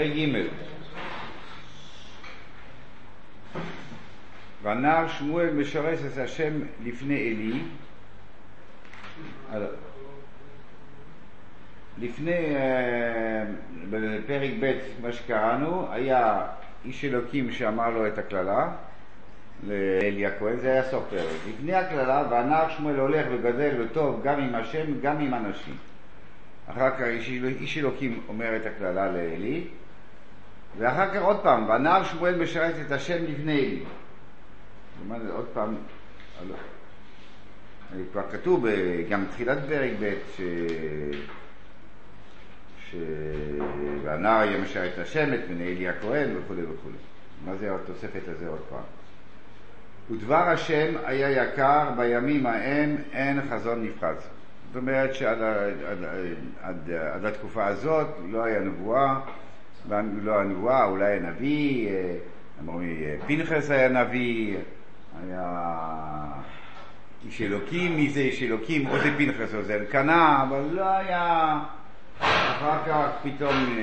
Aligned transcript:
פרק 0.00 0.12
ג' 0.12 0.48
והנער 4.62 5.08
שמואל 5.08 5.50
משרש 5.50 5.98
את 6.12 6.18
השם 6.18 6.52
לפני 6.84 7.14
עלי 7.14 7.60
לפני, 11.98 12.56
אה, 12.56 13.44
בפרק 13.90 14.50
ב', 14.60 14.78
מה 15.02 15.12
שקראנו, 15.12 15.86
היה 15.92 16.46
איש 16.84 17.04
אלוקים 17.04 17.52
שאמר 17.52 17.90
לו 17.90 18.06
את 18.06 18.18
הקללה 18.18 18.68
לאלי 19.66 20.26
הכהן, 20.26 20.56
זה 20.56 20.72
היה 20.72 20.82
סוף 20.90 21.04
פרק. 21.10 21.36
לפני 21.48 21.74
הקללה, 21.74 22.24
והנער 22.30 22.70
שמואל 22.70 22.96
הולך 22.96 23.26
וגדל 23.32 23.80
וטוב 23.80 24.20
גם 24.24 24.40
עם 24.40 24.54
השם, 24.54 25.00
גם 25.02 25.20
עם 25.20 25.34
אנשים. 25.34 25.74
אחר 26.66 26.90
כך 26.90 27.02
איש 27.60 27.78
אלוקים 27.78 28.20
אומר 28.28 28.56
את 28.56 28.66
הקללה 28.66 29.12
לאלי, 29.12 29.64
ואחר 30.80 31.14
כך 31.14 31.20
עוד 31.22 31.36
פעם, 31.42 31.68
והנער 31.68 32.04
שמואל 32.04 32.42
משרת 32.42 32.74
את 32.86 32.92
השם 32.92 33.24
לפני 33.24 33.58
אלי. 33.58 33.84
אומרת, 35.04 35.22
עוד 35.30 35.46
פעם, 35.52 35.74
כבר 38.12 38.22
כתוב 38.32 38.66
גם 39.10 39.24
בתחילת 39.24 39.58
פרק 39.68 39.90
ב' 40.00 40.14
ש... 40.36 40.40
שהנער 42.90 44.44
יהיה 44.44 44.60
משרת 44.60 44.98
השם, 44.98 45.34
את 45.34 45.40
בני 45.48 45.64
אלי 45.64 45.88
הכהן 45.88 46.36
וכו' 46.36 46.54
וכו'. 46.54 46.90
מה 47.44 47.56
זה 47.56 47.74
התוספת 47.74 48.28
הזה 48.28 48.48
עוד 48.48 48.60
פעם? 48.68 48.82
ודבר 50.10 50.48
השם 50.48 50.94
היה 51.04 51.44
יקר 51.44 51.90
בימים 51.96 52.46
ההם 52.46 52.96
אין 53.12 53.40
חזון 53.50 53.84
נפרץ. 53.84 54.28
זאת 54.66 54.76
אומרת 54.76 55.14
שעד 55.14 55.42
עד, 55.42 55.74
עד, 55.86 56.04
עד, 56.62 56.90
עד 56.90 57.24
התקופה 57.24 57.66
הזאת 57.66 58.06
לא 58.28 58.44
היה 58.44 58.60
נבואה, 58.60 59.20
לא 60.22 60.32
היה 60.32 60.44
נבואה, 60.44 60.84
אולי 60.84 61.16
הנביא, 61.16 61.88
אמרו 62.60 62.80
פנחס 63.26 63.70
היה 63.70 63.88
נביא, 63.88 64.56
היה 65.26 65.66
איש 67.24 67.42
אלוקים, 67.42 67.96
מי 67.96 68.10
זה 68.10 68.20
איש 68.20 68.42
אלוקים, 68.42 68.86
או 68.86 68.98
זה 68.98 69.10
פנחס 69.18 69.54
או 69.54 69.62
זה 69.62 69.74
אלקנה, 69.74 70.42
אבל 70.48 70.62
לא 70.72 70.88
היה... 70.88 71.58
אחר 72.20 72.78
כך 72.86 73.08
פתאום 73.22 73.76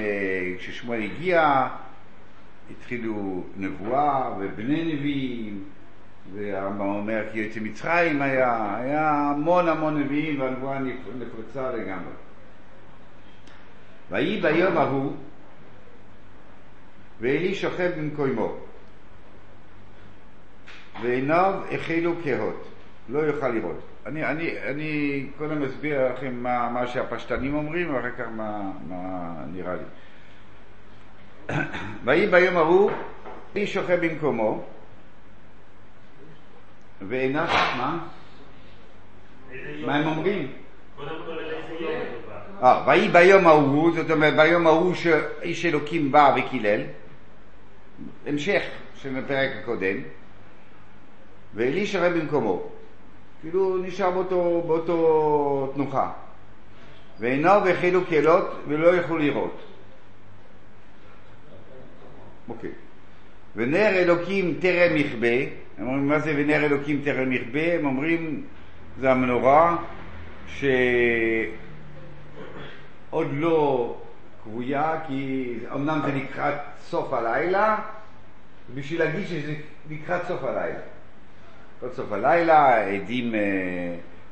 כששמואל 0.58 1.02
הגיע, 1.02 1.68
התחילו 2.72 3.44
נבואה 3.58 4.32
ובני 4.40 4.94
נביאים, 4.94 5.64
והרמב"ם 6.34 6.82
אומר 6.82 7.24
כי 7.32 7.40
יוצא 7.40 7.60
מצרים 7.60 8.22
היה, 8.22 8.76
היה 8.76 9.10
המון 9.12 9.68
המון 9.68 10.00
נביאים 10.00 10.42
והנבואה 10.42 10.80
נפרצה 11.20 11.72
לגמרי. 11.72 12.14
ויהי 14.12 14.42
ביום 14.42 14.78
ההוא 14.78 15.14
ואלי 17.22 17.56
שוכב 17.56 17.92
במקומו 17.98 18.56
ועיניו 21.02 21.54
החלו 21.72 22.14
כהות, 22.24 22.68
לא 23.10 23.20
יוכל 23.20 23.48
לראות. 23.48 23.80
אני, 24.06 24.26
אני, 24.26 24.60
אני 24.60 25.26
קודם 25.38 25.64
אסביר 25.64 26.14
לכם 26.14 26.34
מה, 26.44 26.70
מה 26.70 26.88
שהפשטנים 26.88 27.56
אומרים 27.56 27.96
ואחר 27.96 28.12
כך 28.12 28.26
מה, 28.36 28.72
מה 28.88 29.34
נראה 29.54 29.76
לי. 29.76 29.84
ויהי 32.06 32.28
ביום 32.28 32.58
ההוא 32.58 32.92
אלי 33.56 33.68
שוכב 33.68 34.06
במקומו 34.06 34.64
ועיניו, 37.02 37.48
מה? 37.78 38.00
מה 39.86 39.96
הם 39.96 40.08
אומרים? 40.08 40.52
אה, 42.64 42.84
ויהי 42.88 43.10
ביום 43.10 43.48
ההוא, 43.48 43.92
זאת 43.96 44.12
אומרת 44.12 44.36
ביום 44.36 44.68
ההוא 44.68 44.94
שאיש 44.94 45.66
אלוקים 45.66 46.12
בא 46.12 46.36
וקילל, 46.38 46.82
המשך 48.26 48.62
של 48.96 49.18
הפרק 49.18 49.52
הקודם, 49.62 49.98
ואלי 51.56 51.86
שרה 51.86 52.10
במקומו, 52.10 52.64
כאילו 53.42 53.78
נשאר 53.78 54.12
באותו, 54.12 54.64
באותו 54.68 55.72
תנוחה, 55.76 56.12
ועיניו 57.20 57.62
החלו 57.70 58.06
קהלות 58.06 58.48
ולא 58.68 58.96
יכלו 58.96 59.18
לראות. 59.18 59.58
אוקיי. 62.50 62.72
ונר 63.56 63.90
אלוקים 63.90 64.54
טרם 64.62 64.98
יכבה, 64.98 65.38
הם 65.78 65.88
אומרים 65.88 66.08
מה 66.08 66.20
זה 66.20 66.34
ונר 66.38 66.66
אלוקים 66.66 67.02
טרם 67.04 67.32
יכבה? 67.32 67.74
הם 67.74 67.86
אומרים 67.86 68.44
זה 69.00 69.12
המנורה 69.12 69.78
שעוד 70.48 70.68
לא 73.32 73.96
קרויה 74.52 75.00
כי 75.08 75.54
אמנם 75.74 76.02
זה 76.06 76.12
לקראת 76.12 76.56
סוף 76.80 77.14
הלילה 77.14 77.80
בשביל 78.76 79.00
להגיד 79.00 79.28
שזה 79.28 79.56
לקראת 79.90 80.22
סוף 80.28 80.44
הלילה. 80.44 80.80
לקראת 81.78 81.94
סוף 81.94 82.12
הלילה 82.12 82.86
עדים, 82.86 83.34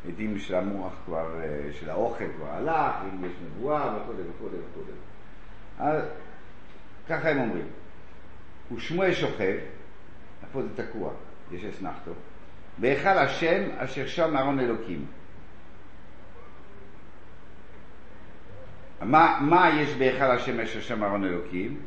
עדים 0.08 0.40
של 0.40 0.56
המוח 0.56 0.94
כבר, 1.06 1.28
של 1.80 1.90
האוכל 1.90 2.26
כבר 2.38 2.50
הלך, 2.52 2.96
אם 3.04 3.26
יש 3.26 3.32
נבואה 3.46 3.98
וכו' 3.98 4.12
וכו' 4.12 4.46
וכו'. 4.46 4.82
אז 5.80 6.04
ככה 7.10 7.30
הם 7.30 7.40
אומרים. 7.40 7.68
ושמואל 8.76 9.14
שוכב, 9.14 9.56
איפה 10.44 10.62
זה 10.62 10.84
תקוע? 10.84 11.12
יש 11.52 11.64
אסנחתו, 11.66 12.12
בהיכל 12.78 13.10
השם 13.10 13.64
אשר 13.78 14.08
שם 14.08 14.38
ארון 14.38 14.60
אלוקים. 14.60 15.06
מה, 19.02 19.38
מה 19.42 19.70
יש 19.80 19.94
בהיכל 19.94 20.32
השם 20.32 20.60
אשר 20.60 20.82
שם 20.82 21.04
ארון 21.04 21.26
אלוקים? 21.26 21.78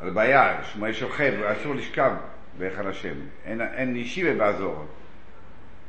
על 0.00 0.10
בעיה, 0.10 0.64
שמואל 0.64 0.92
שוכב, 0.92 1.32
אסור 1.42 1.74
לשכב 1.74 2.12
בהיכל 2.58 2.86
השם, 2.86 3.14
אין, 3.44 3.60
אין 3.60 3.96
ישיבה 3.96 4.34
באזור, 4.34 4.84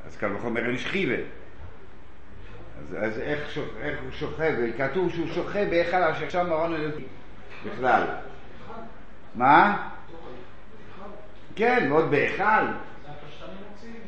אז 0.08 0.18
קל 0.18 0.36
וחומר 0.36 0.66
אין 0.66 0.78
שכיבה. 0.78 1.16
אז, 2.80 2.96
אז 3.00 3.20
איך, 3.20 3.52
שוכ, 3.52 3.66
איך 3.82 4.00
הוא 4.04 4.12
שוכב? 4.12 4.54
כתוב 4.78 5.12
שהוא 5.12 5.28
שוכב 5.28 5.68
בהיכל 5.70 6.04
אשר 6.04 6.30
שם 6.30 6.52
ארון 6.52 6.76
אלוקים 6.76 7.08
בכלל. 7.66 8.04
מה? 9.36 9.88
כן, 11.56 11.88
ועוד 11.92 12.12
בהיכל. 12.12 12.66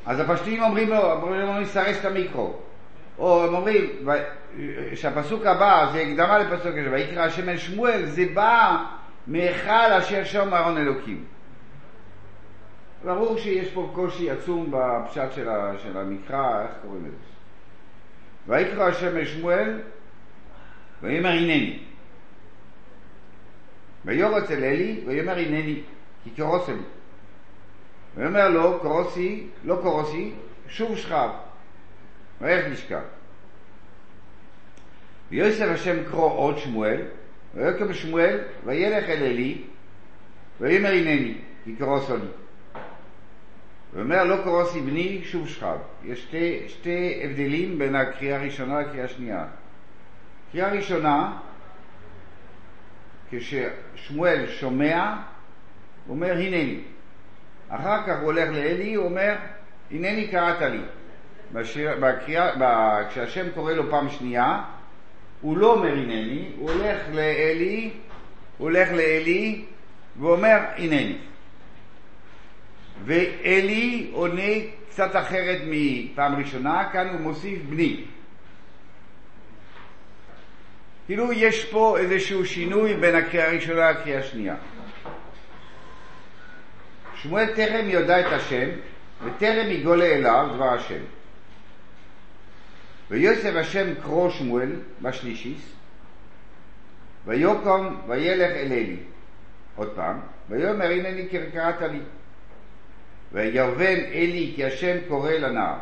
אז 0.05 0.19
הפשטנים 0.19 0.63
אומרים 0.63 0.89
לו, 0.89 1.11
אומרים 1.11 1.41
לו, 1.41 1.59
נסרס 1.59 1.99
את 1.99 2.05
המיקרו. 2.05 2.59
או 3.17 3.43
הם 3.43 3.55
אומרים, 3.55 3.89
שהפסוק 4.95 5.45
הבא, 5.45 5.89
זה 5.93 5.99
הקדמה 5.99 6.37
לפסוק 6.37 6.71
הזה, 6.77 6.91
ויקרא 6.91 7.23
השם 7.23 7.49
אל 7.49 7.57
שמואל, 7.57 8.05
זה 8.05 8.25
בא 8.33 8.85
מהיכל 9.27 9.93
אשר 9.97 10.23
שם 10.23 10.53
אהרון 10.53 10.77
אלוקים. 10.77 11.23
ברור 13.05 13.37
שיש 13.37 13.69
פה 13.69 13.91
קושי 13.93 14.31
עצום 14.31 14.71
בפשט 14.71 15.31
של, 15.31 15.97
המקרא, 15.97 16.61
איך 16.61 16.71
קוראים 16.81 17.05
לזה? 17.05 17.15
ויקרא 18.47 18.83
השם 18.83 19.17
אל 19.17 19.25
שמואל, 19.25 19.81
ויאמר 21.01 21.29
הנני. 21.29 21.79
ויורץ 24.05 24.51
אל 24.51 24.63
אלי, 24.63 25.03
ויאמר 25.05 25.37
הנני, 25.37 25.81
כי 26.23 26.29
קרוס 26.29 26.69
לי. 26.69 26.75
ויאמר 28.15 28.49
לו, 28.49 28.79
קורוסי, 28.81 29.47
לא 29.63 29.79
קורוסי, 29.81 30.33
שוב 30.67 30.97
שכב. 30.97 31.29
ואיך 32.41 32.65
נשכב? 32.67 33.01
ויוסף 35.31 35.65
השם 35.69 36.03
קרוא 36.03 36.31
עוד 36.31 36.57
שמואל, 36.57 37.01
ויקם 37.55 37.93
שמואל, 37.93 38.39
וילך 38.65 39.09
אל 39.09 39.23
אלי, 39.23 39.61
ויאמר 40.59 40.89
הנני, 40.89 41.35
כי 41.63 41.75
קרוסו 41.75 42.17
לי. 42.17 42.27
ואומר 43.93 44.23
לא 44.23 44.43
קרוסי 44.43 44.81
בני, 44.81 45.21
שוב 45.23 45.47
שכב. 45.47 45.77
יש 46.03 46.21
שתי, 46.23 46.63
שתי 46.67 47.21
הבדלים 47.23 47.79
בין 47.79 47.95
הקריאה 47.95 48.39
הראשונה 48.39 48.81
לקריאה 48.81 49.05
השנייה. 49.05 49.45
קריאה 50.51 50.71
ראשונה, 50.71 51.37
כששמואל 53.31 54.45
שומע, 54.47 55.15
הוא 56.05 56.15
אומר 56.15 56.31
הנני. 56.31 56.79
אחר 57.69 58.07
כך 58.07 58.17
הוא 58.19 58.25
הולך 58.25 58.49
לאלי, 58.49 58.93
הוא 58.93 59.05
אומר 59.05 59.35
הנני 59.91 60.27
קראת 60.27 60.61
לי. 60.61 60.81
בשיר, 61.53 61.91
בקריאה, 61.99 63.09
כשהשם 63.09 63.51
קורא 63.53 63.73
לו 63.73 63.89
פעם 63.89 64.09
שנייה, 64.09 64.61
הוא 65.41 65.57
לא 65.57 65.73
אומר 65.73 65.91
הנני, 65.91 66.51
הוא 66.57 66.71
הולך 66.71 66.97
לאלי, 67.13 67.89
הוא 68.57 68.69
הולך 68.69 68.89
לאלי 68.91 69.65
ואומר 70.19 70.57
הנני. 70.77 71.17
ואלי 73.05 74.09
עונה 74.11 74.51
קצת 74.89 75.15
אחרת 75.15 75.61
מפעם 75.67 76.35
ראשונה, 76.35 76.89
כאן 76.91 77.07
הוא 77.07 77.19
מוסיף 77.19 77.59
בני. 77.69 78.03
כאילו 81.05 81.33
יש 81.33 81.65
פה 81.65 81.97
איזשהו 81.97 82.45
שינוי 82.45 82.93
בין 82.93 83.15
הקריאה 83.15 83.47
הראשונה 83.47 83.91
לקריאה 83.91 84.19
השנייה. 84.19 84.55
שמואל 87.15 87.45
טרם 87.55 87.89
יודע 87.89 88.19
את 88.19 88.33
השם, 88.33 88.69
וטרם 89.23 89.71
יגולה 89.71 90.05
אליו 90.05 90.47
דבר 90.55 90.73
השם. 90.73 91.03
ויוסף 93.11 93.55
השם 93.55 93.93
קרוא 94.03 94.29
שמואל 94.29 94.71
בשלישיס, 95.01 95.73
ויקום 97.25 98.01
וילך 98.07 98.51
אל 98.51 98.71
אלי. 98.71 98.97
עוד 99.75 99.95
פעם, 99.95 100.19
ויאמר 100.49 100.85
הנני 100.85 101.27
קראת 101.27 101.81
לי. 101.81 101.99
ויובן 103.31 103.99
אלי 104.13 104.53
כי 104.55 104.65
השם 104.65 104.97
קורא 105.07 105.31
לנער. 105.31 105.77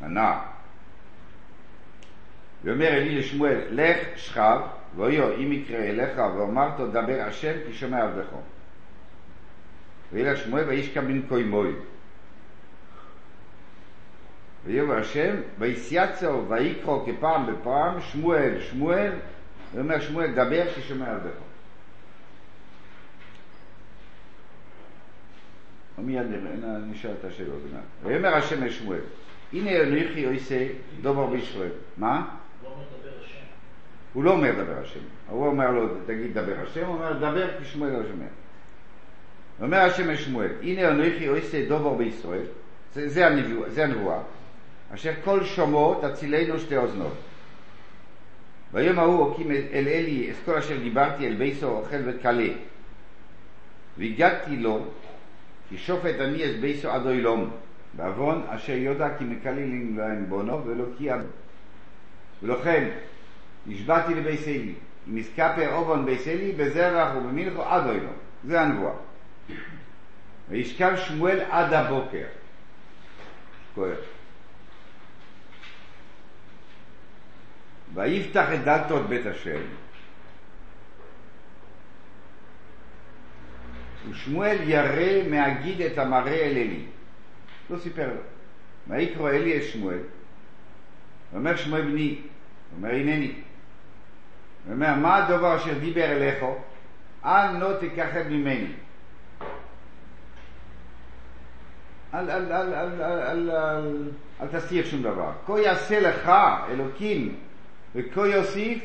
הנער. 0.00 0.38
ואומר 2.64 2.88
אלי 2.88 3.14
לשמואל, 3.14 3.60
לך 3.70 3.96
שכב, 4.16 4.60
ואויו 4.96 5.34
אם 5.36 5.52
יקרא 5.52 5.78
אליך 5.78 6.18
ואומרת 6.18 6.80
דבר 6.80 7.20
השם 7.20 7.52
כי 7.66 7.74
שומע 7.74 8.02
עבדך. 8.02 8.26
וילך 10.12 10.38
שמואל 10.38 10.64
וישכב 10.68 11.00
במקומוי. 11.00 11.74
ויאמר 14.64 14.98
השם, 14.98 15.34
ויסייצו 15.58 16.44
ויקרו 16.48 17.06
כפעם 17.06 17.46
בפעם, 17.46 18.00
שמואל, 18.00 18.60
שמואל, 18.60 19.12
ואומר 19.74 20.00
שמואל, 20.00 20.32
דבר 20.32 20.72
כי 20.74 20.82
שומע 20.82 21.12
עבדך. 21.12 21.38
ומיד 25.98 26.26
נשאל 26.90 27.10
את 27.20 27.24
השאלות. 27.24 27.62
ויאמר 28.02 28.34
השם 28.34 28.64
לשמואל, 28.64 29.00
הנה 29.52 29.82
אנוכי 29.82 30.24
עושה 30.24 30.66
דובר 31.02 31.26
בישראל. 31.26 31.70
מה? 31.96 32.28
הוא 34.12 34.24
לא 34.24 34.30
אומר 34.30 34.52
דבר 34.52 34.78
השם, 34.82 35.00
הוא 35.28 35.46
אומר 35.46 35.70
לו 35.70 35.88
תגיד 36.06 36.34
דבר 36.34 36.54
השם, 36.62 36.86
הוא 36.86 36.94
אומר 36.94 37.12
דבר 37.12 37.58
כי 37.58 37.64
שמואל 37.64 37.90
לא 37.90 38.02
שומע. 38.02 38.26
אומר 39.60 39.78
השם 39.78 40.10
לשמואל, 40.10 40.50
הנה 40.62 40.88
אנוכי 40.88 41.26
עושה 41.26 41.68
דובר 41.68 41.94
בישראל, 41.94 42.44
זה 42.94 43.84
הנבואה, 43.84 44.18
אשר 44.94 45.12
כל 45.24 45.44
שומו 45.44 46.00
תצילנו 46.02 46.58
שתי 46.58 46.76
אוזנות. 46.76 47.14
ביום 48.72 48.98
ההוא 48.98 49.24
הוקים 49.24 49.50
אל 49.50 49.88
אלי 49.88 50.30
את 50.30 50.36
כל 50.44 50.54
אשר 50.54 50.78
דיברתי 50.78 51.26
אל 51.26 51.34
ביסו 51.34 51.68
אוכל 51.68 51.96
וכלה. 52.04 52.48
והגדתי 53.98 54.56
לו 54.56 54.84
כי 55.68 55.78
שופט 55.78 56.14
אני 56.20 56.44
את 56.44 56.60
ביסו 56.60 56.90
עד 56.90 57.06
אוילום, 57.06 57.50
בעוון 57.92 58.42
אשר 58.48 58.72
יודע 58.72 59.08
כי 59.18 59.24
מקללים 59.24 59.98
להם 59.98 60.26
בונו 60.28 60.64
ולא 60.64 60.84
כי 60.98 61.10
עד. 61.10 61.26
ולכן 62.42 62.88
נשבעתי 63.66 64.14
לבייס 64.14 64.48
אלי, 64.48 64.74
אם 65.08 65.18
יסקפר 65.18 65.74
אובון 65.74 66.04
בייס 66.04 66.28
אלי 66.28 66.52
בזרח 66.52 67.16
ובמלכו 67.16 67.62
עד 67.62 67.86
אוילום. 67.86 68.12
זה 68.44 68.60
הנבואה. 68.60 68.92
וישכב 70.48 70.96
שמואל 70.96 71.40
עד 71.50 71.72
הבוקר. 71.72 72.24
כואב. 73.74 73.96
ויפתח 77.94 78.46
את 78.54 78.64
דלתות 78.64 79.08
בית 79.08 79.26
השם. 79.26 79.60
ושמואל 84.10 84.56
ירא 84.62 85.28
מהגיד 85.30 85.80
את 85.80 85.98
המראה 85.98 86.34
אל 86.34 86.56
אלי. 86.56 86.84
לא 87.70 87.78
סיפר 87.78 88.06
לו. 88.06 88.20
ויקרא 88.88 89.30
אלי 89.30 89.56
את 89.56 89.62
שמואל. 89.62 89.98
ואומר 91.32 91.56
שמואל 91.56 91.82
בני, 91.82 92.18
אומר 92.76 92.90
הנני. 92.90 93.32
ואומר 94.66 94.94
מה 94.94 95.16
הדבר 95.16 95.56
אשר 95.56 95.78
דיבר 95.78 96.04
אליך? 96.04 96.44
אל 97.24 97.58
לא 97.58 97.72
תכחד 97.80 98.28
ממני. 98.28 98.72
אל, 102.14 102.30
אל, 102.30 102.52
אל, 102.52 102.74
אל, 102.74 103.02
אל, 103.02 103.20
אל, 103.22 103.50
אל, 103.50 104.10
אל 104.40 104.46
תסתיר 104.46 104.84
שום 104.84 105.02
דבר. 105.02 105.32
כה 105.46 105.60
יעשה 105.60 106.00
לך 106.00 106.32
אלוקים 106.70 107.36
וכה 107.94 108.26
יוסיף 108.26 108.78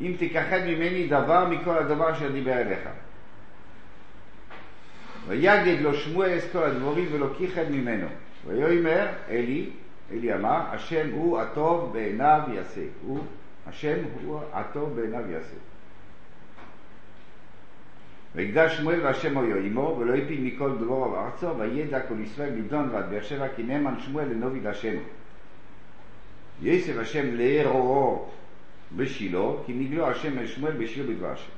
אם 0.00 0.14
תכחד 0.18 0.60
ממני 0.66 1.06
דבר 1.06 1.48
מכל 1.48 1.78
הדבר 1.78 2.12
אשר 2.12 2.32
דיבר 2.32 2.52
אליך. 2.52 2.88
ויגד 5.26 5.80
לו 5.80 5.94
שמואל 5.94 6.38
את 6.38 6.52
כל 6.52 6.62
הדבורים 6.62 7.08
ולא 7.12 7.26
כיחד 7.38 7.70
ממנו. 7.70 8.06
ויאמר 8.46 9.06
אלי, 9.28 9.70
אלי 10.12 10.34
אמר, 10.34 10.60
השם 10.70 11.10
הוא 11.12 11.40
הטוב 11.40 11.92
בעיניו 11.92 12.40
יעשה. 12.54 12.80
הוא, 13.06 13.18
השם 13.66 13.98
הוא 14.24 14.40
הטוב 14.52 14.96
בעיניו 14.96 15.30
יעשה. 15.30 15.56
ויגדל 18.34 18.68
שמואל 18.68 19.00
והשם 19.02 19.38
היו 19.38 19.56
עמו, 19.56 19.96
ולא 20.00 20.14
הפיל 20.14 20.40
מכל 20.40 20.70
דבוריו 20.78 21.24
ארצו, 21.24 21.58
וידע 21.58 22.00
כל 22.00 22.14
ישראל 22.20 22.52
לדון 22.54 22.88
ועד 22.92 23.10
באר 23.10 23.22
שבע, 23.22 23.46
כי 23.56 23.62
נאמן 23.62 24.00
שמואל 24.00 24.28
לנובי 24.28 24.60
להשם. 24.60 24.96
יסף 26.62 26.92
השם 27.00 27.34
לארועו 27.34 28.28
בשילה, 28.96 29.48
כי 29.66 29.72
נגלו 29.72 30.10
השם 30.10 30.38
אל 30.38 30.46
שמואל 30.46 30.72
בשילה 30.72 31.12
בדבר 31.12 31.32
השם. 31.32 31.50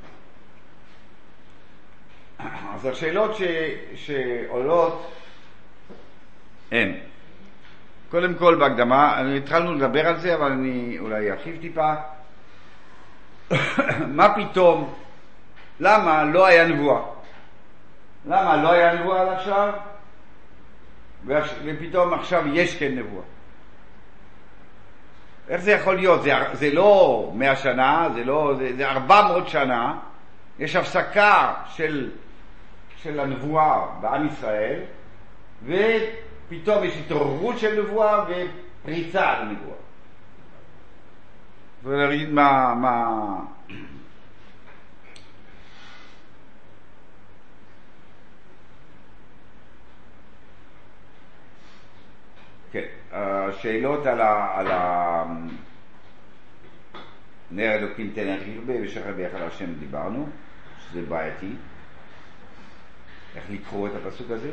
אז 2.74 2.86
השאלות 2.86 3.36
ש, 3.36 3.42
שעולות 3.94 5.12
הן, 6.72 6.92
קודם 8.10 8.34
כל 8.34 8.54
בהקדמה, 8.54 9.20
התחלנו 9.36 9.74
לדבר 9.74 10.06
על 10.06 10.18
זה, 10.18 10.34
אבל 10.34 10.52
אני 10.52 10.98
אולי 10.98 11.30
ארחיב 11.30 11.56
טיפה. 11.60 11.94
מה 14.18 14.34
פתאום, 14.34 14.94
למה 15.80 16.24
לא 16.24 16.46
היה 16.46 16.68
נבואה? 16.68 17.02
למה 18.26 18.62
לא 18.62 18.72
היה 18.72 18.94
נבואה 18.94 19.22
עד 19.22 19.28
עכשיו, 19.28 19.72
ופתאום 21.64 22.14
עכשיו 22.14 22.44
יש 22.54 22.76
כן 22.76 22.98
נבואה? 22.98 23.24
איך 25.48 25.60
זה 25.60 25.72
יכול 25.72 25.96
להיות? 25.96 26.22
זה, 26.22 26.32
זה 26.52 26.70
לא 26.70 27.30
מאה 27.34 27.56
שנה, 27.56 28.08
זה 28.14 28.24
לא, 28.24 28.54
זה, 28.76 28.90
ארבע 28.90 29.28
מאות 29.28 29.48
שנה, 29.48 29.98
יש 30.58 30.76
הפסקה 30.76 31.54
של, 31.68 32.10
של 32.96 33.20
הנבואה 33.20 33.86
בעם 34.00 34.26
ישראל, 34.26 34.80
ופתאום 35.64 36.84
יש 36.84 36.96
התעוררות 36.96 37.58
של 37.58 37.82
נבואה 37.82 38.24
ופריצה 38.24 39.30
על 39.30 39.42
הנבואה. 39.42 39.76
ולהגיד 41.84 42.30
מה, 42.30 42.74
מה... 42.74 43.20
כן, 52.72 52.84
השאלות 53.56 54.06
על 54.06 54.20
ה... 54.20 54.58
על 54.58 54.66
ה... 54.66 55.24
נר 57.50 57.74
אלוקים 57.74 58.12
תן 58.14 58.28
איך 58.28 58.42
ירבה 58.46 58.74
ושחר 58.82 59.12
ביחד 59.12 59.40
השם 59.40 59.74
דיברנו, 59.74 60.28
שזה 60.80 61.02
בעייתי. 61.02 61.50
איך 63.36 63.44
לקרוא 63.50 63.88
את 63.88 63.92
הפסוק 63.94 64.30
הזה? 64.30 64.50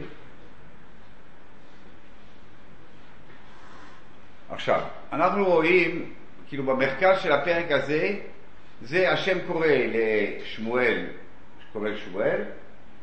עכשיו, 4.50 4.82
אנחנו 5.14 5.46
רואים, 5.46 6.14
כאילו 6.48 6.64
במרכז 6.64 7.22
של 7.22 7.32
הפרק 7.32 7.72
הזה, 7.72 8.18
זה 8.82 9.12
השם 9.12 9.38
קורא 9.48 9.68
לשמואל, 9.68 11.06
קורא 11.74 11.90
לשמואל, 11.90 12.42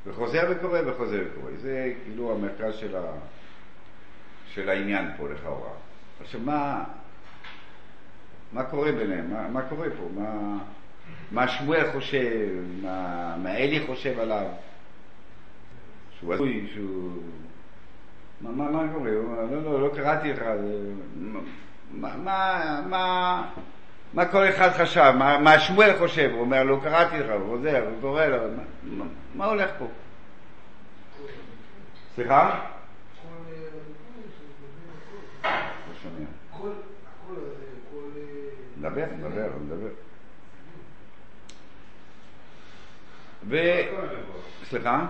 וחוזר 0.06 0.46
וקורא 0.50 0.78
וחוזר 0.86 1.22
וקורא. 1.26 1.50
זה 1.56 1.92
כאילו 2.04 2.32
המרכז 2.32 2.74
של, 2.74 2.96
ה... 2.96 3.02
של 4.54 4.68
העניין 4.68 5.10
פה 5.16 5.28
לכאורה. 5.28 5.89
עכשיו, 6.20 6.40
מה, 6.44 6.84
מה 8.52 8.64
קורה 8.64 8.92
ביניהם? 8.92 9.30
מה, 9.30 9.48
מה 9.48 9.62
קורה 9.62 9.86
פה? 9.90 10.20
מה, 10.20 10.58
מה 11.30 11.48
שמואל 11.48 11.92
חושב? 11.92 12.48
מה, 12.82 13.36
מה 13.36 13.56
אלי 13.56 13.86
חושב 13.86 14.18
עליו? 14.18 14.46
שהוא 16.18 16.34
הזוי, 16.34 16.68
שהוא... 16.74 17.22
מה, 18.40 18.50
מה, 18.50 18.70
מה 18.70 18.92
קורה? 18.92 19.10
לא, 19.10 19.62
לא, 19.62 19.80
לא 19.80 19.94
קראתי 19.94 20.32
לך. 20.32 20.42
מה, 21.92 22.16
מה, 22.16 22.80
מה, 22.88 23.44
מה 24.14 24.24
כל 24.24 24.48
אחד 24.48 24.70
חשב? 24.70 25.12
מה, 25.18 25.38
מה 25.38 25.60
שמואל 25.60 25.98
חושב? 25.98 26.30
הוא 26.32 26.40
אומר, 26.40 26.62
לא 26.62 26.80
קראתי 26.82 27.18
לך, 27.18 27.30
הוא 27.30 27.56
חוזר, 27.56 27.84
הוא 27.86 28.00
קורא 28.00 28.26
לו. 28.26 28.38
מה, 28.82 29.04
מה 29.34 29.44
הולך 29.44 29.70
פה? 29.78 29.86
סליחה? 32.14 32.60
לא 35.44 35.50
שומע. 36.02 36.26
מדבר, 38.80 39.04
מדבר, 39.18 39.48
מדבר. 39.64 39.88
ו... 43.48 43.56
סליחה? 44.64 45.06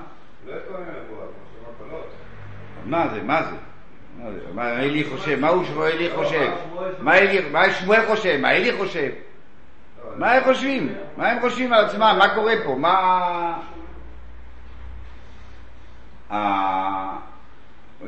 מה 2.84 3.08
זה, 3.08 3.22
מה 3.22 3.42
זה? 3.42 3.56
מה 4.18 4.32
זה? 4.32 4.40
מה 4.54 4.80
אלי 4.80 5.04
חושב? 5.04 5.40
מה 5.40 5.48
הוא 5.48 5.64
אלי 5.86 6.10
חושב? 6.16 6.50
מה 7.52 7.70
שמואל 7.70 8.06
חושב? 8.06 8.36
מה 8.40 8.52
אלי 8.52 8.76
חושב? 8.76 9.10
מה 10.16 10.32
הם 10.32 10.44
חושבים? 10.44 10.94
מה 11.16 11.30
הם 11.30 11.40
חושבים 11.40 11.72
על 11.72 11.84
עצמם? 11.84 12.16
מה 12.18 12.34
קורה 12.34 12.54
פה? 12.64 12.74
מה... 12.74 13.60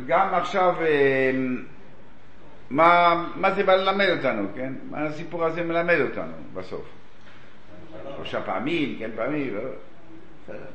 גם 0.06 0.34
עכשיו, 0.34 0.74
מה, 2.72 3.24
מה 3.36 3.54
זה 3.54 3.64
בא 3.64 3.74
ללמד 3.74 4.08
אותנו, 4.08 4.48
כן? 4.54 4.72
מה 4.90 5.04
הסיפור 5.04 5.44
הזה 5.44 5.62
מלמד 5.62 6.00
אותנו 6.00 6.32
בסוף? 6.54 6.84
שלושה 8.16 8.42
פעמים, 8.42 8.98
כן 8.98 9.10
פעמים, 9.16 9.54
לא, 9.54 9.60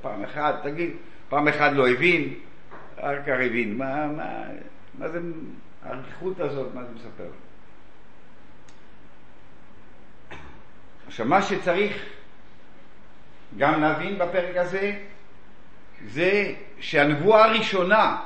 פעם 0.02 0.24
אחת, 0.24 0.56
תגיד, 0.64 0.90
פעם 1.30 1.48
אחת 1.48 1.72
לא 1.74 1.90
הבין, 1.90 2.34
אחר 2.98 3.22
כך 3.24 3.36
הבין, 3.46 3.78
מה, 3.78 4.08
מה, 4.08 4.44
מה 5.00 5.10
זה, 5.10 5.20
האריכות 5.84 6.40
הזאת, 6.40 6.68
מה 6.74 6.84
זה 6.84 6.90
מספר? 6.96 7.30
עכשיו, 11.08 11.26
מה 11.26 11.42
שצריך 11.42 12.06
גם 13.58 13.82
להבין 13.82 14.20
בפרק 14.20 14.56
הזה, 14.56 15.00
זה 16.08 16.54
שהנבואה 16.80 17.46
הראשונה 17.46 18.18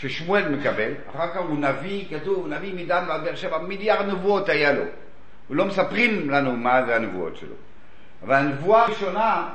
ששמואל 0.00 0.48
מקבל, 0.48 0.92
אחר 1.10 1.28
כך 1.34 1.36
הוא 1.36 1.58
נביא, 1.58 2.04
כתוב, 2.10 2.46
נביא 2.46 2.74
מדן 2.74 3.04
ועד 3.08 3.24
באר 3.24 3.34
שבע, 3.34 3.58
מיליארד 3.58 4.06
נבואות 4.06 4.48
היה 4.48 4.72
לו. 4.72 4.84
ולא 5.50 5.64
מספרים 5.64 6.30
לנו 6.30 6.56
מה 6.56 6.86
זה 6.86 6.96
הנבואות 6.96 7.36
שלו. 7.36 7.54
אבל 8.22 8.34
הנבואה 8.34 8.82
הראשונה, 8.82 9.48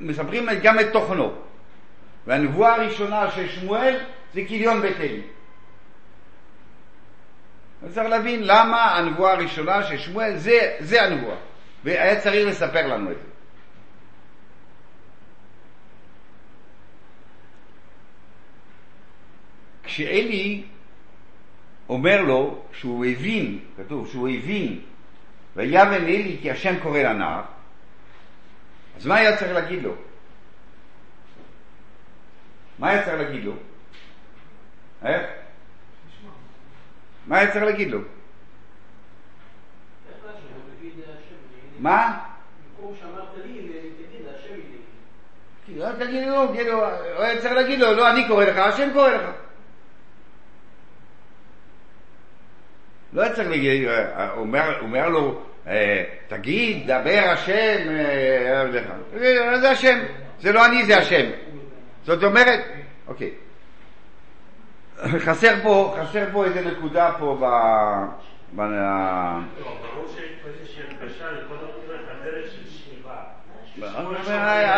מספרים 0.00 0.46
גם 0.62 0.80
את 0.80 0.92
תוכנו. 0.92 1.32
והנבואה 2.26 2.74
הראשונה 2.74 3.30
של 3.30 3.48
שמואל 3.48 4.00
זה 4.34 4.40
כיליון 4.48 4.80
בית 4.80 4.96
אלי. 5.00 5.22
צריך 7.94 8.08
להבין 8.08 8.40
למה 8.42 8.96
הנבואה 8.96 9.32
הראשונה 9.32 9.82
של 9.82 9.98
שמואל 9.98 10.36
זה, 10.36 10.76
זה 10.80 11.02
הנבואה. 11.02 11.36
והיה 11.84 12.20
צריך 12.20 12.48
לספר 12.48 12.86
לנו 12.86 13.10
את 13.10 13.16
זה. 13.16 13.31
כשאלי 19.92 20.62
אומר 21.88 22.22
לו 22.22 22.62
שהוא 22.72 23.04
הבין, 23.04 23.58
כתוב 23.76 24.08
שהוא 24.08 24.28
הבין, 24.28 24.80
ויבן 25.56 26.04
אלי 26.04 26.38
כי 26.42 26.50
השם 26.50 26.80
קורא 26.82 26.98
לנער, 26.98 27.42
אז 28.96 29.06
מה 29.06 29.16
היה 29.16 29.36
צריך 29.36 29.52
להגיד 29.52 29.82
לו? 29.82 29.94
מה 32.78 32.90
היה 32.90 33.04
צריך 33.04 33.16
להגיד 33.16 33.44
לו? 33.44 33.52
איך? 35.04 35.22
מה 37.26 37.38
היה 37.38 37.52
צריך 37.52 37.64
להגיד 37.64 37.90
לו? 37.90 38.00
מה? 41.78 42.18
לי, 45.68 45.84
תגיד, 45.98 46.28
לו, 46.28 46.48
כאילו, 46.52 46.84
הוא 46.84 47.22
היה 47.22 47.40
צריך 47.40 47.52
להגיד 47.52 47.78
לו, 47.78 47.92
לא 47.92 48.10
אני 48.10 48.28
קורא 48.28 48.44
לך, 48.44 48.58
השם 48.58 48.88
קורא 48.92 49.10
לך. 49.10 49.30
לא 53.12 53.28
צריך 53.34 53.48
להגיד, 53.48 53.88
אה, 53.88 54.30
הוא 54.30 54.40
אומר, 54.40 54.80
אומר 54.80 55.08
לו, 55.08 55.40
אה, 55.66 56.04
תגיד, 56.28 56.86
דבר 56.86 57.30
השם, 57.32 57.78
אה, 57.90 58.64
זה 59.60 59.70
השם, 59.70 59.98
זה 60.40 60.52
לא 60.52 60.66
אני, 60.66 60.84
זה 60.84 60.98
השם. 60.98 61.30
זאת 62.04 62.24
אומרת, 62.24 62.60
אוקיי. 63.08 63.30
חסר 65.18 65.54
פה, 65.62 65.96
חסר 66.00 66.24
פה 66.32 66.44
איזה 66.44 66.60
נקודה 66.60 67.10
פה 67.18 67.38
ב... 67.40 67.44
ב... 68.56 68.60
לא. 68.60 69.66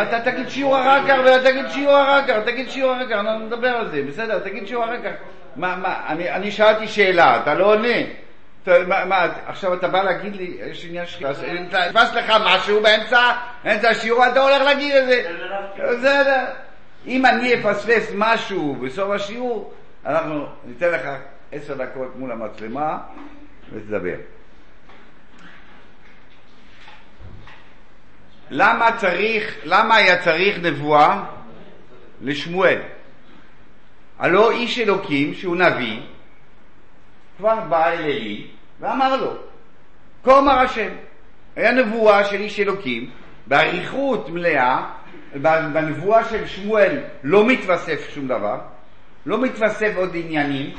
אתה 0.01 0.31
תגיד 0.31 0.49
שיעור 0.49 0.81
אחר 0.81 1.07
כך, 1.07 1.15
ואתה 1.25 1.51
תגיד 1.51 1.65
שיעור 1.69 2.01
אחר 2.01 2.27
כך, 2.27 2.35
תגיד 2.45 2.69
שיעור 2.69 2.93
אחר 2.93 3.05
כך, 3.05 3.11
אנחנו 3.11 3.45
נדבר 3.45 3.67
על 3.67 3.91
זה, 3.91 4.03
בסדר, 4.07 4.39
תגיד 4.39 4.67
שיעור 4.67 4.85
אחר 4.85 5.01
כך. 5.03 5.11
מה, 5.55 5.75
מה, 5.75 5.99
אני 6.09 6.51
שאלתי 6.51 6.87
שאלה, 6.87 7.41
אתה 7.41 7.53
לא 7.53 7.73
עונה. 7.73 8.24
מה, 8.67 9.05
מה, 9.05 9.27
עכשיו 9.45 9.73
אתה 9.73 9.87
בא 9.87 10.03
להגיד 10.03 10.35
לי, 10.35 10.57
יש 10.59 10.85
עניין 10.85 11.05
של... 11.05 11.27
נתפס 11.27 12.13
לך 12.13 12.33
משהו 12.45 12.81
באמצע, 12.81 13.31
באמצע 13.63 13.89
השיעור, 13.89 14.27
אתה 14.27 14.39
הולך 14.39 14.61
להגיד 14.61 14.95
את 14.95 15.07
זה. 15.07 15.31
בסדר. 15.77 16.45
אם 17.07 17.25
אני 17.25 17.53
אפספס 17.53 18.11
משהו 18.15 18.75
בסוף 18.75 19.11
השיעור, 19.11 19.73
אנחנו 20.05 20.47
ניתן 20.65 20.91
לך 20.91 21.01
עשר 21.51 21.73
דקות 21.73 22.15
מול 22.15 22.31
המצלמה 22.31 22.97
ותדבר. 23.73 24.15
למה 28.49 28.89
צריך, 28.97 29.55
למה 29.63 29.95
היה 29.95 30.21
צריך 30.23 30.57
נבואה 30.61 31.23
לשמואל? 32.21 32.79
הלא 34.19 34.51
איש 34.51 34.79
אלוקים 34.79 35.33
שהוא 35.33 35.55
נביא 35.55 35.99
כבר 37.37 37.59
בא 37.59 37.87
אל 37.87 37.99
אלי 37.99 38.47
ואמר 38.79 39.15
לו 39.15 39.33
כה 40.23 40.39
אמר 40.39 40.59
השם 40.59 40.89
היה 41.55 41.71
נבואה 41.71 42.23
של 42.23 42.35
איש 42.35 42.59
אלוקים 42.59 43.11
באריכות 43.47 44.29
מלאה 44.29 44.91
בנבואה 45.73 46.23
של 46.23 46.47
שמואל 46.47 47.03
לא 47.23 47.47
מתווסף 47.47 48.09
שום 48.09 48.27
דבר 48.27 48.59
לא 49.25 49.41
מתווסף 49.41 49.91
עוד 49.95 50.09
עניינים 50.13 50.75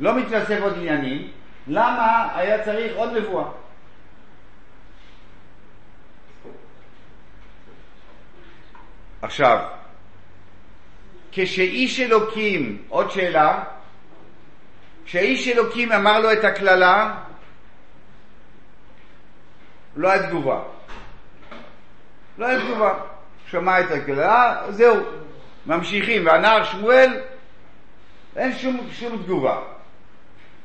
לא 0.00 0.14
מתווסף 0.16 0.58
עוד 0.62 0.72
עניינים 0.76 1.28
למה 1.66 2.28
היה 2.34 2.64
צריך 2.64 2.96
עוד 2.96 3.16
נבואה? 3.16 3.44
עכשיו, 9.22 9.58
כשאיש 11.32 12.00
אלוקים, 12.00 12.82
עוד 12.88 13.10
שאלה, 13.10 13.64
כשאיש 15.04 15.48
אלוקים 15.48 15.92
אמר 15.92 16.20
לו 16.20 16.32
את 16.32 16.44
הקללה, 16.44 17.14
לא 19.96 20.10
היה 20.10 20.28
תגובה. 20.28 20.62
לא 22.38 22.46
היה 22.46 22.60
תגובה. 22.60 22.94
שמע 23.46 23.80
את 23.80 23.90
הקללה, 23.90 24.62
זהו, 24.70 24.96
ממשיכים. 25.66 26.26
והנער 26.26 26.64
שמואל, 26.64 27.20
אין 28.36 28.52
שום, 28.52 28.88
שום 28.92 29.22
תגובה. 29.22 29.58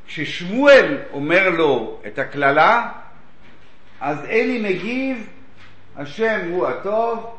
כששמואל 0.08 0.98
אומר 1.12 1.50
לו 1.50 2.01
את 2.08 2.20
הקללה, 2.20 2.92
אז 4.01 4.25
אלי 4.25 4.62
מגיב, 4.62 5.30
השם 5.96 6.39
הוא 6.50 6.68
הטוב, 6.68 7.38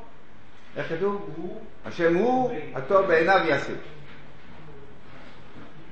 איך 0.76 0.88
כתוב? 0.88 1.31
השם 1.85 2.15
הוא 2.15 2.50
הטוב 2.75 3.07
בעיניו 3.07 3.41
יעשה. 3.49 3.73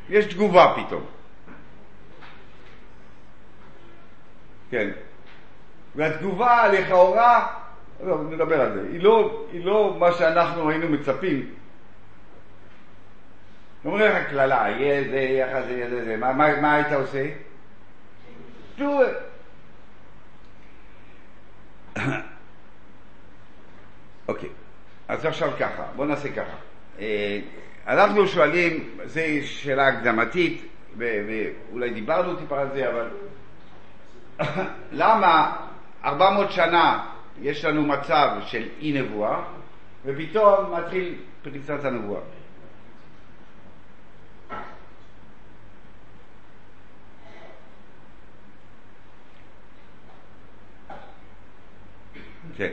יש 0.09 0.25
תגובה 0.25 0.75
פתאום. 0.77 1.05
כן. 4.71 4.91
והתגובה 5.95 6.69
לכאורה, 6.69 7.47
לא, 8.05 8.19
נדבר 8.31 8.61
על 8.61 8.73
זה, 8.75 8.89
היא 8.93 9.03
לא, 9.03 9.45
היא 9.53 9.65
לא 9.65 9.97
מה 9.99 10.13
שאנחנו 10.13 10.71
היינו 10.71 10.89
מצפים. 10.89 11.55
אומרים 13.85 14.13
לך 14.13 14.31
קללה, 14.31 14.67
יהיה 14.69 15.11
זה, 15.11 15.17
יהיה 15.17 15.63
זה, 15.63 15.73
יהיה 15.73 16.05
זה, 16.05 16.17
מה, 16.17 16.33
מה, 16.33 16.61
מה 16.61 16.75
היית 16.75 16.93
עושה? 16.93 17.27
do. 18.79 18.83
אוקיי, 24.29 24.49
אז 25.09 25.25
עכשיו 25.25 25.53
ככה, 25.59 25.83
בואו 25.97 26.09
נעשה 26.09 26.29
ככה. 26.33 26.57
אנחנו 27.87 28.29
שואלים, 28.29 28.97
זו 29.05 29.21
שאלה 29.45 29.89
הקדמתית, 29.89 30.65
ואולי 30.97 31.91
דיברנו 31.91 32.37
טיפה 32.37 32.61
על 32.61 32.69
זה, 32.75 32.91
אבל 32.91 33.09
למה 34.93 35.57
400 36.05 36.53
שנה 36.53 37.07
יש 37.43 37.65
לנו 37.65 37.83
מצב 37.83 38.31
של 38.47 38.69
אי 38.81 39.03
נבואה, 39.03 39.43
ופתאום 40.05 40.75
מתחיל 40.75 41.15
פריצת 41.43 41.85
הנבואה? 41.85 42.21
כן. 52.57 52.73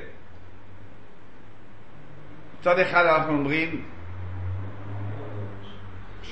מצד 2.59 2.79
אחד 2.79 3.05
אנחנו 3.05 3.33
אומרים 3.33 3.85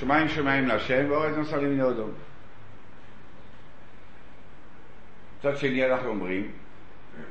שמיים 0.00 0.28
שמיים 0.28 0.66
להשם 0.66 1.06
ואורז 1.08 1.36
נוסרים 1.36 1.74
מן 1.74 1.80
האדום. 1.80 2.10
מצד 5.38 5.56
שני 5.56 5.86
אנחנו 5.86 6.08
אומרים 6.08 6.50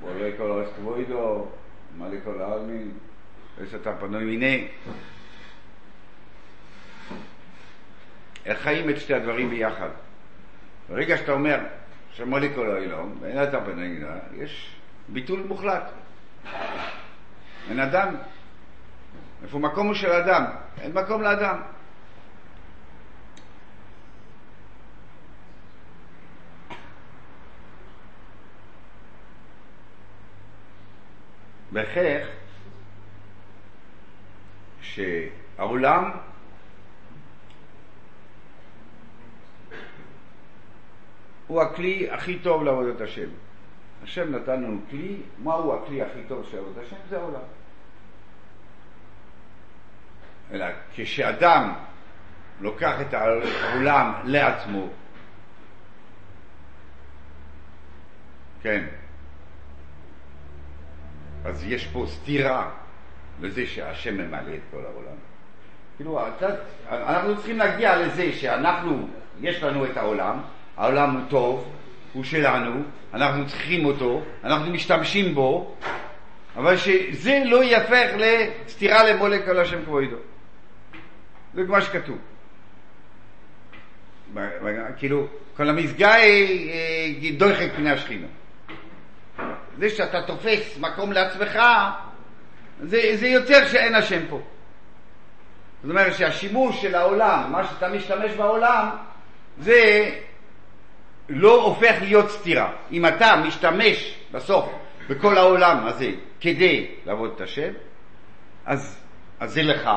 ועולה 0.01 0.37
כל 0.37 0.43
אורז 0.43 0.67
כבוידו, 0.75 1.47
מלא 1.97 2.17
כל 2.23 2.41
העלמין, 2.41 2.91
וסתה 3.57 3.93
פנוי 3.99 4.23
מיני. 4.23 4.67
איך 8.45 8.59
חיים 8.59 8.89
את 8.89 8.97
שתי 8.97 9.13
הדברים 9.13 9.49
ביחד? 9.49 9.89
ברגע 10.89 11.17
שאתה 11.17 11.31
אומר 11.31 11.59
שמולא 12.11 12.47
כל 12.55 12.69
העולם, 12.69 13.11
ואין 13.19 13.43
אתה 13.43 13.61
פנוי 13.61 13.87
מיני, 13.87 14.05
יש 14.33 14.75
ביטול 15.07 15.43
מוחלט. 15.47 15.91
אין 17.69 17.79
אדם. 17.79 18.15
איפה 19.43 19.59
מקום 19.59 19.87
הוא 19.87 19.95
של 19.95 20.11
אדם? 20.11 20.45
אין 20.81 20.93
מקום 20.93 21.21
לאדם. 21.21 21.61
בהכרח 31.71 32.27
שהעולם 34.81 36.11
הוא 41.47 41.61
הכלי 41.61 42.09
הכי 42.11 42.39
טוב 42.39 42.63
לעבודת 42.63 43.01
השם. 43.01 43.29
השם 44.03 44.35
נתן 44.35 44.63
לנו 44.63 44.81
כלי, 44.89 45.21
מהו 45.43 45.73
הכלי 45.73 46.01
הכי 46.01 46.23
טוב 46.27 46.47
של 46.51 46.57
עבודת 46.57 46.85
השם? 46.85 46.95
זה 47.09 47.17
העולם. 47.17 47.41
אלא 50.51 50.65
כשאדם 50.95 51.73
לוקח 52.61 53.01
את 53.01 53.13
העולם 53.13 54.13
לעצמו, 54.25 54.87
כן, 58.61 58.85
אז 61.45 61.65
יש 61.67 61.85
פה 61.85 62.05
סתירה 62.07 62.69
לזה 63.41 63.65
שהשם 63.65 64.17
ממלא 64.17 64.53
את 64.53 64.61
כל 64.71 64.81
העולם. 64.85 65.17
כאילו, 65.97 66.19
אנחנו 66.89 67.35
צריכים 67.35 67.57
להגיע 67.57 67.95
לזה 67.95 68.33
שאנחנו, 68.33 69.07
יש 69.41 69.63
לנו 69.63 69.85
את 69.85 69.97
העולם, 69.97 70.39
העולם 70.77 71.15
הוא 71.15 71.21
טוב, 71.29 71.71
הוא 72.13 72.23
שלנו, 72.23 72.83
אנחנו 73.13 73.47
צריכים 73.47 73.85
אותו, 73.85 74.23
אנחנו 74.43 74.71
משתמשים 74.73 75.35
בו, 75.35 75.75
אבל 76.55 76.77
שזה 76.77 77.41
לא 77.45 77.63
יהפך 77.63 78.09
לסתירה 78.17 79.03
למולק 79.03 79.47
על 79.47 79.59
השם 79.59 79.85
כבודו. 79.85 80.17
זה 81.53 81.63
מה 81.63 81.81
שכתוב. 81.81 82.17
כאילו, 84.97 85.27
כל 85.57 85.69
המסגה 85.69 86.13
היא 86.13 87.39
דוחק 87.39 87.69
פני 87.75 87.91
השכינה. 87.91 88.27
זה 89.79 89.89
שאתה 89.89 90.21
תופס 90.21 90.77
מקום 90.79 91.11
לעצמך, 91.11 91.59
זה, 92.81 93.11
זה 93.15 93.27
יותר 93.27 93.67
שאין 93.67 93.95
השם 93.95 94.21
פה. 94.29 94.41
זאת 95.81 95.89
אומרת 95.89 96.13
שהשימוש 96.13 96.81
של 96.81 96.95
העולם, 96.95 97.51
מה 97.51 97.67
שאתה 97.67 97.89
משתמש 97.89 98.31
בעולם, 98.31 98.89
זה 99.57 100.09
לא 101.29 101.63
הופך 101.63 101.95
להיות 102.01 102.29
סתירה. 102.29 102.73
אם 102.91 103.05
אתה 103.05 103.35
משתמש 103.47 104.19
בסוף 104.31 104.69
בכל 105.09 105.37
העולם 105.37 105.85
הזה 105.85 106.11
כדי 106.41 106.95
לעבוד 107.05 107.31
את 107.35 107.41
השם, 107.41 107.71
אז, 108.65 109.03
אז 109.39 109.53
זה 109.53 109.61
לך. 109.63 109.89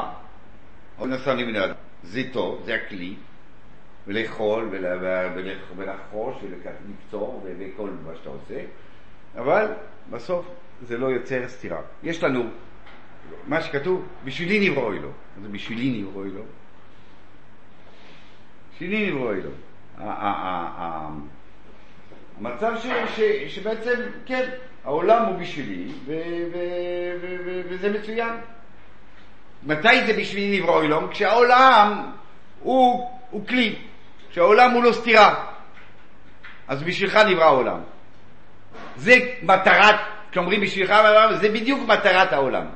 זה 2.02 2.22
טוב, 2.32 2.62
זה 2.64 2.74
הכלי, 2.74 3.14
ולאכול, 4.06 4.70
ולחרוש, 5.76 6.36
ולקצור, 6.42 7.46
וכל 7.58 7.90
מה 8.06 8.12
שאתה 8.14 8.28
עושה, 8.30 8.60
אבל 9.36 9.66
בסוף 10.10 10.46
זה 10.82 10.98
לא 10.98 11.06
יוצר 11.06 11.48
סתירה. 11.48 11.80
יש 12.02 12.22
לנו 12.22 12.44
מה 13.46 13.62
שכתוב, 13.62 14.06
בשבילי 14.24 14.70
נבראו 14.70 14.92
אלו. 14.92 15.08
זה 15.42 15.48
בשבילי 15.48 16.02
נבראו 16.02 16.24
אלו. 16.24 16.42
בשבילי 18.74 19.10
נבראו 19.10 19.32
אלו. 19.32 19.50
המצב 22.38 22.72
שבעצם, 23.48 24.00
כן, 24.26 24.50
העולם 24.84 25.24
הוא 25.24 25.38
בשבילי, 25.38 25.92
וזה 27.68 27.92
מצוין. 27.92 28.32
מתי 29.62 30.06
זה 30.06 30.12
בשבילי 30.12 30.60
נברוא 30.60 30.82
אלום? 30.82 31.08
כשהעולם 31.10 32.12
הוא 32.60 33.48
כלי, 33.48 33.76
כשהעולם 34.30 34.70
הוא 34.70 34.84
לא 34.84 34.92
סתירה. 34.92 35.46
אז 36.68 36.82
בשבילך 36.82 37.16
נברא 37.16 37.44
העולם. 37.44 37.80
זה 38.96 39.14
מטרת, 39.42 39.94
כשאומרים 40.30 40.60
בשבילך, 40.60 40.94
זה 41.40 41.48
בדיוק 41.48 41.88
מטרת 41.88 42.32
העולם. 42.32 42.66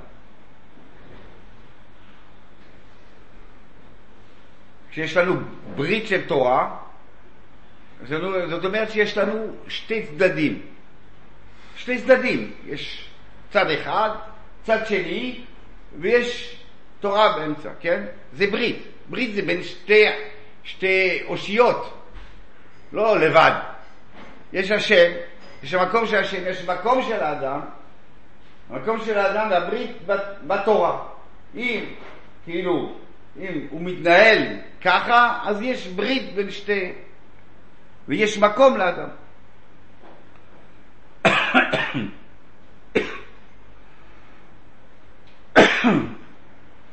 כשיש 4.90 5.16
לנו 5.16 5.40
ברית 5.76 6.06
של 6.06 6.26
תורה, 6.26 6.76
זאת 8.48 8.64
אומרת 8.64 8.90
שיש 8.90 9.18
לנו 9.18 9.56
שתי 9.68 10.06
צדדים. 10.06 10.62
שתי 11.76 11.98
צדדים. 11.98 12.52
יש 12.66 13.08
צד 13.50 13.70
אחד, 13.70 14.10
צד 14.62 14.86
שני, 14.86 15.40
ויש 15.98 16.56
תורה 17.00 17.38
באמצע, 17.38 17.70
כן? 17.80 18.04
זה 18.32 18.46
ברית. 18.46 18.82
ברית 19.08 19.34
זה 19.34 19.42
בין 19.42 19.62
שתי, 19.62 20.04
שתי 20.64 21.22
אושיות, 21.26 22.02
לא 22.92 23.18
לבד. 23.20 23.52
יש 24.52 24.70
השם, 24.70 25.12
יש 25.62 25.74
המקום 25.74 26.06
של 26.06 26.16
השם, 26.16 26.42
יש 26.46 26.64
מקום 26.68 27.02
של 27.02 27.22
האדם, 27.22 27.60
המקום 28.70 29.00
של 29.04 29.18
האדם 29.18 29.50
והברית 29.50 29.96
בתורה. 30.46 31.02
אם, 31.54 31.84
כאילו, 32.44 32.96
אם 33.38 33.66
הוא 33.70 33.80
מתנהל 33.82 34.42
ככה, 34.82 35.38
אז 35.44 35.62
יש 35.62 35.86
ברית 35.86 36.34
בין 36.34 36.50
שתי... 36.50 36.92
ויש 38.08 38.38
מקום 38.38 38.76
לאדם. 38.76 39.08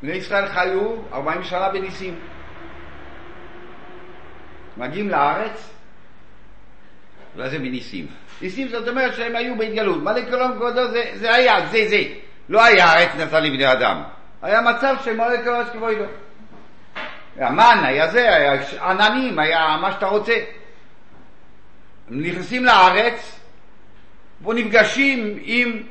בני 0.01 0.11
ישראל 0.11 0.47
חיו 0.47 0.95
40 1.13 1.43
שנה 1.43 1.69
בניסים. 1.69 2.19
מגיעים 4.77 5.09
לארץ, 5.09 5.73
ואז 7.35 7.51
זה 7.51 7.59
בניסים. 7.59 8.07
ניסים 8.41 8.67
זאת 8.67 8.87
אומרת 8.87 9.15
שהם 9.15 9.35
היו 9.35 9.57
בהתגלות. 9.57 10.03
מה 10.03 10.13
לקרום 10.13 10.53
כבודו 10.53 10.87
זה, 10.91 11.11
זה 11.13 11.33
היה, 11.33 11.65
זה 11.65 11.87
זה. 11.87 12.03
לא 12.49 12.63
היה 12.63 12.85
הארץ 12.85 13.09
נתן 13.15 13.43
לבני 13.43 13.71
אדם. 13.71 14.03
היה 14.41 14.61
מצב 14.61 14.95
שמלא 15.03 15.37
קרוב 15.43 15.69
כבודו. 15.73 16.03
היה 17.37 17.49
מן, 17.49 17.81
היה 17.83 18.07
זה, 18.07 18.35
היה 18.35 18.61
עננים, 18.89 19.39
היה 19.39 19.77
מה 19.81 19.91
שאתה 19.91 20.05
רוצה. 20.05 20.33
נכנסים 22.09 22.65
לארץ, 22.65 23.39
ונפגשים 24.45 25.37
עם 25.41 25.83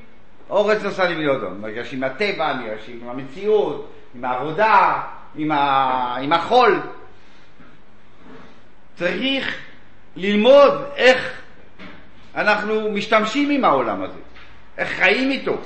אורץ 0.50 0.82
נוסע 0.82 1.10
למיודון, 1.10 1.64
נפגשים 1.64 2.04
עם 2.04 2.10
הטבע, 2.10 2.52
נפגשים 2.52 3.00
עם 3.02 3.08
המציאות, 3.08 3.92
עם 4.14 4.24
העבודה, 4.24 5.02
עם, 5.36 5.52
ה... 5.52 6.16
עם 6.22 6.32
החול. 6.32 6.80
צריך 8.94 9.58
ללמוד 10.16 10.84
איך 10.96 11.41
אנחנו 12.34 12.90
משתמשים 12.92 13.50
עם 13.50 13.64
העולם 13.64 14.02
הזה, 14.02 14.18
איך 14.78 14.88
חיים 14.88 15.30
איתו, 15.30 15.56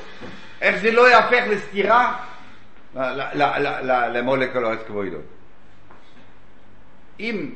איך 0.61 0.77
זה 0.77 0.91
לא 0.91 1.11
יהפך 1.11 1.45
לסתירה 1.49 2.17
למולקולת 4.13 4.87
כבודו. 4.87 5.19
אם 7.21 7.51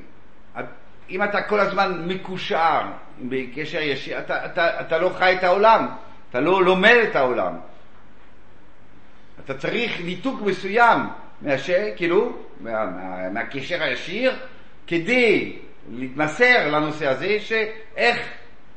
אם 1.10 1.22
אתה 1.22 1.42
כל 1.42 1.60
הזמן 1.60 2.02
מקושר 2.06 2.80
בקשר 3.20 3.80
ישיר, 3.80 4.18
אתה, 4.18 4.44
אתה, 4.44 4.80
אתה 4.80 4.98
לא 4.98 5.08
חי 5.18 5.36
את 5.38 5.44
העולם, 5.44 5.86
אתה 6.30 6.40
לא 6.40 6.64
לומד 6.64 6.96
את 7.10 7.16
העולם. 7.16 7.56
אתה 9.44 9.54
צריך 9.54 10.00
ניתוק 10.04 10.40
מסוים 10.42 10.98
מהשיר, 11.42 11.76
כאילו, 11.96 12.38
מה, 12.60 12.84
מה, 12.84 13.30
מהקשר 13.30 13.82
הישיר, 13.82 14.36
כדי 14.86 15.58
להתמסר 15.90 16.68
לנושא 16.68 17.06
הזה, 17.06 17.36
שאיך 17.40 18.28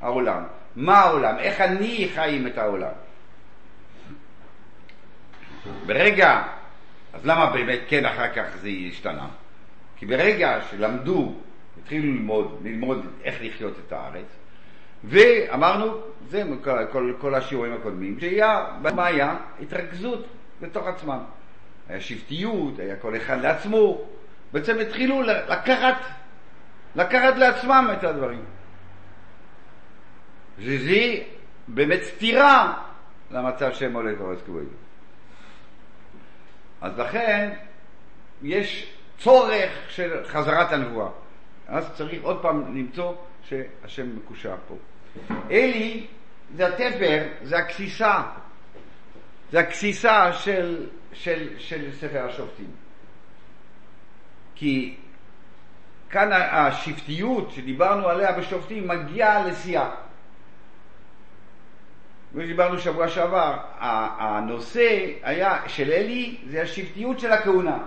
העולם, 0.04 0.44
מה 0.76 0.98
העולם, 0.98 1.36
איך 1.38 1.62
אני 1.62 2.10
חיים 2.16 2.48
את 2.48 2.58
העולם. 2.58 2.92
ברגע, 5.86 6.44
אז 7.14 7.26
למה 7.26 7.50
באמת 7.50 7.80
כן 7.88 8.06
אחר 8.06 8.34
כך 8.36 8.58
זה 8.62 8.70
השתנה? 8.90 9.28
כי 9.96 10.06
ברגע 10.06 10.60
שלמדו 10.72 11.34
התחילו 11.82 12.14
ללמוד, 12.14 12.62
ללמוד 12.64 13.06
איך 13.24 13.36
לחיות 13.42 13.74
את 13.88 13.94
הארץ, 13.94 14.26
ואמרנו, 15.04 15.98
זה 16.30 16.44
כל, 16.64 16.86
כל, 16.92 17.14
כל 17.18 17.36
השיעורים 17.36 17.74
הקודמים, 17.74 18.20
שהיה, 18.20 18.66
מה 18.96 19.06
היה? 19.06 19.36
התרכזות 19.62 20.26
בתוך 20.62 20.88
עצמם. 20.88 21.20
היה 21.90 22.02
שבטיות, 22.02 22.80
היה 22.80 22.96
כל 22.96 23.18
אחד 23.18 23.42
לעצמו, 23.42 24.02
בעצם 24.54 24.80
התחילו 24.80 25.22
לקחת, 25.22 25.96
לקחת 26.96 27.36
לעצמם 27.38 27.90
את 27.94 28.04
הדברים. 28.04 28.44
וזה 30.58 31.16
באמת 31.68 32.02
סתירה 32.04 32.84
למצב 33.32 33.74
שהם 33.74 33.94
הולך 33.94 34.22
ואורז 34.22 34.42
כבוד. 34.46 34.68
אז 36.82 37.00
לכן 37.00 37.50
יש 38.44 38.94
צורך 39.18 39.72
של 39.90 40.26
חזרת 40.26 40.72
הנבואה. 40.72 41.10
אז 41.68 41.92
צריך 41.94 42.24
עוד 42.24 42.42
פעם 42.42 42.78
למצוא 42.78 43.14
שהשם 43.44 44.16
מקושר 44.16 44.56
פה. 44.68 44.76
אלי 45.52 46.08
זה 46.56 46.68
התפר, 46.68 47.24
זה 47.44 47.58
הגסיסה, 47.58 48.22
זה 49.52 49.60
הגסיסה 49.60 50.34
של, 50.34 50.88
של, 51.14 51.60
של 51.60 51.92
ספר 51.92 52.26
השופטים. 52.26 52.72
כי 54.56 54.96
כאן 56.10 56.30
השבטיות 56.34 57.52
שדיברנו 57.52 58.08
עליה 58.08 58.32
בשופטים 58.32 58.88
מגיעה 58.88 59.48
לשיאה. 59.48 59.90
כמו 62.34 62.42
שדיברנו 62.42 62.80
שבוע 62.80 63.08
שעבר, 63.08 63.58
הנושא 64.20 65.00
היה, 65.24 65.58
של 65.68 65.92
אלי, 65.92 66.38
זה 66.50 66.62
השבטיות 66.62 67.20
של 67.20 67.32
הכהונה. 67.32 67.78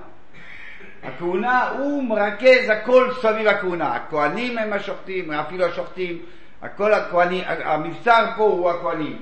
הכהונה, 1.03 1.69
הוא 1.69 2.05
מרכז 2.05 2.69
הכל 2.69 3.13
סביב 3.23 3.47
הכהונה. 3.47 3.95
הכהנים 3.95 4.59
הם 4.59 4.73
השוחטים, 4.73 5.31
אפילו 5.31 5.65
השוחטים, 5.65 6.19
הכל 6.63 6.95
הכהנים, 6.95 7.45
המבצר 7.47 8.27
פה 8.37 8.43
הוא 8.43 8.71
הכהנים. 8.71 9.19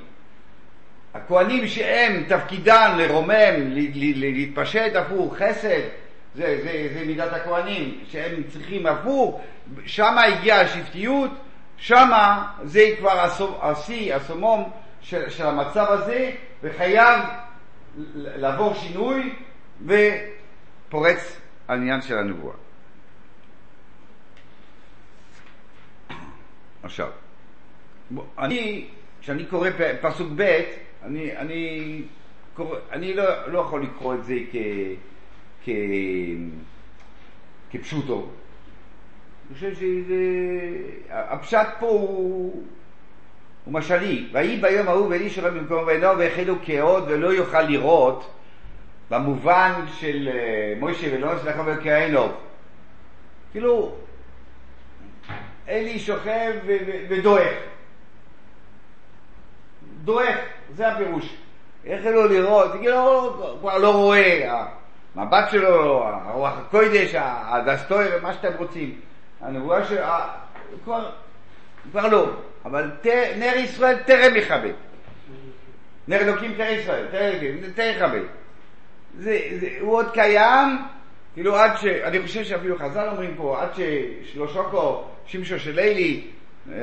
הכהנים 1.15 1.67
שהם 1.69 2.25
תפקידם 2.29 2.95
לרומם, 2.99 3.71
להתפשט 4.15 4.97
הפוך, 4.97 5.37
חסד, 5.37 5.81
זה, 6.35 6.61
זה, 6.65 6.89
זה 6.95 7.03
מידת 7.07 7.33
הכהנים, 7.33 7.99
שהם 8.09 8.43
צריכים 8.49 8.87
הפוך, 8.87 9.41
שם 9.87 10.17
הגיעה 10.19 10.61
השבטיות, 10.61 11.31
שם 11.77 12.11
זה 12.63 12.81
כבר 12.99 13.27
השיא, 13.63 14.15
הסומום 14.15 14.71
של, 15.05 15.31
של 15.31 15.47
המצב 15.47 15.87
הזה, 15.89 16.31
וחייב 16.63 17.21
לעבור 18.15 18.75
שינוי, 18.75 19.35
ופורץ 19.87 21.41
העניין 21.69 22.03
של 22.03 22.19
הנבואה. 22.19 22.55
עכשיו, 26.83 27.11
בוא, 28.11 28.25
אני, 28.39 28.89
כשאני 29.21 29.47
קורא 29.47 29.69
פסוק 30.01 30.29
ב', 30.37 30.61
אני, 31.03 31.37
אני, 31.37 32.03
קורא, 32.55 32.79
אני 32.93 33.15
לא, 33.15 33.49
לא 33.49 33.59
יכול 33.59 33.83
לקרוא 33.83 34.15
את 34.15 34.25
זה 34.25 34.35
כ, 34.53 34.57
כ, 35.65 35.69
כפשוטו. 37.71 38.29
אני 39.47 39.55
חושב 39.55 39.75
שזה... 39.75 40.17
הפשט 41.11 41.67
פה 41.79 41.87
הוא, 41.87 42.65
הוא 43.65 43.75
משלי. 43.75 44.29
ויהי 44.33 44.57
ביום 44.57 44.89
ההוא 44.89 45.09
ואלי 45.11 45.31
שלו 45.31 45.51
במקום 45.51 45.87
בעינו 45.87 46.19
והחלו 46.19 46.55
כהוד 46.65 47.05
ולא 47.07 47.29
יוכל 47.29 47.63
לראות 47.63 48.31
במובן 49.11 49.73
של 49.95 50.29
אה, 50.33 50.75
מוישה 50.81 51.07
ולא 51.13 51.35
נצליח 51.35 51.57
וכהנו. 51.67 52.29
כאילו, 53.53 53.93
אלי 55.69 55.99
שוכב 55.99 56.53
ודועך. 57.09 57.55
דועך, 60.05 60.37
זה 60.75 60.89
הפירוש. 60.89 61.37
איך 61.85 62.07
לו 62.07 62.29
לראות? 62.29 62.73
כאילו, 62.73 63.33
כבר 63.61 63.79
לא 63.79 63.93
רואה, 63.93 64.65
המבט 65.15 65.51
שלו, 65.51 66.05
הרוח 66.05 66.53
הקודש, 66.59 67.15
הדסטויר, 67.19 68.23
מה 68.23 68.33
שאתם 68.33 68.53
רוצים. 68.59 69.01
הנבואה 69.41 69.85
של... 69.85 70.03
ה- 70.03 70.29
הוא 70.71 70.79
כבר, 70.85 71.11
כבר 71.91 72.09
לא. 72.09 72.27
אבל 72.65 72.91
נר 73.37 73.53
ישראל 73.57 73.97
טרם 74.07 74.37
יכבה. 74.37 74.69
נר 76.09 76.17
אלוקים 76.17 76.55
טרם 76.57 76.75
ישראל, 76.79 77.07
טרם 77.75 77.97
יכבה. 77.97 78.19
הוא 79.81 79.93
עוד 79.97 80.11
קיים, 80.13 80.79
כאילו 81.35 81.57
עד 81.57 81.77
ש... 81.77 81.85
אני 81.85 82.23
חושב 82.23 82.45
שאפילו 82.45 82.79
חז"ל 82.79 83.09
אומרים 83.09 83.35
פה, 83.37 83.63
עד 83.63 83.69
ששלו 83.75 84.49
שוקו, 84.49 85.05
שמשו 85.27 85.59
של 85.59 85.75
לילי, 85.75 86.27
אה, 86.73 86.79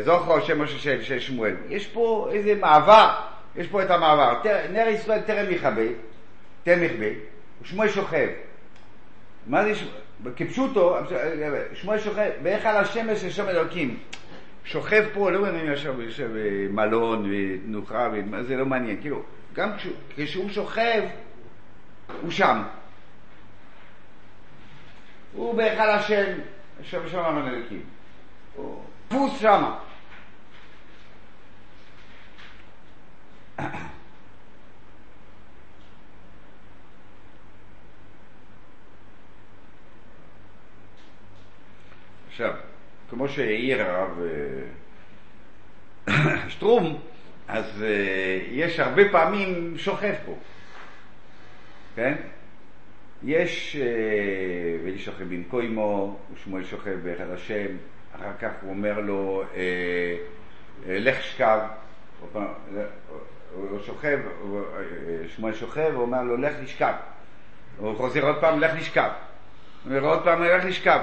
זוכו 0.00 0.40
שמו 0.40 0.66
של, 0.66 1.02
של 1.02 1.20
שמואל. 1.20 1.54
יש 1.68 1.86
פה 1.86 2.28
איזה 2.32 2.54
מעבר, 2.54 3.08
יש 3.56 3.66
פה 3.66 3.82
את 3.82 3.90
המעבר. 3.90 4.40
נר 4.72 4.88
ישראל 4.88 5.20
טרם 5.20 5.52
יכבה, 5.52 5.82
טרם 6.64 6.82
יכבה, 6.82 7.06
ושמואל 7.62 7.88
שוכב. 7.88 8.28
מה 9.46 9.64
זה, 9.64 9.74
ש- 9.74 9.88
כפשוטו, 10.36 10.96
שמואל 11.74 11.98
שוכב, 11.98 12.30
ואיך 12.42 12.66
על 12.66 12.76
השמש 12.76 13.18
של 13.18 13.30
שם 13.30 13.48
אלוקים. 13.48 13.98
שוכב 14.68 15.04
פה, 15.14 15.30
לא 15.30 15.42
מעניין 15.42 15.72
עכשיו 15.72 16.02
יושב 16.02 16.30
מלון 16.70 17.30
ותנוחה, 17.32 18.08
זה 18.42 18.56
לא 18.56 18.66
מעניין, 18.66 19.00
כאילו, 19.00 19.22
גם 19.52 19.70
כשהוא- 20.16 20.50
שוכב, 20.50 21.02
הוא 22.22 22.30
שם. 22.30 22.62
הוא 25.32 25.54
בהיכל 25.54 25.90
השם, 25.90 26.32
שם 26.82 27.08
שם 27.08 27.18
המלכים. 27.24 27.82
הוא 28.54 28.82
דפוס 29.08 29.38
שמה. 29.40 29.78
עכשיו, 42.28 42.54
כמו 43.18 43.28
שהעיר 43.28 43.82
הרב 43.82 44.20
אה, 46.08 46.48
שטרום, 46.50 47.00
אז 47.48 47.82
אה, 47.82 48.38
יש 48.50 48.80
הרבה 48.80 49.02
פעמים 49.12 49.78
שוכב 49.78 50.14
פה, 50.26 50.34
כן? 51.96 52.14
יש, 53.22 53.76
אה, 53.76 53.86
ואלי 54.84 54.98
שוכב 54.98 55.24
במקוימו, 55.24 56.18
ושמואל 56.34 56.64
שוכב 56.64 56.96
בהיכל 57.04 57.32
השם, 57.34 57.66
אחר 58.16 58.32
כך 58.40 58.50
הוא 58.60 58.70
אומר 58.70 59.00
לו, 59.00 59.42
לך 60.86 61.22
שכב, 61.22 61.58
הוא 63.54 63.78
שוכב, 63.86 64.18
שמואל 65.28 65.54
שוכב, 65.54 65.90
הוא 65.94 66.02
אומר 66.02 66.22
לו, 66.22 66.36
לך 66.36 66.52
לשכב. 66.62 66.94
הוא 67.78 67.96
חוזר 67.96 68.26
עוד 68.26 68.40
פעם, 68.40 68.60
לך 68.60 68.70
לשכב. 68.78 69.10
הוא 69.84 69.96
אומר 69.96 70.08
עוד 70.08 70.24
פעם, 70.24 70.42
לך 70.42 70.64
לשכב. 70.64 71.00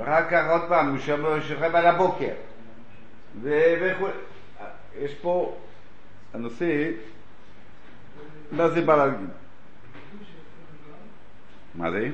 אחר 0.00 0.30
כך 0.30 0.50
עוד 0.50 0.62
פעם, 0.68 0.90
הוא 0.90 0.98
הוא 0.98 1.40
שוכב 1.40 1.76
על 1.76 1.86
הבוקר. 1.86 2.34
וכו'. 3.42 4.08
יש 4.98 5.14
פה, 5.14 5.56
הנושא, 6.34 6.90
מה 8.52 8.68
זה 8.68 8.80
בא 8.80 8.96
להגיד? 8.96 9.28
מה 11.74 11.90
זה? 11.90 12.10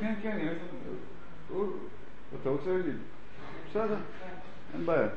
כן, 0.00 0.14
כן, 0.22 0.54
אתה 2.40 2.48
רוצה 2.48 2.70
להגיד? 2.70 2.96
בסדר, 3.70 3.96
אין 4.74 4.86
בעיה. 4.86 5.08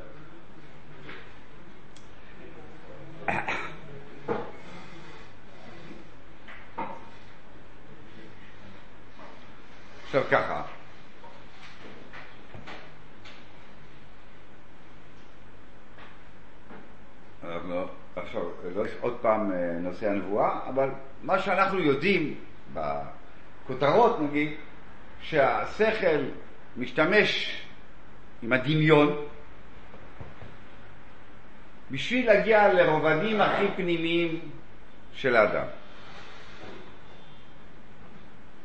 עכשיו 10.14 10.30
ככה, 10.30 10.62
עכשיו, 18.16 18.42
לא 18.74 18.86
יש 18.86 18.92
עוד 19.00 19.18
פעם 19.22 19.52
אה, 19.52 19.72
נושא 19.80 20.10
הנבואה, 20.10 20.68
אבל 20.68 20.90
מה 21.22 21.38
שאנחנו 21.38 21.78
יודעים 21.78 22.34
בכותרות 22.74 24.20
נגיד, 24.20 24.52
שהשכל 25.20 26.24
משתמש 26.76 27.62
עם 28.42 28.52
הדמיון 28.52 29.26
בשביל 31.90 32.26
להגיע 32.26 32.72
לרובדים 32.72 33.40
הכי 33.40 33.66
פנימיים 33.76 34.40
של 35.12 35.36
האדם. 35.36 35.66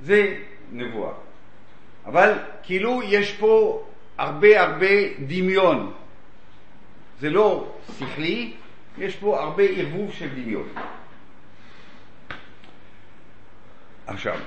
זה 0.02 0.38
נבואה. 0.72 1.29
אבל 2.06 2.34
כאילו 2.64 3.02
יש 3.04 3.38
פה 3.38 3.84
הרבה 4.18 4.62
הרבה 4.62 4.88
דמיון. 5.28 5.94
זה 7.20 7.30
לא 7.30 7.76
שכלי, 7.98 8.54
יש 8.98 9.16
פה 9.16 9.40
הרבה 9.40 9.64
ערבוב 9.64 10.12
של 10.14 10.30
דמיון. 10.30 10.70
עכשיו, 14.08 14.40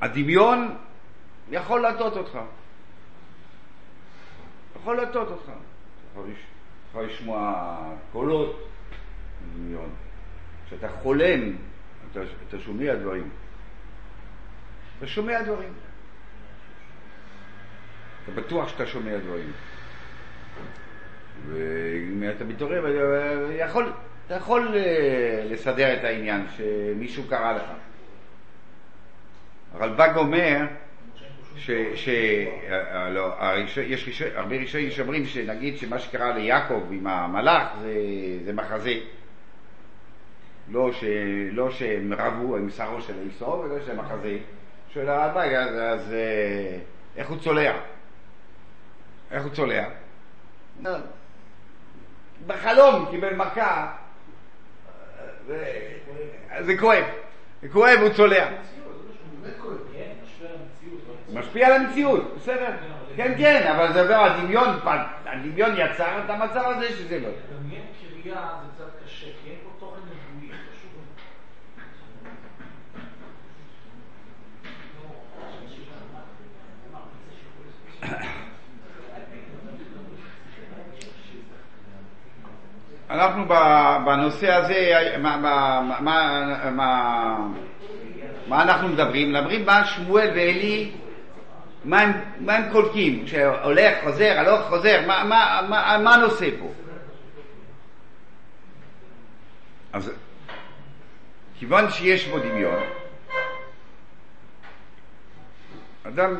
הדמיון 0.00 0.76
יכול 1.50 1.80
להטות 1.80 2.16
אותך. 2.16 2.38
יכול 4.80 4.96
להטות 4.96 5.28
אותך. 5.28 5.44
אתה 5.44 5.52
יכול, 6.12 6.30
לש... 6.30 6.38
יכול 6.90 7.04
לשמוע 7.04 7.74
קולות 8.12 8.68
דמיון. 9.54 9.90
כשאתה 10.66 10.88
חולם, 10.88 11.40
אתה, 12.12 12.20
אתה 12.48 12.58
שומע 12.58 12.94
דברים. 12.94 13.30
אתה 14.98 15.06
שומע 15.06 15.42
דברים. 15.42 15.72
אתה 18.22 18.40
בטוח 18.40 18.68
שאתה 18.68 18.86
שומע 18.86 19.18
דברים. 19.18 19.52
ואם 21.48 22.30
אתה 22.36 22.44
מתעורר, 22.44 22.84
יכול, 23.58 23.92
אתה 24.26 24.34
יכול 24.34 24.74
אה, 24.76 25.44
לסדר 25.50 25.94
את 25.94 26.04
העניין 26.04 26.46
שמישהו 26.56 27.24
קרא 27.28 27.52
לך. 27.52 27.64
הרלב"ג 29.74 30.12
אומר 30.16 30.66
ש... 31.56 31.70
ש 31.94 32.08
אה, 32.08 33.10
לא, 33.10 33.34
הרבה 34.34 34.56
ראשונים 34.56 34.90
שאומרים 34.90 35.26
שנגיד 35.26 35.76
שמה 35.76 35.98
שקרה 35.98 36.34
ליעקב 36.34 36.82
עם 36.90 37.06
המלאך 37.06 37.68
זה, 37.82 37.94
זה 38.44 38.52
מחזה. 38.52 38.94
לא, 40.68 40.92
ש, 40.92 41.04
לא 41.52 41.70
שהם 41.70 42.12
רבו 42.12 42.56
עם 42.56 42.70
שרו 42.70 43.02
של 43.02 43.14
עשו, 43.28 43.46
ולא 43.46 43.80
שזה 43.80 43.94
מחזה, 43.94 44.36
שואל 44.94 45.08
הרלב"ג, 45.08 45.54
אז, 45.54 45.74
אז 45.74 46.12
אה, 46.12 46.78
איך 47.16 47.28
הוא 47.28 47.38
צולע? 47.38 47.72
איך 49.30 49.42
הוא 49.42 49.52
צולע? 49.52 49.84
לא. 50.82 50.90
בחלום 52.46 53.06
קיבל 53.10 53.34
מכה, 53.34 53.92
ו- 55.46 55.64
זה 56.60 56.78
כואב, 56.78 57.04
זה 57.62 57.68
כואב, 57.68 57.98
הוא 58.00 58.08
צולע. 58.08 58.48
משפיע 61.32 61.66
על 61.66 61.72
המציאות. 61.72 62.34
בסדר. 62.36 62.70
כן, 63.16 63.34
כן, 63.38 63.72
אבל 63.76 63.92
זה 63.92 64.02
אומר, 64.02 64.24
הדמיון, 64.24 64.68
הדמיון 65.26 65.70
יצר 65.76 66.24
את 66.24 66.30
המצב 66.30 66.62
הזה 66.66 66.88
שזה 66.88 67.18
לא. 67.20 67.28
לדמיין 67.28 67.82
קריאה 68.22 68.58
זה 68.62 68.84
קצת 68.84 69.04
קשה, 69.04 69.26
כי 69.26 69.50
אין 69.50 69.58
פה 69.64 69.70
תוכן 69.78 70.00
נבואי, 70.00 70.48
פשוט. 70.48 70.90
אנחנו 83.14 83.44
בנושא 84.04 84.52
הזה, 84.52 85.14
מה, 85.18 85.36
מה, 85.36 85.80
מה, 86.00 86.70
מה, 86.70 87.48
מה 88.48 88.62
אנחנו 88.62 88.88
מדברים? 88.88 89.32
מדברים 89.32 89.66
מה 89.66 89.84
שמואל 89.84 90.28
ואלי, 90.28 90.92
מה 91.84 92.00
הם, 92.00 92.12
מה 92.40 92.56
הם 92.56 92.72
קולטים? 92.72 93.26
שהולך, 93.26 94.04
חוזר, 94.04 94.38
הלוך, 94.38 94.60
חוזר, 94.68 95.06
מה, 95.06 95.24
מה, 95.24 95.60
מה, 95.68 95.98
מה 96.04 96.14
הנושא 96.14 96.48
פה? 96.58 96.72
אז 99.92 100.12
כיוון 101.58 101.90
שיש 101.90 102.28
בו 102.28 102.38
דמיון, 102.38 102.82
אדם 106.02 106.36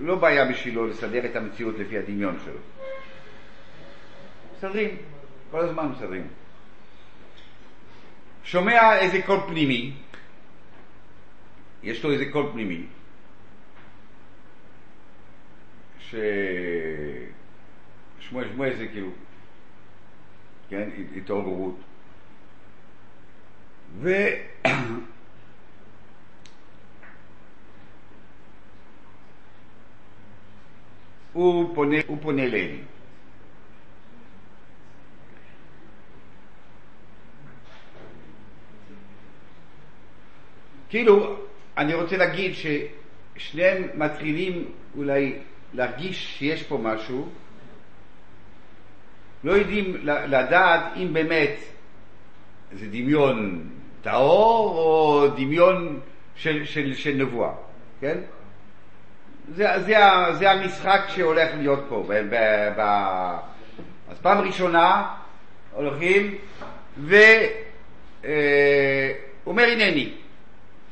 לא 0.00 0.14
בעיה 0.14 0.44
בשבילו 0.44 0.86
לסדר 0.86 1.24
את 1.24 1.36
המציאות 1.36 1.74
לפי 1.78 1.98
הדמיון 1.98 2.38
שלו. 2.44 2.58
מסדרים, 4.54 4.96
כל 5.54 5.60
הזמן 5.60 5.88
מסדרים. 5.88 6.26
שומע 8.44 8.98
איזה 8.98 9.22
קול 9.22 9.40
פנימי, 9.46 9.92
יש 11.82 12.04
לו 12.04 12.12
איזה 12.12 12.24
קול 12.32 12.50
פנימי, 12.52 12.86
ש... 15.98 16.14
שמואל 18.20 18.48
שמואל 18.48 18.76
זה 18.76 18.86
כאילו, 18.86 19.10
כן, 20.68 20.88
התעוררות. 21.16 21.76
ו... 23.98 24.12
הוא 31.32 31.74
פונה, 31.74 31.96
הוא 32.06 32.18
פונה 32.22 32.46
לאלי. 32.46 32.80
כאילו, 40.94 41.36
אני 41.76 41.94
רוצה 41.94 42.16
להגיד 42.16 42.52
ששניהם 42.54 43.88
מתחילים 43.94 44.64
אולי 44.96 45.32
להרגיש 45.72 46.38
שיש 46.38 46.62
פה 46.62 46.78
משהו, 46.82 47.28
לא 49.44 49.52
יודעים 49.52 49.96
לדעת 50.06 50.82
אם 50.96 51.12
באמת 51.12 51.56
זה 52.72 52.86
דמיון 52.86 53.68
טהור 54.02 54.78
או 54.78 55.28
דמיון 55.36 56.00
של, 56.36 56.64
של, 56.64 56.94
של 56.94 57.14
נבואה, 57.14 57.52
כן? 58.00 58.18
זה, 59.48 59.66
זה, 59.78 59.96
זה 60.32 60.50
המשחק 60.50 61.00
שהולך 61.08 61.48
להיות 61.58 61.84
פה. 61.88 62.04
ב, 62.08 62.12
ב, 62.12 62.34
ב, 62.76 62.80
אז 64.08 64.18
פעם 64.22 64.38
ראשונה 64.38 65.14
הולכים 65.72 66.34
והוא 66.96 67.18
אה, 68.24 69.12
אומר 69.46 69.64
הנני. 69.64 70.23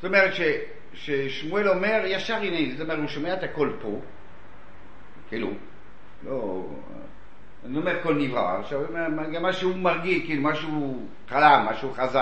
זאת 0.02 0.08
אומרת 0.08 0.34
ש, 0.34 0.40
ששמואל 0.94 1.68
אומר 1.68 2.02
ישר 2.06 2.34
הנני, 2.34 2.72
זאת 2.72 2.80
אומרת 2.80 2.98
הוא 2.98 3.08
שומע 3.08 3.34
את 3.34 3.42
הכל 3.42 3.72
פה, 3.82 4.00
כאילו, 5.28 5.50
לא, 6.26 6.66
אני 7.66 7.78
אומר 7.78 8.02
כל 8.02 8.14
נברא, 8.14 8.58
עכשיו 8.60 8.80
גם 9.32 9.42
מה 9.42 9.52
שהוא 9.52 9.76
מרגיש, 9.76 10.24
כאילו 10.24 10.42
מה 10.42 10.54
שהוא 10.54 11.06
חלם, 11.28 11.62
מה 11.64 11.74
שהוא 11.74 11.92
חזה, 11.92 12.18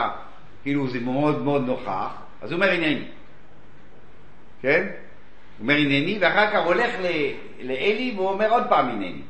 כאילו 0.63 0.89
זה 0.89 1.01
מאוד 1.01 1.43
מאוד 1.43 1.67
נוכח, 1.67 2.23
אז 2.43 2.53
הוא 2.53 2.57
אומר 2.57 2.73
הנני, 2.73 3.05
כן? 4.63 4.87
הוא 4.87 5.63
אומר 5.63 5.75
הנני, 5.75 6.19
ואחר 6.21 6.51
כך 6.51 6.67
הולך 6.67 6.91
לאלי 7.61 8.13
והוא 8.17 8.29
אומר 8.29 8.51
עוד 8.51 8.63
פעם 8.69 8.89
הנני. 8.89 9.23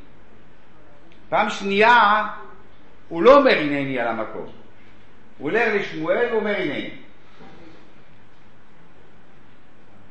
פעם 1.28 1.50
שנייה 1.50 2.26
הוא 3.08 3.22
לא 3.22 3.38
אומר 3.38 3.58
הנני 3.58 3.98
על 3.98 4.08
המקום. 4.08 4.46
הוא 5.38 5.50
הולך 5.50 5.74
לשמואל 5.74 6.26
והוא 6.26 6.40
אומר 6.40 6.56
הנני. 6.56 6.90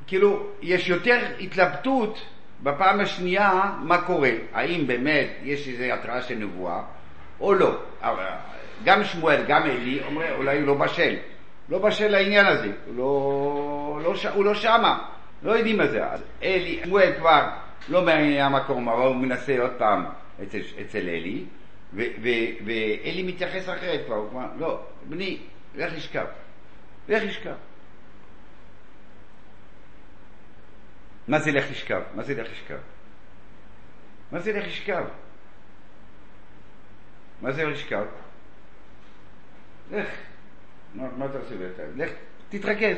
כאילו, 0.10 0.48
יש 0.62 0.89
יותר 0.89 1.19
התלבטות 1.39 2.26
בפעם 2.63 3.00
השנייה 3.00 3.72
מה 3.84 4.02
קורה. 4.02 4.32
האם 4.54 4.88
באמת 4.88 5.28
יש 5.43 5.67
איזו 5.67 5.84
התראה 5.84 6.22
של 6.22 6.36
נבואה 6.36 6.82
או 7.39 7.54
לא. 7.54 7.78
גם 8.84 9.04
שמואל, 9.04 9.43
גם 9.48 9.63
אלי, 9.63 10.00
אומרים, 10.06 10.34
אולי 10.38 10.58
הוא 10.58 10.67
לא 10.67 10.74
בשל. 10.74 11.15
לא 11.69 11.80
בשל 11.80 12.08
לעניין 12.08 12.45
הזה, 12.45 12.72
הוא 12.86 12.95
לא, 12.95 14.00
לא, 14.04 14.13
הוא 14.34 14.45
לא 14.45 14.56
שמה. 14.56 15.00
לא 15.43 15.52
יודעים 15.52 15.78
מה 15.78 15.88
זה. 15.88 16.06
אז 16.06 16.24
אלי, 16.43 16.80
שמואל 16.84 17.13
כבר 17.17 17.50
לא 17.89 18.02
מעניין 18.02 18.45
המקום, 18.45 18.89
אבל 18.89 19.08
הוא 19.08 19.15
מנסה 19.15 19.62
עוד 19.62 19.72
פעם 19.78 20.06
אצל, 20.43 20.60
אצל 20.82 21.10
אלי, 21.10 21.43
ו, 21.93 22.02
ו, 22.22 22.30
ואלי 22.65 23.24
מתייחס 23.24 23.69
אחרת 23.69 24.06
כבר, 24.06 24.15
הוא 24.15 24.30
אומר, 24.34 24.48
לא, 24.60 24.80
בני, 25.04 25.38
לך 25.76 25.93
לשכב, 25.95 26.26
לך 27.10 27.24
לשכב. 27.24 27.69
מה 31.30 31.39
זה 31.39 31.52
לך 31.52 31.72
לשכב? 31.72 32.02
מה 32.15 32.24
זה 32.24 32.42
לך 32.42 32.52
לשכב? 32.52 32.78
מה 34.32 34.39
זה 34.39 34.52
לך 34.52 34.65
לשכב? 34.68 35.04
מה 37.42 37.52
זה 37.52 37.65
לשכב? 37.65 38.06
לך. 39.92 40.08
מה, 40.96 41.08
מה 41.18 41.26
אתה 41.26 41.38
עושה? 41.38 41.56
לך, 41.96 42.10
תתרכז. 42.50 42.98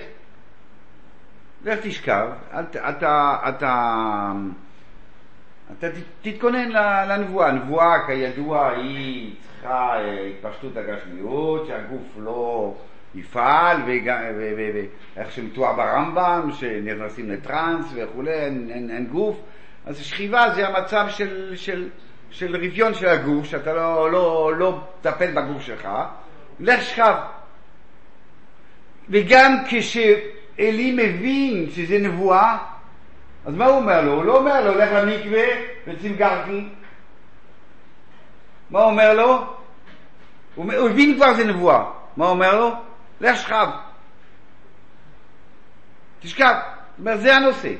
לך 1.63 1.79
תשכב, 1.83 2.29
אתה, 2.59 2.89
אתה, 2.89 3.37
אתה, 3.49 4.31
אתה 5.71 5.87
תתכונן 6.21 6.69
לנבואה. 7.07 7.47
הנבואה, 7.47 8.07
כידוע, 8.07 8.69
היא 8.69 9.35
צריכה 9.41 9.95
התפשטות 10.29 10.77
הגשמיות, 10.77 11.67
שהגוף 11.67 12.03
לא 12.17 12.75
יפעל, 13.15 13.77
ואיך 15.15 15.31
שמתואר 15.31 15.73
ברמב"ם, 15.73 16.49
שנכנסים 16.53 17.31
לטראנס 17.31 17.85
וכולי, 17.95 18.31
אין, 18.31 18.69
אין, 18.73 18.89
אין 18.89 19.05
גוף. 19.05 19.37
אז 19.85 19.97
שכיבה 19.97 20.49
זה 20.55 20.67
המצב 20.67 21.05
של, 21.09 21.55
של, 21.55 21.89
של 22.29 22.55
רביון 22.55 22.93
של 22.93 23.07
הגוף, 23.07 23.45
שאתה 23.45 23.73
לא, 23.73 24.11
לא, 24.11 24.53
לא 24.57 24.79
טפל 25.01 25.31
בגוף 25.31 25.61
שלך. 25.61 25.87
לך 26.59 26.81
שכב. 26.81 27.15
וגם 29.09 29.57
כש... 29.69 29.97
אלי 30.59 30.91
מבין 30.91 31.69
שזה 31.69 31.97
נבואה, 31.99 32.57
אז 33.45 33.55
מה 33.55 33.65
הוא 33.65 33.77
אומר 33.77 34.01
לו? 34.01 34.13
הוא 34.13 34.25
לא 34.25 34.37
אומר 34.37 34.65
לו, 34.65 34.77
לך 34.77 34.89
למקווה 34.93 35.43
ושים 35.87 36.15
גרקי. 36.15 36.67
מה 38.69 38.79
הוא 38.79 38.91
אומר 38.91 39.13
לו? 39.13 39.45
הוא 40.55 40.89
הבין 40.89 41.15
כבר 41.15 41.33
זה 41.33 41.45
נבואה. 41.45 41.83
מה 42.17 42.25
הוא 42.25 42.33
אומר 42.33 42.59
לו? 42.59 42.71
לך 43.29 43.37
שכב. 43.37 43.67
תשכב. 46.19 46.55
זאת 46.97 46.99
אומרת, 46.99 47.21
זה 47.21 47.35
הנושא. 47.35 47.73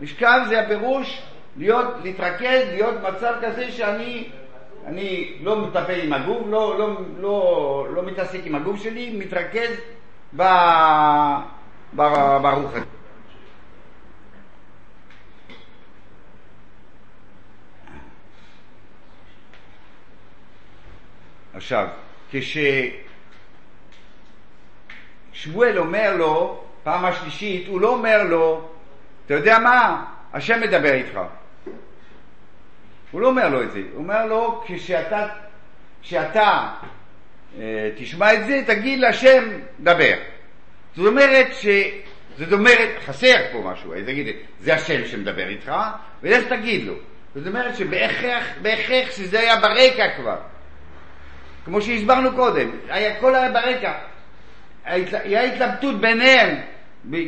משכב 0.00 0.40
זה 0.48 0.60
הפירוש 0.60 1.22
להיות, 1.56 1.86
להתרכז, 2.02 2.68
להיות 2.70 2.94
במצב 2.94 3.34
כזה 3.42 3.72
שאני 3.72 4.30
אני 4.86 5.36
לא 5.40 5.56
מטפל 5.56 6.00
עם 6.00 6.12
הגוף, 6.12 6.46
לא, 6.46 6.78
לא, 6.78 7.00
לא, 7.18 7.86
לא 7.94 8.02
מתעסק 8.02 8.40
עם 8.44 8.54
הגוף 8.54 8.82
שלי, 8.82 9.16
מתרכז 9.18 9.76
ב... 10.36 10.42
ברוך 11.92 12.70
הזה. 12.70 12.84
עכשיו, 21.54 21.88
כששמואל 25.40 25.78
אומר 25.78 26.16
לו, 26.16 26.60
פעם 26.82 27.04
השלישית, 27.04 27.68
הוא 27.68 27.80
לא 27.80 27.88
אומר 27.88 28.22
לו, 28.24 28.68
אתה 29.26 29.34
יודע 29.34 29.58
מה, 29.58 30.04
השם 30.32 30.60
מדבר 30.60 30.92
איתך. 30.92 31.20
הוא 33.10 33.20
לא 33.20 33.28
אומר 33.28 33.48
לו 33.48 33.62
את 33.62 33.72
זה, 33.72 33.78
הוא 33.92 34.02
אומר 34.02 34.26
לו, 34.26 34.64
כשאתה, 34.66 35.28
כשאתה 36.02 36.68
אה, 37.58 37.90
תשמע 37.96 38.34
את 38.34 38.46
זה, 38.46 38.62
תגיד 38.66 38.98
להשם, 38.98 39.44
דבר. 39.80 40.14
זאת 40.96 41.06
אומרת, 41.06 41.46
ש... 41.54 41.66
זאת 42.38 42.52
אומרת, 42.52 42.88
חסר 43.06 43.36
פה 43.52 43.58
משהו, 43.64 43.94
אז 43.94 44.04
תגיד, 44.06 44.36
זה 44.60 44.74
השם 44.74 45.06
שמדבר 45.06 45.48
איתך, 45.48 45.72
ולך 46.22 46.44
תגיד 46.48 46.84
לו. 46.84 46.94
זאת 47.34 47.46
אומרת 47.46 47.76
שבהכרח, 47.76 48.44
בהכרח 48.62 49.10
שזה 49.10 49.40
היה 49.40 49.56
ברקע 49.56 50.16
כבר. 50.16 50.38
כמו 51.64 51.82
שהסברנו 51.82 52.36
קודם, 52.36 52.70
היה 52.88 53.20
כל 53.20 53.34
היה 53.34 53.50
ברקע. 53.50 54.09
היה 54.84 55.44
התלבטות 55.44 56.00
ביניהם, 56.00 56.56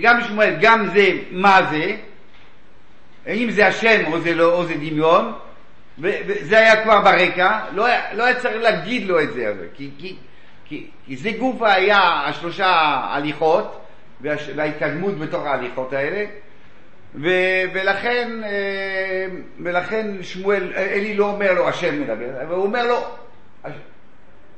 גם 0.02 0.20
שמואל, 0.28 0.54
גם 0.60 0.86
זה, 0.86 1.10
מה 1.30 1.60
זה, 1.70 1.96
אם 3.26 3.50
זה 3.50 3.66
השם 3.66 4.12
או 4.12 4.20
זה 4.20 4.34
לא, 4.34 4.52
או 4.52 4.64
זה 4.64 4.74
דמיון, 4.74 5.32
וזה 5.98 6.58
היה 6.58 6.82
כבר 6.82 7.00
ברקע, 7.00 7.60
לא 7.72 7.86
היה, 7.86 8.14
לא 8.14 8.24
היה 8.24 8.40
צריך 8.40 8.62
להגיד 8.62 9.06
לו 9.06 9.20
את 9.20 9.32
זה, 9.32 9.54
כי, 9.74 9.90
כי, 9.98 10.16
כי, 10.64 10.86
כי 11.06 11.16
זה 11.16 11.30
גוף 11.38 11.62
היה 11.62 11.98
השלושה 12.26 13.00
הליכות, 13.10 13.78
וההתקדמות 14.20 15.18
בתוך 15.18 15.46
ההליכות 15.46 15.92
האלה, 15.92 16.24
ו, 17.14 17.28
ולכן, 17.72 18.40
אה, 18.44 19.26
ולכן 19.60 20.22
שמואל, 20.22 20.72
אלי 20.76 21.14
לא 21.14 21.30
אומר 21.30 21.52
לו 21.52 21.68
השם 21.68 22.02
מדבר, 22.02 22.54
הוא 22.54 22.64
אומר 22.64 22.86
לו, 22.86 23.06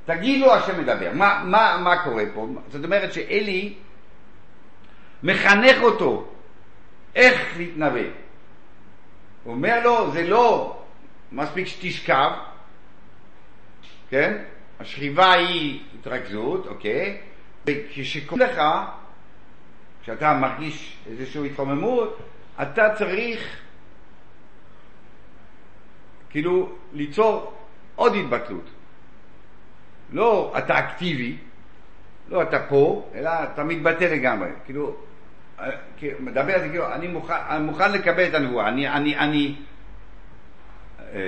תגיד 0.04 0.40
לו 0.40 0.54
השם 0.54 0.80
מדבר, 0.80 1.10
מה, 1.14 1.42
מה, 1.44 1.80
מה 1.84 2.04
קורה 2.04 2.24
פה? 2.34 2.48
זאת 2.68 2.84
אומרת 2.84 3.12
שאלי 3.12 3.74
מחנך 5.22 5.82
אותו 5.82 6.28
איך 7.14 7.54
להתנבא. 7.56 8.00
הוא 9.44 9.54
אומר 9.54 9.80
לו, 9.84 10.10
זה 10.12 10.26
לא 10.26 10.78
מספיק 11.32 11.66
שתשכב, 11.66 12.30
כן? 14.10 14.42
השכיבה 14.80 15.32
היא 15.32 15.80
התרכזות, 15.98 16.66
אוקיי? 16.66 17.18
וכשקוראים 17.66 18.48
לך, 18.48 18.60
כשאתה 20.02 20.34
מרגיש 20.34 20.96
איזושהי 21.06 21.46
התחוממות, 21.46 22.18
אתה 22.62 22.94
צריך 22.98 23.60
כאילו 26.30 26.72
ליצור 26.92 27.54
עוד 27.94 28.14
התבטלות. 28.14 28.70
לא 30.14 30.54
אתה 30.58 30.78
אקטיבי, 30.78 31.36
לא 32.28 32.42
אתה 32.42 32.58
פה, 32.68 33.08
אלא 33.14 33.30
אתה 33.52 33.64
מתבטא 33.64 34.04
לגמרי. 34.04 34.48
כאילו, 34.64 34.96
מדבר 36.20 36.54
על 36.54 36.60
זה 36.60 36.68
כאילו, 36.68 36.92
אני 36.92 37.08
מוכן, 37.08 37.34
אני 37.48 37.64
מוכן 37.64 37.92
לקבל 37.92 38.28
את 38.28 38.34
הנבואה, 38.34 38.68
אני, 38.68 38.88
אני, 38.88 39.18
אני 39.18 39.54
אה, 41.00 41.20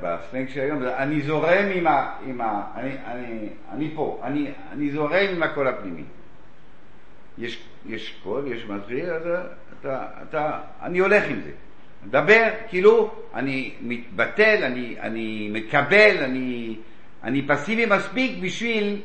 בסלנג 0.00 0.48
של 0.48 0.60
היום, 0.60 0.82
אני 0.82 1.22
זורם 1.22 1.66
עם 1.74 1.86
ה... 1.86 2.12
עם 2.26 2.40
ה 2.40 2.62
אני, 2.76 2.90
אני, 3.06 3.48
אני 3.72 3.90
פה, 3.94 4.20
אני, 4.22 4.50
אני 4.72 4.90
זורם 4.90 5.26
עם 5.36 5.42
הקול 5.42 5.68
הפנימי. 5.68 6.04
יש, 7.38 7.64
יש 7.86 8.20
קול, 8.22 8.52
יש 8.52 8.64
מתחיל, 8.64 9.10
אז 9.10 9.22
אתה, 9.80 10.06
אתה, 10.22 10.58
אני 10.82 10.98
הולך 10.98 11.24
עם 11.28 11.40
זה. 11.44 11.50
מדבר, 12.06 12.48
כאילו, 12.68 13.14
אני 13.34 13.74
מתבטל, 13.80 14.64
אני, 14.64 14.96
אני 15.00 15.50
מקבל, 15.52 16.16
אני, 16.24 16.76
אני 17.24 17.42
פסיבי 17.42 17.86
מספיק 17.86 18.38
בשביל 18.42 19.00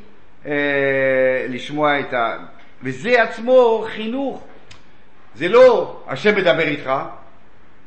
אה, 0.46 0.52
לשמוע 1.48 2.00
את 2.00 2.14
ה... 2.14 2.36
וזה 2.82 3.22
עצמו 3.22 3.86
חינוך. 3.88 4.44
זה 5.34 5.48
לא 5.48 6.00
השם 6.06 6.36
מדבר 6.36 6.62
איתך, 6.62 6.90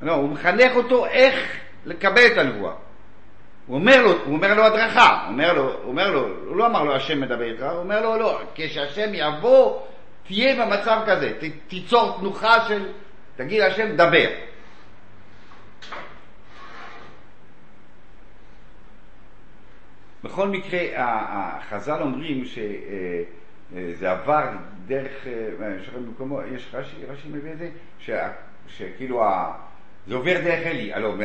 לא, 0.02 0.14
הוא 0.14 0.30
מחנך 0.30 0.76
אותו 0.76 1.06
איך 1.06 1.58
לקבל 1.86 2.26
את 2.26 2.38
הנבואה. 2.38 2.74
הוא 3.68 3.76
אומר 3.76 4.02
לו, 4.02 4.12
הוא 4.12 4.36
אומר 4.36 4.54
לו 4.54 4.64
הדרכה, 4.64 5.24
הוא 5.24 5.32
אומר 5.32 5.54
לו, 5.54 5.64
הוא 5.64 5.92
אומר 5.92 6.12
לו, 6.12 6.28
הוא 6.48 6.58
לא 6.58 6.66
אמר 6.66 6.84
לו 6.84 6.96
השם 6.96 7.22
מדבר 7.22 7.44
איתך, 7.44 7.64
הוא 7.64 7.80
אומר 7.80 8.02
לו 8.02 8.18
לא, 8.18 8.40
כשהשם 8.56 9.10
יבוא, 9.14 9.80
תהיה 10.28 10.66
במצב 10.66 11.00
כזה, 11.06 11.34
ת, 11.40 11.44
תיצור 11.68 12.18
תנוחה 12.20 12.66
של, 12.68 12.86
תגיד 13.36 13.62
השם 13.62 13.96
דבר. 13.96 14.28
בכל 20.24 20.48
מקרה, 20.48 20.80
החז"ל 20.96 22.02
אומרים 22.02 22.46
שזה 22.46 24.12
עבר 24.12 24.50
דרך, 24.88 25.28
יש 25.82 25.90
במקומו, 25.90 26.42
יש 26.42 26.70
רש"י, 26.74 27.06
רש"י 27.06 27.28
מביא 27.30 27.52
את 27.52 27.58
זה, 27.58 27.70
שכאילו 28.68 29.24
זה 30.08 30.16
עובר 30.16 30.42
דרך 30.44 30.68
אלי, 30.68 30.94
הלוא 30.94 31.16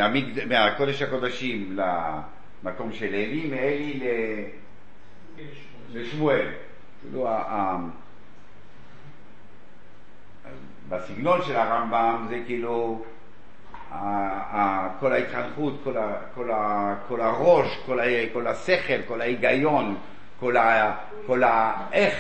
מהקודש 0.47 1.03
הקודשים 1.03 1.79
למקום 2.63 2.93
של 2.93 3.15
אלי, 3.15 3.51
מאלי 3.51 4.01
לשמואל. 5.93 6.47
כאילו, 7.01 7.29
בסגנון 10.89 11.43
של 11.43 11.57
הרמב"ם 11.57 12.27
זה 12.29 12.43
כאילו 12.47 13.05
כל 15.01 15.13
ההתחנכות, 15.13 15.81
כל, 15.85 15.97
ה, 15.97 16.13
כל, 16.35 16.51
ה, 16.51 16.95
כל 17.09 17.21
הראש, 17.21 17.79
כל, 17.87 18.01
ה, 18.01 18.05
כל 18.33 18.47
השכל, 18.47 19.03
כל 19.09 19.21
ההיגיון, 19.21 19.97
כל, 20.41 20.57
ה, 20.57 20.97
כל 21.27 21.43
ה, 21.43 21.75
איך 21.93 22.15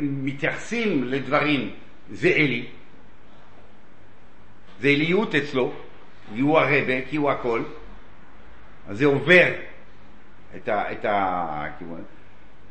מתייחסים 0.00 1.04
לדברים, 1.04 1.70
זה 2.10 2.28
אלי. 2.28 2.66
זה 4.80 4.88
אליות 4.88 5.34
אצלו, 5.34 5.72
כי 6.34 6.40
הוא 6.40 6.58
הרבה, 6.58 7.02
כי 7.10 7.16
הוא 7.16 7.30
הכל. 7.30 7.62
אז 8.88 8.98
זה 8.98 9.06
עובר 9.06 9.48
את, 10.56 10.68
ה. 11.04 11.68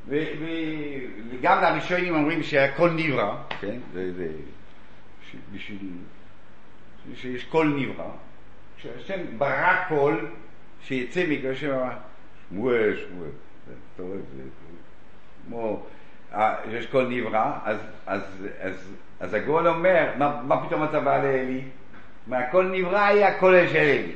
וגם 0.08 1.62
לראשונים 1.62 2.16
אומרים 2.16 2.44
שהכל 2.44 2.90
נברא, 2.90 3.36
כן? 3.62 3.78
זה, 3.94 4.14
זה 4.14 4.28
בשביל 5.54 5.80
שיש 7.16 7.44
קול 7.44 7.68
נברא. 7.68 8.12
כשהשם 8.84 9.38
ברא 9.38 9.84
קול, 9.88 10.28
שיצא 10.82 11.24
השם 11.52 11.72
אמר, 11.72 11.90
שמואל, 12.50 12.98
שמואל. 12.98 13.30
רואה, 14.00 14.18
זה 14.18 14.44
כמו, 15.48 15.84
אה, 16.34 16.56
יש 16.72 16.86
קול 16.86 17.08
נברא, 17.08 17.52
אז, 17.66 17.78
אז, 18.06 18.22
אז, 18.60 18.94
אז 19.20 19.34
הקול 19.34 19.68
אומר, 19.68 20.10
מה, 20.18 20.42
מה 20.48 20.68
פתאום 20.68 20.84
אתה 20.84 21.00
בא 21.00 21.24
לאלי? 21.24 21.62
מהקול 22.28 22.72
נברא 22.72 23.00
היה 23.00 23.40
קול 23.40 23.68
של 23.68 23.76
אלי. 23.76 24.16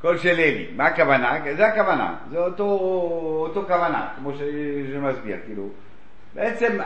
קול 0.00 0.18
של 0.18 0.28
אלי. 0.28 0.66
מה 0.76 0.86
הכוונה? 0.86 1.38
זה 1.56 1.66
הכוונה. 1.66 2.14
זה 2.30 2.38
אותו, 2.38 2.64
אותו 3.46 3.64
כוונה, 3.66 4.08
כמו 4.16 4.32
שמסביר, 4.92 5.36
כאילו. 5.46 5.68
בעצם 6.34 6.78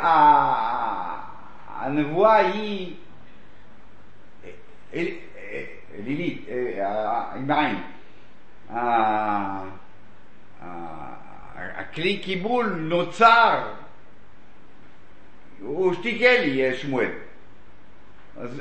הנבואה 1.68 2.36
היא 2.36 2.94
אלילית, 6.00 6.46
עם 7.34 7.50
עין. 7.50 7.76
הכלי 11.76 12.18
קיבול 12.18 12.66
נוצר, 12.66 13.72
הוא 15.60 15.94
שתיק 15.94 16.22
אלי, 16.22 16.76
שמואל. 16.76 17.10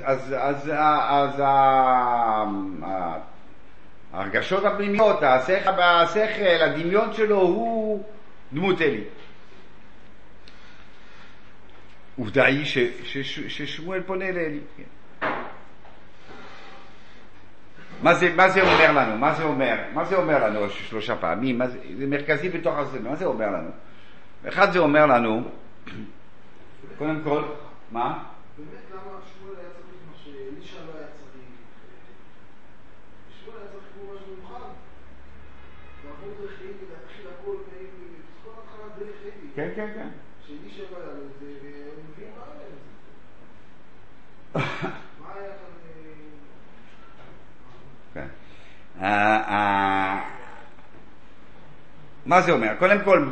אז, 0.04 0.36
אז, 0.38 0.72
ההרגשות 4.14 4.66
הפנימיות, 4.66 5.24
השכל, 5.24 6.64
הדמיון 6.64 7.14
שלו 7.14 7.42
הוא 7.42 8.04
דמות 8.54 8.82
אלי. 8.82 9.04
עובדה 12.18 12.46
היא 12.46 12.66
ששמואל 13.48 14.02
פונה 14.02 14.32
לאלי. 14.32 14.60
כן. 14.78 14.84
מה 18.04 18.14
זה, 18.14 18.34
מה 18.36 18.50
זה 18.50 18.62
אומר 18.62 18.92
לנו? 18.92 19.18
מה 19.18 19.34
זה 19.34 19.44
אומר? 19.44 19.76
מה 19.94 20.06
זה 20.06 20.16
אומר 20.16 20.48
לנו 20.48 20.70
שלושה 20.70 21.16
פעמים? 21.16 21.58
מה 21.58 21.68
זה, 21.68 21.80
זה 21.98 22.08
מרכזי 22.08 22.50
בתוך 22.50 22.78
הזה, 22.78 23.00
מה 23.00 23.16
זה 23.16 23.26
אומר 23.26 23.50
לנו? 23.50 23.70
אחד 24.48 24.72
זה 24.72 24.80
אומר 24.80 25.06
לנו, 25.06 25.44
קודם 26.98 27.22
כל, 27.24 27.44
מה? 27.92 28.24
באמת 28.58 28.84
למה 28.92 29.02
שמואל 29.02 29.56
היה 29.60 29.70
צריך 29.70 30.00
מה 30.12 30.16
שאלישע 30.24 30.78
לא 30.88 30.92
היה 30.98 31.08
צריך? 31.08 31.46
שמואל 33.40 33.58
היה 33.58 33.68
צריך 33.72 33.84
כמו 33.94 34.14
משהו 34.14 34.28
מיוחד. 34.36 34.70
כן, 39.56 39.70
כן, 39.76 39.88
כן. 39.96 40.08
שאלישע 40.48 40.84
לא 40.92 40.98
היה 40.98 41.06
לו 41.06 41.26
את 41.26 41.40
זה, 41.40 41.46
והם 41.64 42.06
מביאים 42.12 42.32
מה 42.38 42.44
היה 42.46 42.70
לזה. 42.70 42.90
מה 45.22 45.34
היה 45.36 45.48
כאן... 45.48 45.70
כן. 48.14 48.20
אה, 48.20 48.26
אה, 48.26 48.89
מה 49.00 50.22
זה 52.42 52.52
אומר? 52.52 52.76
קודם 52.80 52.98
כל, 53.04 53.30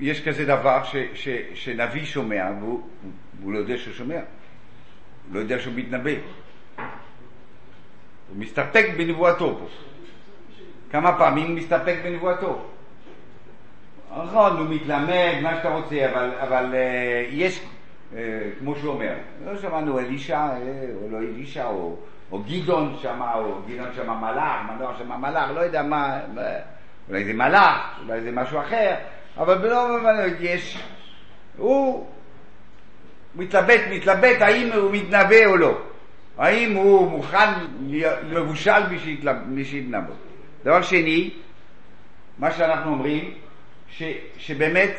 יש 0.00 0.28
כזה 0.28 0.44
דבר 0.44 0.84
ש, 0.84 0.96
ש, 1.14 1.28
שנביא 1.54 2.04
שומע 2.04 2.50
והוא, 2.60 2.82
והוא 3.40 3.52
לא 3.52 3.58
יודע 3.58 3.78
שהוא 3.78 3.94
שומע, 3.94 4.14
הוא 4.14 4.22
לא 5.34 5.40
יודע 5.40 5.58
שהוא 5.58 5.74
מתנבא. 5.76 6.10
הוא 8.28 8.36
מסתפק 8.36 8.86
בנבואתו 8.96 9.58
פה. 9.58 9.66
כמה 10.90 11.18
פעמים 11.18 11.46
הוא 11.46 11.56
מסתפק 11.56 11.96
בנבואתו? 12.04 12.66
נכון, 14.16 14.56
הוא 14.56 14.66
מתלמד, 14.70 15.34
מה 15.42 15.56
שאתה 15.56 15.68
רוצה, 15.68 16.10
אבל, 16.10 16.30
אבל 16.40 16.72
uh, 16.72 16.76
יש, 17.30 17.60
אה, 18.16 18.40
כמו 18.58 18.76
שהוא 18.76 18.92
אומר. 18.92 19.14
לא 19.44 19.58
שמענו 19.58 19.98
אלישע, 19.98 20.38
אה, 20.38 20.56
או 21.02 21.08
לא 21.10 21.18
אלישע, 21.18 21.66
או, 21.66 21.96
או 22.32 22.42
גדעון 22.42 22.96
שמע, 23.02 23.34
או 23.34 23.62
גדעון 23.68 23.88
שמע 23.96 24.14
מלאך, 24.14 24.56
מנוח 24.70 24.98
שמע 24.98 25.16
מלאך, 25.16 25.50
לא 25.54 25.60
יודע 25.60 25.82
מה, 25.82 26.18
אולי 27.08 27.24
זה 27.24 27.32
מלאך, 27.32 28.00
אולי 28.02 28.20
זה 28.20 28.32
משהו 28.32 28.60
אחר, 28.60 28.94
אבל 29.38 29.58
בלא 29.58 29.98
מובן 29.98 30.16
יש, 30.40 30.78
הוא 31.56 32.06
מתלבט, 33.34 33.80
מתלבט 33.90 34.40
האם 34.40 34.72
הוא 34.72 34.92
מתנבא 34.92 35.46
או 35.46 35.56
לא, 35.56 35.78
האם 36.38 36.76
הוא 36.76 37.10
מוכן, 37.10 37.50
מבושל 38.30 38.82
בשביל. 38.90 39.94
דבר 40.64 40.82
שני, 40.82 41.30
מה 42.38 42.50
שאנחנו 42.50 42.90
אומרים, 42.90 43.34
ש, 43.90 44.02
שבאמת, 44.38 44.96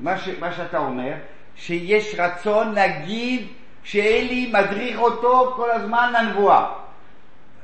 מה, 0.00 0.18
ש, 0.18 0.28
מה 0.40 0.52
שאתה 0.52 0.78
אומר, 0.78 1.12
שיש 1.56 2.14
רצון 2.18 2.72
להגיד 2.72 3.46
שאלי 3.84 4.52
מדריך 4.52 4.98
אותו 4.98 5.52
כל 5.56 5.70
הזמן 5.70 6.12
לנבואה. 6.12 6.66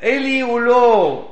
אלי 0.03 0.41
הוא 0.41 0.61
לא 0.61 1.25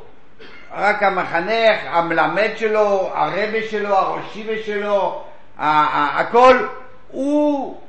רק 0.74 1.02
המחנך, 1.02 1.80
המלמד 1.84 2.50
שלו, 2.56 3.10
הרבה 3.14 3.62
שלו, 3.70 3.94
הראשיבה 3.96 4.52
שלו, 4.66 5.24
הכל, 5.58 6.56
הוא 7.08 7.80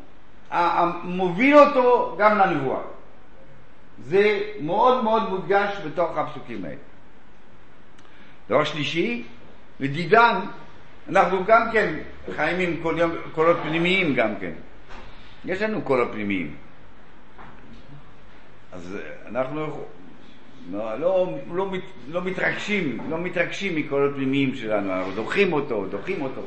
מוביל 1.04 1.58
אותו 1.60 2.16
גם 2.20 2.38
לנבואה. 2.38 2.80
זה 4.04 4.40
מאוד 4.60 5.04
מאוד 5.04 5.30
מודגש 5.30 5.76
בתוך 5.86 6.18
הפסוקים 6.18 6.66
האלה. 6.66 6.76
דבר 8.50 8.64
שלישי, 8.64 9.24
לדידן, 9.80 10.40
אנחנו 11.10 11.46
גם 11.46 11.72
כן 11.74 11.94
חיים 12.36 12.60
עם 12.60 12.82
קול- 12.84 13.22
קולות 13.36 13.58
פנימיים 13.64 14.16
גם 14.16 14.36
כן. 14.40 14.52
יש 15.46 15.62
לנו 15.62 15.82
קולות 15.82 16.08
פנימיים. 16.12 16.56
אז 18.78 18.98
אנחנו 19.28 19.84
לא, 20.72 21.00
לא, 21.00 21.28
לא, 21.54 21.72
מת, 21.72 21.82
לא 22.10 22.22
מתרגשים, 22.22 22.98
לא 23.10 23.18
מתרגשים 23.18 23.76
מקולות 23.76 24.16
פנימיים 24.16 24.56
שלנו, 24.56 24.94
אנחנו 24.94 25.12
דוחים 25.12 25.54
אותו, 25.54 25.86
דוחים 25.86 26.22
אותו. 26.22 26.42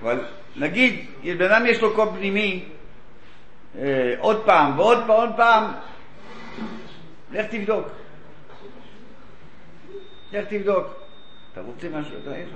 אבל 0.00 0.20
נגיד, 0.56 1.06
בן 1.24 1.52
אדם 1.52 1.66
יש 1.66 1.82
לו 1.82 1.94
קול 1.94 2.08
פנימי, 2.18 2.64
אה, 3.78 4.14
עוד 4.18 4.44
פעם 4.44 4.78
ועוד 4.78 4.98
פעם, 4.98 5.10
עוד 5.10 5.30
פעם, 5.36 5.64
לך 7.32 7.46
תבדוק. 7.46 7.88
לך 10.32 10.44
תבדוק. 10.48 10.86
אתה 11.52 11.60
רוצה 11.60 11.88
משהו? 11.88 12.14
אתה 12.22 12.38
יש? 12.38 12.48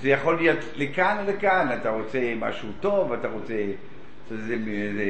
זה 0.00 0.08
יכול 0.08 0.36
להיות 0.36 0.58
לכאן 0.76 1.16
או 1.20 1.32
לכאן, 1.32 1.78
אתה 1.80 1.90
רוצה 1.90 2.34
משהו 2.36 2.68
טוב, 2.80 3.12
אתה 3.12 3.28
רוצה 3.28 3.54
איזה, 4.32 4.54
איזה, 4.54 5.04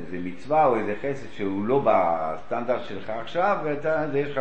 איזה 0.00 0.18
מצווה 0.24 0.66
או 0.66 0.76
איזה 0.76 0.94
חסד 1.02 1.26
שהוא 1.36 1.66
לא 1.66 1.82
בסטנדרט 1.84 2.80
שלך 2.88 3.10
עכשיו, 3.20 3.58
ואתה, 3.64 4.04
זה 4.12 4.18
יש 4.18 4.30
לך, 4.30 4.40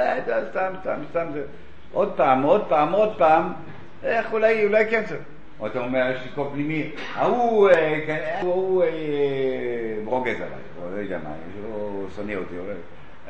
אה, 0.00 0.18
אתה 0.18 0.50
סתם, 0.50 0.72
סתם, 0.80 1.00
סתם, 1.10 1.26
זה. 1.32 1.42
עוד 1.92 2.12
פעם, 2.16 2.42
עוד 2.42 2.64
פעם, 2.68 2.92
עוד 2.92 3.18
פעם, 3.18 3.52
איך 4.02 4.32
אולי, 4.32 4.64
אולי 4.64 4.90
כן 4.90 5.04
צריך. 5.04 5.20
או 5.60 5.66
אתה 5.66 5.78
אומר, 5.78 6.10
יש 6.14 6.22
לי 6.22 6.28
קול 6.34 6.46
פנימי, 6.52 6.90
ההוא, 7.14 7.70
אה, 7.70 8.00
כן, 8.06 8.38
הוא 8.40 8.82
אה, 8.82 8.88
ברוגז 10.04 10.36
עליי, 10.36 10.48
או 10.82 10.90
לא 10.90 10.96
יודע 10.96 11.18
מה, 11.18 11.30
הוא 11.64 12.06
שונא 12.16 12.32
אותי, 12.32 12.58
או 12.58 12.64
לא- 12.66 12.72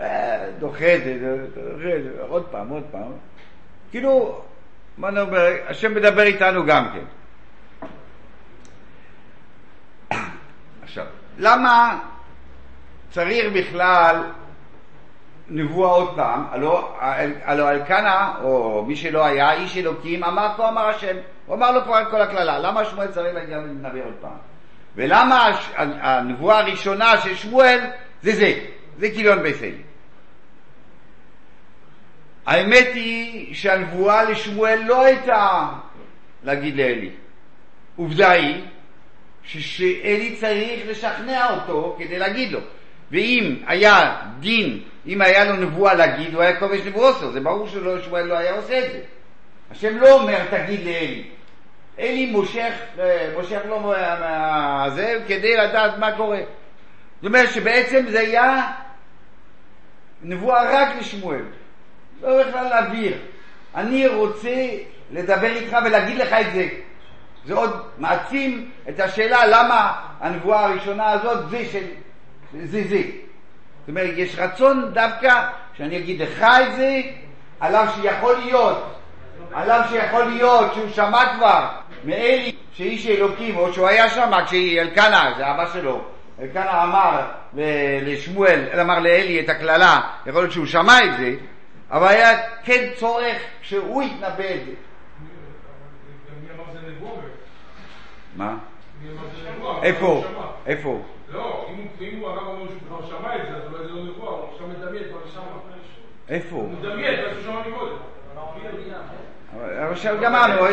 אה, 0.04 0.46
זה, 0.46 0.52
דוחה 0.58 0.94
את 0.96 1.02
זה, 1.04 2.10
עוד 2.28 2.44
פעם, 2.50 2.68
עוד 2.68 2.82
פעם. 2.90 3.12
כאילו, 3.90 4.40
מה 4.98 5.08
אני 5.08 5.20
אומר, 5.20 5.46
השם 5.66 5.94
מדבר 5.94 6.22
איתנו 6.22 6.66
גם 6.66 6.88
כן. 6.94 7.04
עכשיו, 10.82 11.06
למה 11.38 11.98
צריך 13.10 13.52
בכלל 13.54 14.22
נבואה 15.48 15.90
עוד 15.90 16.16
פעם? 16.16 16.44
הלא, 17.44 17.70
אלקנה, 17.70 18.34
או 18.42 18.84
מי 18.84 18.96
שלא 18.96 19.24
היה, 19.24 19.52
איש 19.52 19.76
אלוקים, 19.78 20.24
אמר 20.24 20.48
כה 20.56 20.68
אמר 20.68 20.88
השם. 20.88 21.16
הוא 21.46 21.56
אמר 21.56 21.70
לו 21.70 21.84
כבר 21.84 22.02
את 22.02 22.08
כל 22.10 22.20
הקללה. 22.20 22.58
למה 22.58 22.84
שמואל 22.84 23.06
צריך 23.06 23.34
להגיע 23.34 23.58
ולדבר 23.58 24.04
עוד 24.04 24.14
פעם? 24.20 24.36
ולמה 24.96 25.48
הנבואה 25.76 26.58
הראשונה 26.58 27.20
של 27.20 27.34
שמואל 27.34 27.78
זה 28.22 28.32
זה, 28.32 28.52
זה 28.98 29.10
קיליון 29.10 29.42
בית 29.42 29.62
אלי. 29.62 29.82
האמת 32.46 32.86
היא 32.94 33.54
שהנבואה 33.54 34.22
לשמואל 34.22 34.82
לא 34.86 35.04
הייתה 35.04 35.68
להגיד 36.44 36.76
לאלי. 36.76 37.10
עובדה 37.96 38.30
היא 38.30 38.64
שאלי 39.48 40.36
צריך 40.40 40.80
לשכנע 40.88 41.50
אותו 41.54 41.96
כדי 41.98 42.18
להגיד 42.18 42.52
לו. 42.52 42.60
ואם 43.10 43.56
היה 43.66 44.16
דין, 44.40 44.80
אם 45.06 45.20
היה 45.22 45.44
לו 45.44 45.56
נבואה 45.56 45.94
להגיד, 45.94 46.34
הוא 46.34 46.42
היה 46.42 46.60
כובש 46.60 46.80
נבואוסו, 46.86 47.32
זה 47.32 47.40
ברור 47.40 47.68
ששמואל 47.68 48.22
לא 48.22 48.38
היה 48.38 48.52
עושה 48.54 48.78
את 48.86 48.92
זה. 48.92 49.00
השם 49.70 49.96
לא 49.98 50.12
אומר 50.12 50.38
תגיד 50.50 50.80
לאלי. 50.84 51.24
אלי 51.98 52.26
מושך, 52.26 52.72
אה, 52.98 53.30
מושך 53.36 53.60
לו 53.68 53.80
מה- 53.80 54.16
מה- 54.20 54.90
זה 54.90 55.20
כדי 55.28 55.56
לדעת 55.56 55.98
מה 55.98 56.16
קורה. 56.16 56.40
זאת 57.20 57.26
אומרת 57.26 57.50
שבעצם 57.52 58.04
זה 58.08 58.20
היה 58.20 58.66
נבואה 60.22 60.70
רק 60.82 60.88
לשמואל. 61.00 61.42
לא 62.22 62.42
בכלל 62.42 62.64
להעביר. 62.68 63.16
אני 63.74 64.06
רוצה 64.06 64.68
לדבר 65.10 65.56
איתך 65.56 65.76
ולהגיד 65.86 66.16
לך 66.18 66.32
את 66.32 66.52
זה. 66.54 66.68
זה 67.48 67.54
עוד 67.54 67.82
מעצים 67.98 68.70
את 68.88 69.00
השאלה 69.00 69.46
למה 69.46 69.92
הנבואה 70.20 70.64
הראשונה 70.64 71.10
הזאת 71.10 71.50
זה 71.50 71.64
של... 71.72 71.84
זה 72.64 72.82
זה. 72.88 73.02
זאת 73.80 73.88
אומרת, 73.88 74.10
יש 74.16 74.38
רצון 74.38 74.90
דווקא 74.92 75.48
שאני 75.74 75.96
אגיד 75.96 76.22
לך 76.22 76.42
את 76.42 76.76
זה, 76.76 77.00
עליו 77.60 77.86
שיכול 77.94 78.36
להיות, 78.44 78.94
עליו 79.52 79.82
שיכול 79.90 80.24
להיות 80.24 80.74
שהוא 80.74 80.88
שמע 80.90 81.36
כבר 81.36 81.68
מאלי 82.04 82.54
שאיש 82.72 83.06
אלוקים, 83.06 83.56
או 83.56 83.72
שהוא 83.72 83.88
היה 83.88 84.10
שם 84.10 84.30
כשאלקנה, 84.46 85.32
זה 85.36 85.50
אבא 85.50 85.72
שלו, 85.72 86.04
אלקנה 86.42 86.82
אמר 86.82 87.26
לשמואל, 88.02 88.80
אמר 88.80 88.98
לאלי 88.98 89.40
את 89.40 89.48
הקללה, 89.48 90.00
יכול 90.26 90.42
להיות 90.42 90.52
שהוא 90.52 90.66
שמע 90.66 91.04
את 91.04 91.18
זה, 91.18 91.34
אבל 91.90 92.08
היה 92.08 92.38
כן 92.64 92.88
צורך 92.96 93.36
שהוא 93.62 94.02
יתנבא 94.02 94.54
את 94.54 94.64
זה. 94.66 94.72
מי 96.42 96.48
אמר 96.56 96.64
זה 96.72 96.78
נבואה? 96.90 97.20
מה? 98.38 98.56
איפה? 99.82 100.24
איפה? 100.66 101.02
לא, 101.32 101.66
אם 101.70 101.76
הוא- 101.76 102.08
אם 102.08 102.18
הוא 102.18 102.28
הרב 102.28 102.46
אומר 102.46 102.66
שהוא 102.68 102.78
כבר 102.88 103.06
שמע 103.06 103.36
את 103.36 103.40
זה, 103.50 103.56
אז 103.56 103.72
אולי 103.72 103.84
זה 103.86 103.92
לא 103.92 104.04
נבואה, 104.04 104.30
הוא 104.30 104.48
עכשיו 104.52 104.66
מדמיין 104.68 105.04
כבר 105.10 105.18
שמע. 105.34 105.42
איפה? 106.28 106.56
הוא 106.56 106.68
מדמיין, 106.68 107.20
מה 107.20 107.30
שהוא 107.32 107.42
שמע 107.42 107.60
מקודם. 107.68 107.96
עכשיו 109.90 110.16
גמרנו, 110.22 110.66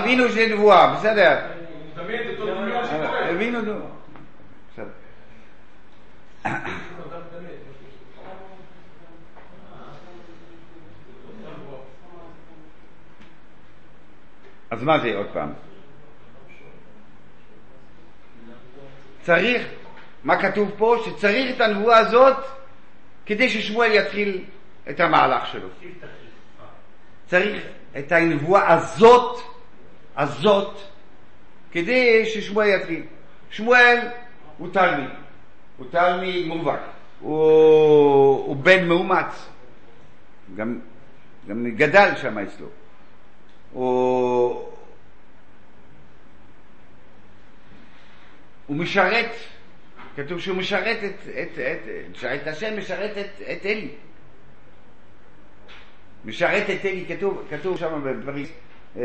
הבינו 0.00 0.28
שזה 0.28 0.46
נבואה, 0.54 0.94
בסדר. 0.94 1.38
הבינו, 3.30 3.62
נו. 3.62 3.74
בסדר. 4.72 4.88
אז 14.70 14.82
מה 14.82 14.98
זה 14.98 15.16
עוד 15.16 15.26
פעם? 15.32 15.52
צריך, 19.24 19.62
מה 20.24 20.42
כתוב 20.42 20.70
פה? 20.76 20.96
שצריך 21.04 21.56
את 21.56 21.60
הנבואה 21.60 21.98
הזאת 21.98 22.36
כדי 23.26 23.48
ששמואל 23.48 23.92
יתחיל 23.92 24.44
את 24.90 25.00
המהלך 25.00 25.46
שלו. 25.46 25.68
צריך 27.26 27.62
את 27.98 28.12
הנבואה 28.12 28.74
הזאת, 28.74 29.40
הזאת, 30.16 30.78
כדי 31.72 32.26
ששמואל 32.26 32.68
יתחיל. 32.68 33.02
שמואל 33.50 33.98
הוא 34.58 34.68
תלמיד, 34.72 35.10
הוא 35.76 35.86
תלמיד 35.90 36.46
מובהק, 36.46 36.80
הוא, 37.20 37.36
הוא 38.46 38.56
בן 38.56 38.88
מאומץ, 38.88 39.48
גם, 40.56 40.80
גם 41.48 41.70
גדל 41.70 42.10
שם 42.16 42.38
אצלו. 42.38 42.66
הוא, 43.72 44.73
הוא 48.66 48.76
משרת, 48.76 49.30
כתוב 50.16 50.40
שהוא 50.40 50.56
משרת 50.56 50.98
את, 51.04 51.28
את, 51.28 51.58
את, 51.58 52.10
משרת 52.12 52.42
את 52.42 52.46
השם, 52.46 52.78
משרת 52.78 53.18
את, 53.18 53.42
את 53.52 53.66
אלי. 53.66 53.88
משרת 56.24 56.70
את 56.70 56.84
אלי, 56.84 57.04
כתוב, 57.08 57.46
כתוב 57.50 57.78
שם 57.78 58.00
בדברים. 58.04 58.46
אה, 58.96 59.02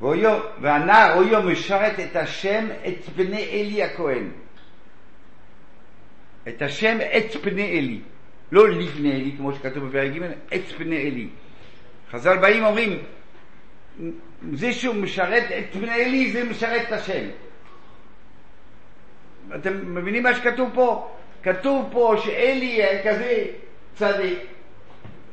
ואויו, 0.00 0.40
והנער 0.60 1.16
אויו 1.16 1.42
משרת 1.42 2.00
את 2.00 2.16
השם, 2.16 2.68
את 2.88 3.08
בני 3.16 3.44
אלי 3.44 3.82
הכהן. 3.82 4.30
את 6.48 6.62
השם, 6.62 6.98
את 7.16 7.36
פני 7.42 7.78
אלי. 7.78 8.00
לא 8.52 8.68
לפני 8.68 9.12
אלי, 9.12 9.34
כמו 9.36 9.52
שכתוב 9.54 9.84
בפרק 9.88 10.12
ג', 10.12 10.22
את 10.54 10.62
פני 10.76 10.96
אלי. 10.96 11.28
חז"ל 12.10 12.36
באים 12.36 12.64
אומרים 12.64 12.98
זה 14.52 14.72
שהוא 14.72 14.94
משרת 14.94 15.44
את 15.58 15.76
בני 15.76 15.94
אלי 15.94 16.32
זה 16.32 16.44
משרת 16.44 16.82
את 16.88 16.92
השם. 16.92 17.28
אתם 19.54 19.94
מבינים 19.94 20.22
מה 20.22 20.34
שכתוב 20.34 20.70
פה? 20.74 21.08
כתוב 21.42 21.88
פה 21.92 22.14
שאלי 22.24 22.66
היה 22.82 23.02
כזה 23.12 23.44
צדיק. 23.94 24.38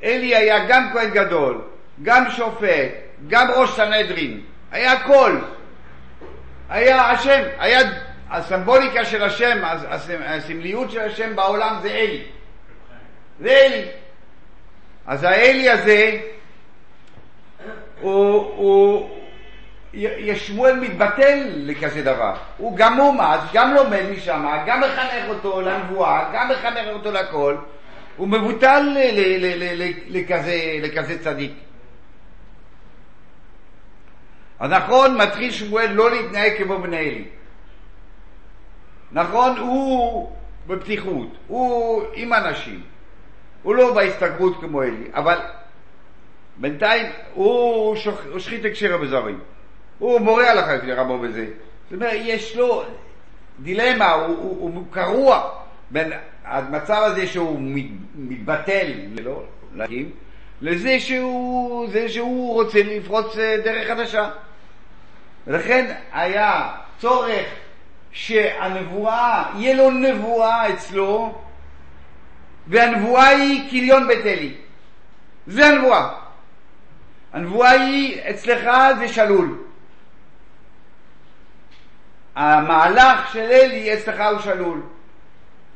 אלי 0.03 0.35
היה 0.35 0.65
גם 0.67 0.89
כהן 0.93 1.09
גדול, 1.09 1.61
גם 2.03 2.29
שופט, 2.29 2.91
גם 3.27 3.47
ראש 3.55 3.69
סנהדרין, 3.69 4.41
היה 4.71 4.91
הכל. 4.91 5.37
היה 6.69 7.11
השם, 7.11 7.41
היה 7.59 7.79
הסמבוליקה 8.29 9.05
של 9.05 9.23
השם, 9.23 9.59
הס- 9.65 10.09
הסמליות 10.25 10.91
של 10.91 10.99
השם 10.99 11.35
בעולם 11.35 11.75
זה 11.81 11.89
אלי. 11.89 12.23
זה 13.39 13.49
אלי. 13.49 13.85
אז 15.07 15.23
האלי 15.23 15.69
הזה, 15.69 16.19
הוא, 18.01 18.35
הוא, 18.55 19.09
שמואל 20.35 20.79
מתבטל 20.79 21.49
לכזה 21.55 22.03
דבר. 22.03 22.35
הוא 22.57 22.77
גם 22.77 22.93
מומץ, 22.93 23.39
גם 23.53 23.73
לומד 23.73 24.01
משם, 24.11 24.45
גם 24.65 24.79
מחנך 24.79 25.29
אותו 25.29 25.61
לנבואה, 25.61 26.29
גם 26.33 26.49
מחנך 26.49 26.87
אותו 26.93 27.11
לכל. 27.11 27.55
הוא 28.17 28.27
מבוטל 28.27 28.97
לכזה, 30.07 30.55
לכזה 30.81 31.23
צדיק. 31.23 31.53
אז 34.59 34.71
נכון, 34.71 35.17
מתחיל 35.17 35.51
שמואל 35.51 35.91
לא 35.91 36.11
להתנהג 36.11 36.57
כמו 36.57 36.79
בני 36.79 36.97
אלי. 36.97 37.25
נכון, 39.11 39.57
הוא 39.57 40.31
בפתיחות, 40.67 41.27
הוא 41.47 42.03
עם 42.13 42.33
אנשים, 42.33 42.81
הוא 43.63 43.75
לא 43.75 43.93
בהסתגרות 43.93 44.59
כמו 44.59 44.83
אלי, 44.83 45.07
אבל 45.13 45.37
בינתיים 46.57 47.05
הוא, 47.33 47.95
שוח, 47.95 48.25
הוא 48.31 48.39
שחית 48.39 48.65
הקשר 48.65 48.97
בזרים. 48.97 49.39
הוא 50.03 50.19
מורה 50.19 50.51
הלכה 50.51 50.75
לפני 50.75 50.93
רבו 50.93 51.19
בזה. 51.19 51.45
זאת 51.45 51.93
אומרת, 51.93 52.21
יש 52.23 52.55
לו 52.55 52.83
דילמה, 53.59 54.11
הוא, 54.11 54.37
הוא, 54.37 54.71
הוא 54.75 54.83
קרוע 54.91 55.49
בין 55.91 56.11
המצב 56.45 57.01
הזה 57.05 57.27
שהוא 57.27 57.57
מת, 57.61 57.85
מתבטל 58.15 58.91
ללא 59.15 59.43
להקים, 59.75 60.09
לזה 60.61 60.99
שהוא, 60.99 61.89
זה 61.91 62.09
שהוא 62.09 62.53
רוצה 62.53 62.79
לפרוץ 62.83 63.37
אה, 63.37 63.57
דרך 63.63 63.87
חדשה. 63.87 64.29
ולכן 65.47 65.95
היה 66.13 66.71
צורך 66.99 67.45
שהנבואה, 68.11 69.43
יהיה 69.57 69.75
לו 69.75 69.91
נבואה 69.91 70.73
אצלו, 70.73 71.35
והנבואה 72.67 73.27
היא 73.27 73.69
כליון 73.69 74.07
בית 74.07 74.25
אלי. 74.25 74.53
זה 75.47 75.65
הנבואה. 75.65 76.09
הנבואה 77.33 77.69
היא, 77.69 78.21
אצלך 78.29 78.69
זה 78.99 79.07
שלול. 79.07 79.63
המהלך 82.35 83.33
של 83.33 83.39
אלי 83.39 83.93
אצלך 83.93 84.23
הוא 84.31 84.39
שלול. 84.39 84.81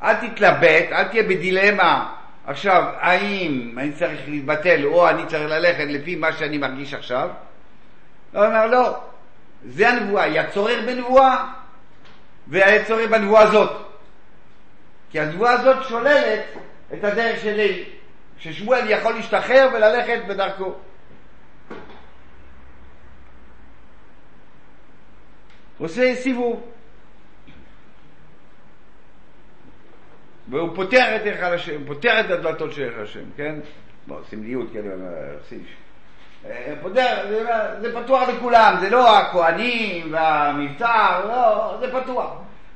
אל 0.03 0.13
תתלבט, 0.13 0.91
אל 0.91 1.03
תהיה 1.03 1.23
בדילמה 1.23 2.13
עכשיו, 2.47 2.83
האם 2.99 3.75
אני 3.77 3.91
צריך 3.91 4.19
להתבטל 4.27 4.85
או 4.85 5.09
אני 5.09 5.25
צריך 5.25 5.49
ללכת 5.49 5.85
לפי 5.87 6.15
מה 6.15 6.33
שאני 6.33 6.57
מרגיש 6.57 6.93
עכשיו? 6.93 7.29
הוא 8.33 8.45
אומר, 8.45 8.67
לא, 8.67 8.99
זה 9.65 9.89
הנבואה, 9.89 10.23
היה 10.23 10.51
צורך 10.51 10.79
בנבואה 10.85 11.45
והיה 12.47 12.85
צורך 12.85 13.09
בנבואה 13.09 13.41
הזאת. 13.41 13.71
כי 15.11 15.19
הנבואה 15.19 15.51
הזאת 15.51 15.83
שוללת 15.83 16.43
את 16.93 17.03
הדרך 17.03 17.41
שלי, 17.41 17.83
ששמואל 18.39 18.89
יכול 18.89 19.13
להשתחרר 19.13 19.69
וללכת 19.73 20.19
בדרכו. 20.27 20.73
עושה 25.77 26.15
סיבוב. 26.15 26.61
והוא 30.49 30.75
פותח 30.75 31.05
את 31.15 31.21
ערך 31.25 31.43
השם, 31.43 31.85
פותח 31.85 32.13
את 32.19 32.31
הדלתות 32.31 32.73
של 32.73 32.83
ערך 32.83 33.03
השם, 33.03 33.23
כן? 33.37 33.55
לא, 34.07 34.19
סמליות, 34.29 34.67
כן, 34.73 34.81
אה, 36.45 36.73
פותח, 36.81 37.17
זה, 37.29 37.43
זה 37.81 38.01
פתוח 38.01 38.29
לכולם, 38.29 38.75
זה 38.79 38.89
לא 38.89 39.17
הכהנים 39.17 40.13
והמבצר, 40.13 41.25
לא, 41.27 41.77
זה 41.79 42.01
פתוח. 42.01 42.31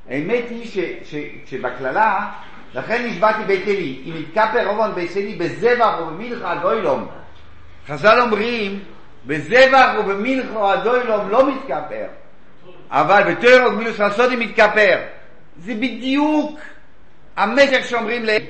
האמת 0.10 0.44
היא 0.50 0.66
ש, 0.66 0.78
ש, 1.04 1.16
שבקללה, 1.46 2.32
לכן 2.74 3.06
נשבעתי 3.08 3.44
בית 3.44 3.68
אלי, 3.68 4.02
אם 4.06 4.14
יתכפר 4.16 4.68
רובון 4.68 4.92
בית 4.96 5.18
אלי 5.18 5.36
בזבח 5.36 5.96
ובמלכה 6.02 6.56
דוילום. 6.62 7.08
חז"ל 7.88 8.20
אומרים, 8.22 8.80
בזבח 9.26 9.90
ובמלכה 10.00 10.74
הדוילום 10.74 11.30
לא 11.30 11.52
מתכפר, 11.52 12.06
אבל 12.92 13.34
בתוירו 13.34 13.72
גמילוס 13.72 14.00
הסודי 14.00 14.36
מתכפר. 14.36 15.00
זה 15.58 15.74
בדיוק 15.74 16.60
המשך 17.38 17.86
שאומרים 17.86 18.26
לאלי. 18.26 18.46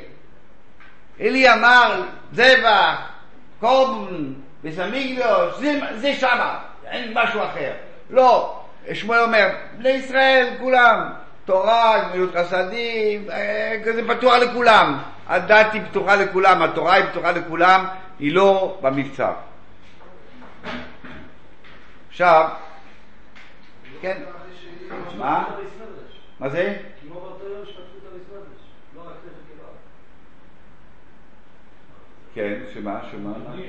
אלי 1.21 1.53
אמר, 1.53 2.03
זבח, 2.33 2.95
קורבן, 3.59 4.33
בסמיגדוש, 4.63 5.59
זה, 5.59 5.79
זה 5.95 6.13
שמה, 6.13 6.59
אין 6.85 7.11
משהו 7.13 7.43
אחר. 7.43 7.71
לא, 8.09 8.59
שמואל 8.93 9.19
אומר, 9.19 9.49
בני 9.77 9.89
ישראל 9.89 10.53
כולם, 10.59 11.09
תורה, 11.45 12.03
גמילות 12.03 12.35
חסדים, 12.35 13.29
אה, 13.29 13.75
כזה 13.85 14.07
פתוח 14.07 14.33
לכולם. 14.33 14.97
הדת 15.27 15.73
היא 15.73 15.81
פתוחה 15.89 16.15
לכולם, 16.15 16.61
התורה 16.61 16.93
היא 16.93 17.05
פתוחה 17.05 17.31
לכולם, 17.31 17.85
היא 18.19 18.35
לא 18.35 18.77
במבצר. 18.81 19.33
עכשיו, 22.09 22.49
כן, 24.01 24.21
מה? 25.17 25.45
מה 26.39 26.49
זה? 26.49 26.77
כמו 27.01 27.13
באותו 27.13 27.45
יום 27.47 27.65
שפתחו 27.65 27.81
את 27.81 28.13
המזוודש, 28.13 28.61
לא 28.95 29.01
רק 29.01 29.07
תכף 29.07 29.55
כבעל. 29.55 29.73
כן, 32.33 32.59
שמה, 32.73 32.99
שמה? 33.11 33.29
לא. 33.29 33.63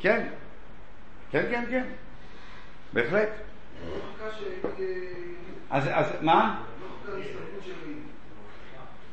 כן, 0.00 0.28
כן, 1.30 1.44
כן, 1.50 1.64
כן, 1.70 1.84
בהחלט. 2.92 3.28
אז, 5.70 5.88
אז 5.92 6.06
מה? 6.20 6.60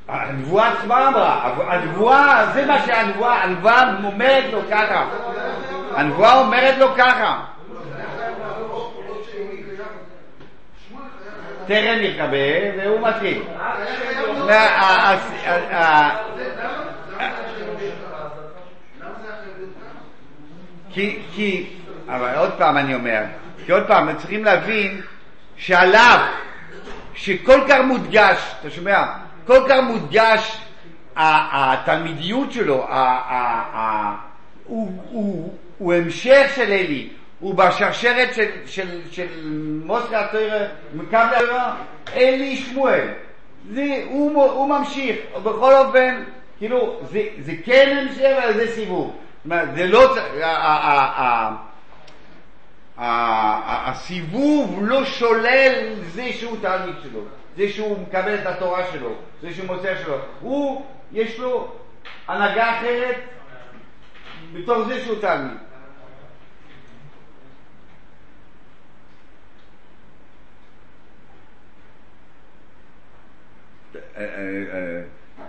הנבואה 0.08 0.74
עצמה 0.74 1.08
אמרה, 1.08 1.56
הנבואה, 1.74 2.52
זה 2.54 2.66
מה 2.66 2.86
שהנבואה, 2.86 3.44
הנבואה 3.44 3.98
אומרת 4.04 4.54
לו 4.54 4.62
ככה. 4.72 5.10
הנבואה 5.96 6.42
אומרת 6.42 6.78
לו 6.78 6.88
ככה. 6.98 7.55
טרם 11.68 12.02
יקבל 12.02 12.80
והוא 12.80 13.08
מתחיל. 13.08 13.42
וה- 14.48 14.70
ה- 14.70 15.18
ה- 15.46 15.76
ה- 15.76 16.18
כי, 21.36 21.66
אבל 22.10 22.36
עוד 22.36 22.52
פעם 22.58 22.78
אני 22.78 22.96
אומר, 22.96 23.22
כי 23.66 23.72
עוד 23.72 23.84
פעם, 23.88 24.18
צריכים 24.18 24.44
להבין 24.44 25.02
שעליו, 25.58 26.20
שכל 27.16 27.60
כך 27.70 27.78
מודגש, 27.86 28.54
אתה 28.60 28.70
שומע? 28.70 29.04
כל 29.48 29.60
כך 29.70 29.80
מודגש 29.84 30.58
התלמידיות 31.16 32.52
שלו, 32.52 32.88
הוא 35.78 35.94
המשך 35.94 36.52
של 36.56 36.72
אלי, 36.72 37.10
הוא 37.40 37.56
בשרשרת 37.56 38.34
של, 38.34 38.50
של, 38.66 39.02
של 39.12 39.28
מוסקה 39.86 40.26
התוירה, 40.26 40.68
מקבל 40.94 41.22
התוירה, 41.22 41.76
אלי 42.14 42.56
שמואל. 42.56 43.08
זה, 43.72 44.04
הוא, 44.06 44.44
הוא 44.44 44.70
ממשיך, 44.70 45.18
בכל 45.44 45.74
אופן, 45.74 46.24
כאילו, 46.58 47.00
זה, 47.12 47.22
זה 47.40 47.54
כן 47.66 47.98
המשך, 47.98 48.44
אבל 48.44 48.54
זה 48.54 48.68
סיבוב. 48.68 49.16
זה 49.76 49.88
לא, 49.88 50.16
הסיבוב 52.98 54.80
לא 54.82 55.06
שולל 55.06 55.94
זה 56.02 56.34
שהוא 56.34 56.58
תלמיד 56.62 56.96
שלו, 57.04 57.22
זה 57.58 57.70
שהוא 57.70 58.00
מקבל 58.00 58.36
את 58.36 58.46
התורה 58.46 58.84
שלו, 58.92 59.14
זה 59.42 59.54
שהוא 59.54 59.68
מוסר 59.68 59.94
שלו. 60.04 60.18
הוא, 60.42 60.86
יש 61.12 61.40
לו 61.40 61.72
הנהגה 62.28 62.78
אחרת 62.78 63.16
בתור 64.54 64.84
זה 64.84 65.00
שהוא 65.00 65.22
תלמיד. 65.22 65.52
אה, 65.52 65.52
אה, 65.52 65.58
אה, 65.58 65.66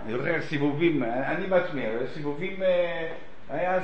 אני 0.05 0.17
זוכר 0.17 0.41
סיבובים, 0.41 1.03
אני 1.03 1.47
בעצמי, 1.47 1.81
סיבובים, 2.13 2.63
אה, 2.63 3.07
היה 3.49 3.79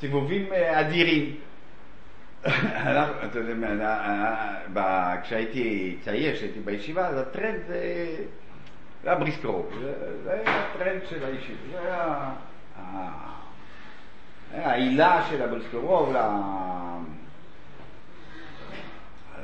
סיבובים 0.00 0.52
אה, 0.52 0.80
אדירים. 0.80 1.34
אה, 2.46 3.04
אה, 4.76 5.16
כשהייתי 5.22 5.96
צעיר, 6.04 6.34
כשהייתי 6.34 6.60
בישיבה, 6.60 7.06
אז 7.06 7.18
הטרנד 7.18 7.60
זה 7.66 8.16
היה 9.04 9.14
בריסקרו, 9.14 9.66
זה 10.24 10.32
היה 10.32 10.64
הטרנד 10.64 11.00
של 11.08 11.24
הישיבה, 11.24 11.58
זה 11.72 11.78
היה... 11.80 12.30
העילה 14.54 15.26
של 15.30 15.42
הבריסקרוב, 15.42 16.14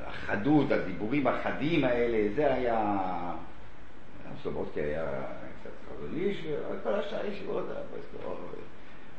החדות, 0.06 0.70
הדיבורים 0.70 1.26
החדים 1.26 1.84
האלה, 1.84 2.18
זה 2.34 2.54
היה... 2.54 2.98
סלובודקי 4.44 4.80
היה 4.80 5.04
קצת 5.60 5.70
איש, 6.16 6.44
וכל 6.46 6.94
השאר 6.94 7.26
ישיבות 7.26 7.64
היה 7.70 7.80
בריסקרוב. 7.92 8.54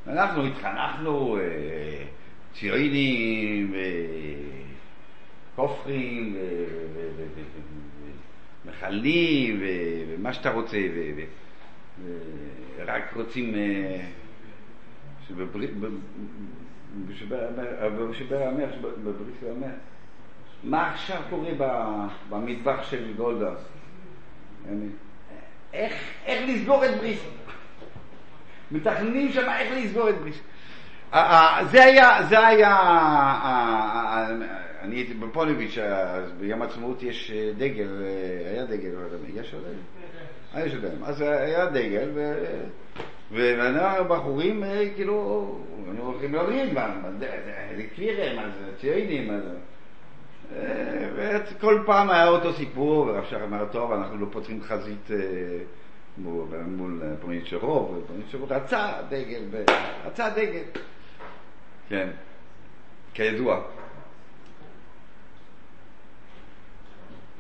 אנחנו 0.08 0.46
התחנכנו, 0.46 1.38
אה, 1.38 2.06
ציונים, 2.54 3.74
כופרים, 5.56 6.36
מחללים, 8.66 9.60
ומה 10.10 10.34
שאתה 10.34 10.52
רוצה, 10.52 10.78
ורק 12.78 13.14
רוצים... 13.16 13.56
אה, 13.56 14.06
שבבר 17.14 17.48
המלך, 18.48 18.76
בברית 18.82 19.36
של 19.40 19.52
המלך, 19.52 19.76
מה 20.64 20.92
עכשיו 20.92 21.22
קורה 21.30 21.50
במטבח 22.30 22.84
של 22.90 23.14
גולדה? 23.18 23.54
איך, 25.76 25.94
איך 26.26 26.44
לסגור 26.48 26.86
את 26.86 26.98
בריס? 26.98 27.20
מתכננים 28.72 29.32
שם 29.32 29.50
איך 29.60 29.74
לסגור 29.78 30.10
את 30.10 30.16
בריס. 30.18 30.40
זה 31.72 31.84
היה, 31.84 32.24
זה 32.30 32.48
היה, 32.48 32.78
אני 34.82 34.96
הייתי 34.96 35.14
בפוניביץ', 35.14 35.78
אז 35.78 36.32
ביום 36.32 36.62
העצמאות 36.62 37.04
יש 37.04 37.32
דגל, 37.58 37.90
היה 38.52 38.66
דגל, 38.66 38.90
יש 39.36 39.54
עוד 39.54 39.64
עוד 40.54 40.82
דגל. 40.86 41.06
אז 41.06 41.22
היה 41.22 41.66
דגל, 41.66 42.10
והבחורים 43.32 44.64
כאילו, 44.96 45.48
היינו 45.86 46.04
הולכים 46.04 46.34
להוריד, 46.34 46.70
לקבירם, 47.78 48.40
אז 48.40 48.52
ציונים, 48.82 49.32
אז... 49.32 49.42
וכל 51.16 51.84
פעם 51.86 52.10
היה 52.10 52.28
אותו 52.28 52.54
סיפור, 52.54 53.10
שחר 53.30 53.44
אמר, 53.44 53.66
טוב, 53.72 53.92
אנחנו 53.92 54.18
לא 54.18 54.26
פותחים 54.32 54.64
חזית 54.64 55.10
מול 56.18 57.02
פוניץ' 57.22 57.54
רוב, 57.54 58.04
ופוניץ' 58.04 58.36
רוב 58.36 58.52
רצה 58.52 58.94
דגל, 59.10 59.44
רצה 60.06 60.30
דגל. 60.30 60.64
כן, 61.90 62.10
כידוע. 63.14 63.62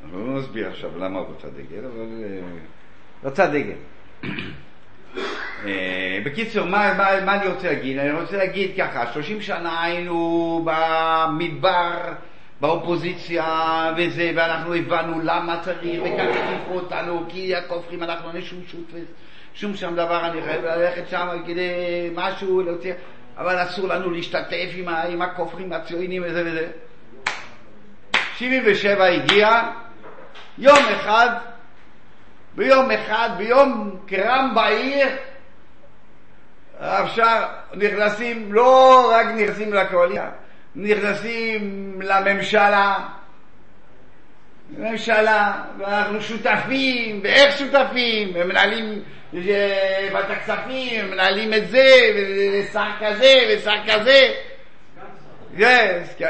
אנחנו 0.03 0.28
לא 0.28 0.39
נסביר 0.39 0.70
עכשיו 0.70 0.97
למה 0.97 1.20
הוא 1.20 1.28
רצה 1.38 1.47
דגל, 1.47 1.86
אבל 1.86 2.24
רצה 3.24 3.47
דגל. 3.47 3.76
בקיצור, 6.26 6.66
מה, 6.66 6.93
מה, 6.97 7.26
מה 7.26 7.41
אני 7.41 7.47
רוצה 7.47 7.68
להגיד? 7.68 7.97
אני 7.97 8.12
רוצה 8.12 8.38
להגיד 8.38 8.72
ככה, 8.78 9.14
30 9.14 9.41
שנה 9.41 9.84
היינו 9.84 10.66
במדבר, 10.66 12.14
באופוזיציה 12.62 13.45
וזה, 13.97 14.32
ואנחנו 14.36 14.74
הבנו 14.74 15.20
למה 15.24 15.60
צריך, 15.62 16.01
וככה 16.03 16.47
חינכו 16.47 16.74
אותנו, 16.74 17.26
כי 17.30 17.56
הכופרים 17.56 18.03
אנחנו 18.03 18.32
אין 18.34 18.41
שום 18.41 18.60
שות 18.68 18.99
ושום 19.56 19.76
שם 19.76 19.95
דבר, 19.95 20.26
אני 20.26 20.41
חייב 20.41 20.66
ללכת 20.66 21.10
שם 21.10 21.28
כדי 21.47 21.72
משהו, 22.16 22.62
להוציא, 22.62 22.93
אבל 23.38 23.64
אסור 23.64 23.88
לנו 23.88 24.12
להשתתף 24.12 24.70
עם, 24.76 24.89
עם 24.89 25.22
הכופרים 25.22 25.74
הציונים 25.74 26.24
וזה 26.26 26.43
וזה. 26.45 26.68
77 28.36 29.06
הגיע, 29.06 29.62
יום 30.58 30.78
אחד, 30.95 31.30
ביום 32.56 32.91
אחד, 32.91 33.30
ביום 33.38 33.99
קרם 34.08 34.51
בעיר, 34.56 35.08
עכשיו 36.80 37.47
נכנסים, 37.74 38.53
לא 38.53 39.12
רק 39.14 39.28
נכנסים 39.28 39.74
לקואליציה, 39.74 40.30
נכנסים 40.76 41.93
לממשלה, 42.01 42.95
ממשלה, 44.78 45.53
ואנחנו 45.78 46.21
שותפים, 46.21 47.19
ואיך 47.23 47.57
שותפים, 47.57 48.32
ומנהלים 48.34 49.01
ועדת 49.34 50.30
הכספים, 50.30 51.11
מנהלים 51.11 51.53
את 51.53 51.67
זה, 51.67 51.88
ושר 52.53 52.88
כזה, 52.99 53.34
ושר 53.49 53.76
כזה. 53.88 54.34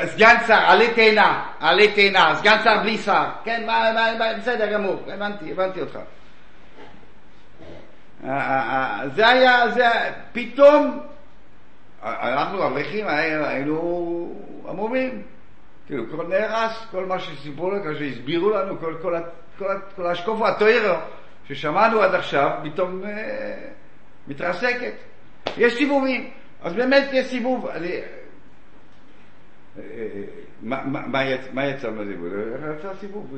סגן 0.05 0.35
שר, 0.47 0.53
עלי 0.53 0.87
תאנה, 0.87 1.45
עלי 1.59 1.87
תאנה, 1.87 2.35
סגן 2.35 2.57
שר 2.63 2.77
בלי 2.81 2.97
שר. 2.97 3.25
כן, 3.43 3.67
בסדר 4.39 4.71
גמור, 4.73 5.03
הבנתי, 5.13 5.51
הבנתי 5.51 5.81
אותך. 5.81 5.99
זה 9.15 9.27
היה, 9.27 9.69
זה, 9.69 9.87
פתאום, 10.31 10.99
אנחנו 12.05 12.67
אברכים 12.67 13.07
היינו 13.07 14.33
עמומים. 14.67 15.21
כאילו, 15.85 16.03
הכל 16.03 16.27
נהרס, 16.27 16.87
כל 16.91 17.05
מה 17.05 17.19
שסיפרו 17.19 17.71
לנו, 17.71 17.95
שהסבירו 17.95 18.49
לנו, 18.49 18.79
כל, 18.79 18.95
כל, 19.01 19.15
כל, 19.57 19.65
כל 19.95 20.07
השקופה 20.07 20.49
הטוירו 20.49 20.95
ששמענו 21.47 22.01
עד 22.01 22.15
עכשיו, 22.15 22.49
פתאום 22.63 23.03
אה, 23.03 23.67
מתרסקת. 24.27 24.93
יש 25.57 25.73
סיבובים, 25.73 26.29
אז 26.61 26.73
באמת 26.73 27.09
יש 27.13 27.27
סיבוב. 27.27 27.67
אני, 27.67 27.91
אה, 27.91 28.01
אה, 29.77 30.23
מה, 30.61 30.83
מה, 30.85 31.25
יצא, 31.25 31.47
מה 31.53 31.65
יצא 31.65 31.91
מהסיבוב? 31.91 32.33
יצא 32.79 32.93
סיבוב. 32.99 33.35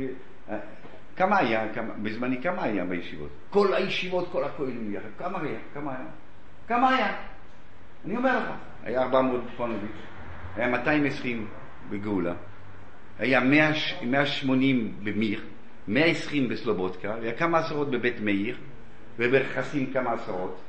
כמה 1.15 1.37
היה, 1.37 1.73
כמה, 1.73 1.93
בזמני 1.93 2.41
כמה 2.41 2.63
היה 2.63 2.85
בישיבות? 2.85 3.29
כל 3.49 3.73
הישיבות, 3.73 4.31
כל 4.31 4.43
הכהנים 4.43 4.93
יחד, 4.93 5.09
כמה 5.17 5.41
היה? 5.41 5.59
כמה 5.73 5.91
היה? 5.91 6.07
כמה 6.67 6.95
היה? 6.95 7.17
אני 8.05 8.17
אומר 8.17 8.39
לך, 8.39 8.45
היה 8.83 9.01
400 9.01 9.41
פונוביץ', 9.57 9.89
היה 10.55 10.67
220 10.67 11.47
בגאולה, 11.89 12.33
היה 13.19 13.39
100, 13.39 13.71
180 14.03 14.93
במיר, 15.03 15.41
120 15.87 16.49
בסלובודקה, 16.49 17.15
והיה 17.19 17.33
כמה 17.33 17.59
עשרות 17.59 17.91
בבית 17.91 18.19
מאיר, 18.21 18.55
וברכסים 19.19 19.93
כמה 19.93 20.13
עשרות. 20.13 20.61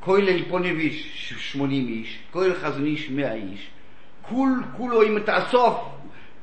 כולל 0.00 0.44
פונביץ' 0.48 1.06
80 1.38 1.88
איש, 1.88 2.18
כולל 2.30 2.54
חזון 2.54 2.86
איש 2.86 3.10
100 3.10 3.34
איש, 3.34 3.70
כול, 4.22 4.64
כולו 4.76 5.02
אם 5.02 5.18
תאסוף 5.18 5.78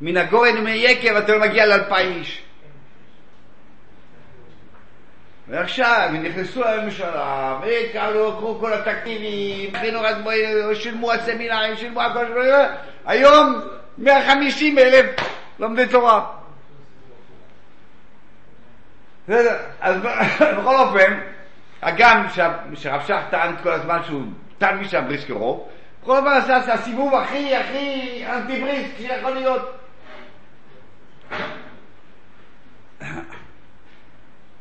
מן 0.02 0.18
הגורן 0.18 0.58
ומיקב 0.58 1.16
אתה 1.16 1.38
לא 1.38 1.42
מגיע 1.42 1.66
לאלפיים 1.66 2.14
איש. 2.14 2.44
ועכשיו 5.48 6.10
נכנסו 6.14 6.62
לממשלה, 6.62 7.60
וקראו 7.62 8.60
כל 8.60 8.74
התקציבים, 8.74 9.72
רק 9.96 10.16
שילמו 10.74 11.12
הסמינרים, 11.12 11.76
שילמו 11.76 12.02
הכל, 12.02 12.26
היום 13.06 13.62
150 13.98 14.78
אלף 14.78 15.06
לומדי 15.60 15.88
תורה. 15.88 16.26
אז 19.82 19.98
בכל 20.58 20.76
אופן, 20.76 21.20
הגם 21.82 22.26
שרב 22.76 23.02
שך 23.08 23.22
טען 23.30 23.56
כל 23.64 23.72
הזמן 23.72 24.00
שהוא 24.06 24.24
טען 24.58 24.78
משם 24.78 25.06
בריסקרו, 25.08 25.68
בכל 26.02 26.18
אופן 26.18 26.28
עשה 26.28 26.58
את 26.58 26.70
הסיבוב 26.70 27.16
הכי 27.16 27.56
הכי 27.56 28.24
אנטי 28.28 28.62
בריסק 28.62 28.98
שיכול 28.98 29.32
להיות. 29.32 29.72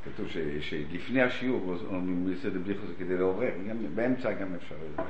כתוב 0.04 0.26
שלפני 0.60 1.22
השיעור 1.22 1.76
אומרים 1.86 2.34
בסדר 2.34 2.58
בדיחות 2.58 2.88
זה 2.88 2.94
כדי 2.98 3.16
לעורר, 3.16 3.50
גם 3.68 3.76
באמצע 3.94 4.32
גם 4.32 4.54
אפשר 4.54 4.74
לדבר. 4.84 5.04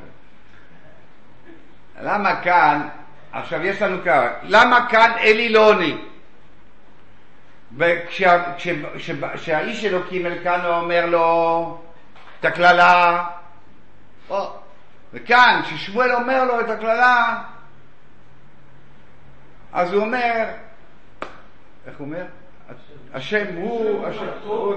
למה 2.02 2.42
כאן, 2.42 2.88
עכשיו 3.32 3.64
יש 3.64 3.82
לנו 3.82 4.02
ככה, 4.04 4.28
למה 4.42 4.86
כאן 4.90 5.12
אלי 5.18 5.48
לא 5.48 5.68
עונה? 5.68 5.94
וכשהאיש 7.76 9.84
אלוקים 9.84 10.26
אלקנו 10.26 10.68
אומר 10.68 11.06
לו 11.06 11.78
את 12.40 12.44
הקללה, 12.44 13.26
וכאן 15.12 15.60
כששמואל 15.64 16.12
אומר 16.12 16.44
לו 16.44 16.60
את 16.60 16.70
הקללה, 16.70 17.42
אז 19.72 19.92
הוא 19.92 20.02
אומר, 20.02 20.44
איך 21.86 21.98
הוא 21.98 22.06
אומר? 22.06 22.24
השם 23.14 23.56
הוא, 23.56 24.06
השם 24.06 24.26
הוא, 24.44 24.74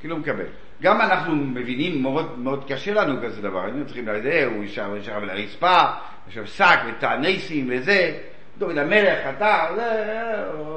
כאילו 0.00 0.16
מקבל. 0.16 0.46
גם 0.82 1.00
אנחנו 1.00 1.36
מבינים, 1.36 2.02
מאוד, 2.02 2.38
מאוד 2.38 2.64
קשה 2.68 2.94
לנו 2.94 3.22
כזה 3.22 3.42
דבר, 3.42 3.64
היינו 3.64 3.84
צריכים 3.84 4.08
לדעת, 4.08 4.52
הוא 4.54 4.64
ישב, 4.64 4.88
ישב 4.98 5.12
על 5.12 5.30
הרצפה, 5.30 5.82
ישב 6.28 6.46
שק 6.46 6.78
ותענסים 6.88 7.70
וזה, 7.72 8.18
דוד 8.58 8.78
המלך, 8.78 9.18
אתה, 9.36 9.66
זה, 9.76 10.04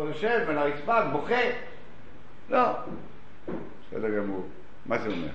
יושב 0.07 0.45
על 0.47 0.57
הרצפה, 0.57 1.01
בוכה. 1.01 1.41
לא. 2.49 2.65
בסדר 3.91 4.17
גמור. 4.17 4.47
מה 4.85 4.97
זה 4.97 5.09
אומר? 5.09 5.27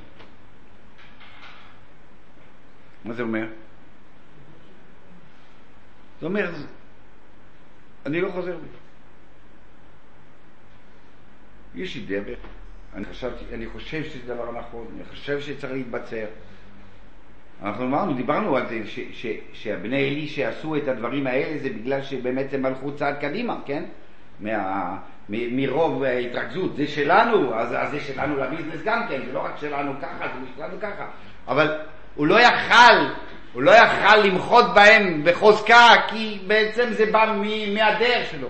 מה 3.04 3.14
זה 3.14 3.22
אומר? 3.22 3.46
זה 6.20 6.26
אומר, 6.26 6.50
אני 8.06 8.20
לא 8.20 8.30
חוזר 8.30 8.56
בי. 8.56 8.66
יש 11.82 11.96
לי 11.96 12.02
דרך, 12.02 12.38
אני, 12.94 13.04
חשבתי, 13.04 13.44
אני 13.54 13.66
חושב 13.66 14.04
שזה 14.04 14.34
דבר 14.34 14.52
נכון, 14.58 14.86
אני 14.94 15.04
חושב 15.04 15.40
שצריך 15.40 15.72
להתבצר. 15.72 16.26
אנחנו 17.62 17.84
אמרנו, 17.84 18.14
דיברנו 18.14 18.56
על 18.56 18.66
זה, 18.68 18.80
ש, 18.86 19.00
ש, 19.12 19.26
שהבני 19.52 20.08
אלי 20.08 20.28
שעשו 20.28 20.76
את 20.76 20.88
הדברים 20.88 21.26
האלה 21.26 21.58
זה 21.58 21.70
בגלל 21.70 22.02
שבאמת 22.02 22.54
הם 22.54 22.66
הלכו 22.66 22.92
צעד 22.92 23.16
קדימה, 23.20 23.58
כן? 23.66 23.84
מה, 24.40 24.96
מ, 25.28 25.56
מרוב 25.56 26.02
ההתרכזות, 26.02 26.76
זה 26.76 26.86
שלנו, 26.86 27.54
אז, 27.54 27.74
אז 27.74 27.90
זה 27.90 28.00
שלנו 28.00 28.36
לביזנס 28.36 28.82
גם 28.84 29.08
כן, 29.08 29.20
זה 29.26 29.32
לא 29.32 29.44
רק 29.44 29.56
שלנו 29.60 29.92
ככה, 30.02 30.28
זה 30.40 30.46
שלנו 30.56 30.80
ככה. 30.80 31.06
אבל 31.48 31.78
הוא 32.14 32.26
לא 32.26 32.40
יכל, 32.40 32.94
הוא 33.56 33.62
לא 33.62 33.70
יכל 33.70 34.16
למחות 34.16 34.74
בהם 34.74 35.24
בחוזקה, 35.24 35.88
כי 36.08 36.38
בעצם 36.46 36.92
זה 36.92 37.06
בא 37.06 37.34
מהדרך 37.74 38.30
שלו. 38.30 38.48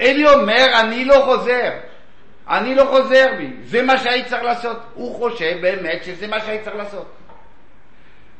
אלי 0.00 0.28
אומר, 0.28 0.66
אני 0.80 1.04
לא 1.04 1.22
חוזר. 1.24 1.70
אני 2.48 2.74
לא 2.74 2.84
חוזר 2.84 3.26
בי, 3.38 3.50
זה 3.64 3.82
מה 3.82 3.98
שהייתי 3.98 4.28
צריך 4.28 4.42
לעשות. 4.42 4.76
הוא 4.94 5.14
חושב 5.14 5.58
באמת 5.62 6.04
שזה 6.04 6.26
מה 6.26 6.40
שהייתי 6.40 6.64
צריך 6.64 6.76
לעשות. 6.76 7.12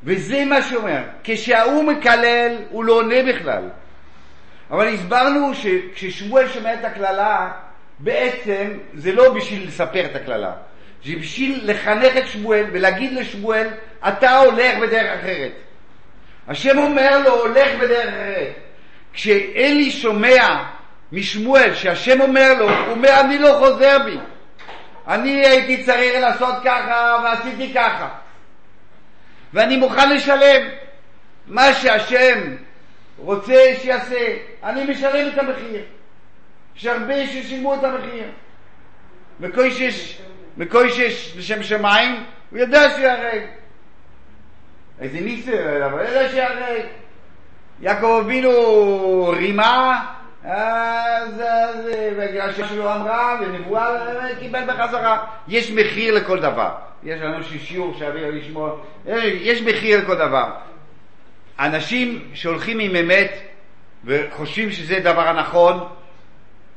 וזה 0.05 0.45
מה 0.45 0.63
שאומר, 0.63 1.03
כשההוא 1.25 1.85
מקלל, 1.85 2.57
הוא 2.71 2.85
לא 2.85 2.93
עונה 2.93 3.23
בכלל. 3.23 3.69
אבל 4.71 4.89
הסברנו 4.89 5.55
שכששמואל 5.55 6.49
שומע 6.49 6.75
את 6.75 6.85
הקללה, 6.85 7.53
בעצם 7.99 8.79
זה 8.95 9.13
לא 9.13 9.35
בשביל 9.35 9.69
לספר 9.69 10.05
את 10.05 10.17
הקללה, 10.17 10.53
זה 11.05 11.13
בשביל 11.21 11.61
לחנך 11.71 12.17
את 12.17 12.27
שמואל 12.27 12.65
ולהגיד 12.73 13.13
לשמואל, 13.13 13.69
אתה 14.09 14.39
הולך 14.39 14.79
בדרך 14.83 15.21
אחרת. 15.21 15.66
השם 16.49 16.79
אומר 16.79 17.19
לו, 17.19 17.41
הולך 17.41 17.69
בדרך. 17.81 18.55
כשאלי 19.13 19.91
שומע 19.91 20.65
משמואל 21.13 21.75
שהשם 21.75 22.21
אומר 22.21 22.55
לו, 22.59 22.71
הוא 22.71 22.91
אומר, 22.91 23.21
אני 23.21 23.39
לא 23.39 23.57
חוזר 23.59 23.99
בי. 24.05 24.19
אני 25.09 25.47
הייתי 25.47 25.85
צריך 25.85 26.21
לעשות 26.21 26.55
ככה 26.65 27.17
ועשיתי 27.25 27.75
ככה. 27.75 28.09
ואני 29.53 29.77
מוכן 29.77 30.15
לשלם 30.15 30.69
מה 31.47 31.75
שהשם 31.75 32.57
רוצה 33.19 33.73
שיעשה, 33.83 34.37
אני 34.65 34.85
משלם 34.85 35.29
את 35.29 35.39
המחיר. 35.39 35.83
יש 36.77 36.87
הרבה 36.87 37.27
ששילמו 37.27 37.75
את 37.75 37.85
המחיר. 37.85 38.31
מקוישש 40.57 41.37
לשם 41.37 41.63
שמיים, 41.63 42.25
הוא 42.51 42.59
יודע 42.59 42.91
שיהרג. 42.97 43.43
איזה 45.01 45.21
ניסר, 45.21 45.87
אבל 45.87 46.05
ידע 46.05 46.29
שיהרג. 46.29 46.83
יעקב 47.81 48.23
אבינו 48.25 49.29
רימה, 49.37 50.07
אז, 50.45 51.41
אז 51.41 51.77
בגלל 52.19 52.53
שלו 52.53 52.95
אמרה, 52.95 53.39
ונבואה, 53.41 54.29
קיבל 54.41 54.65
בחזרה. 54.67 55.25
יש 55.49 55.71
מחיר 55.71 56.15
לכל 56.15 56.41
דבר. 56.41 56.71
יש 57.05 57.21
לנו 57.21 57.43
שיעור 57.43 57.95
שווה 57.99 58.31
לשמוע, 58.31 58.71
יש 59.23 59.63
מחיר 59.63 60.01
לכל 60.03 60.15
דבר. 60.15 60.51
אנשים 61.59 62.31
שהולכים 62.35 62.79
עם 62.79 62.97
אמת 62.97 63.33
וחושבים 64.05 64.71
שזה 64.71 65.01
דבר 65.01 65.29
הנכון, 65.29 65.89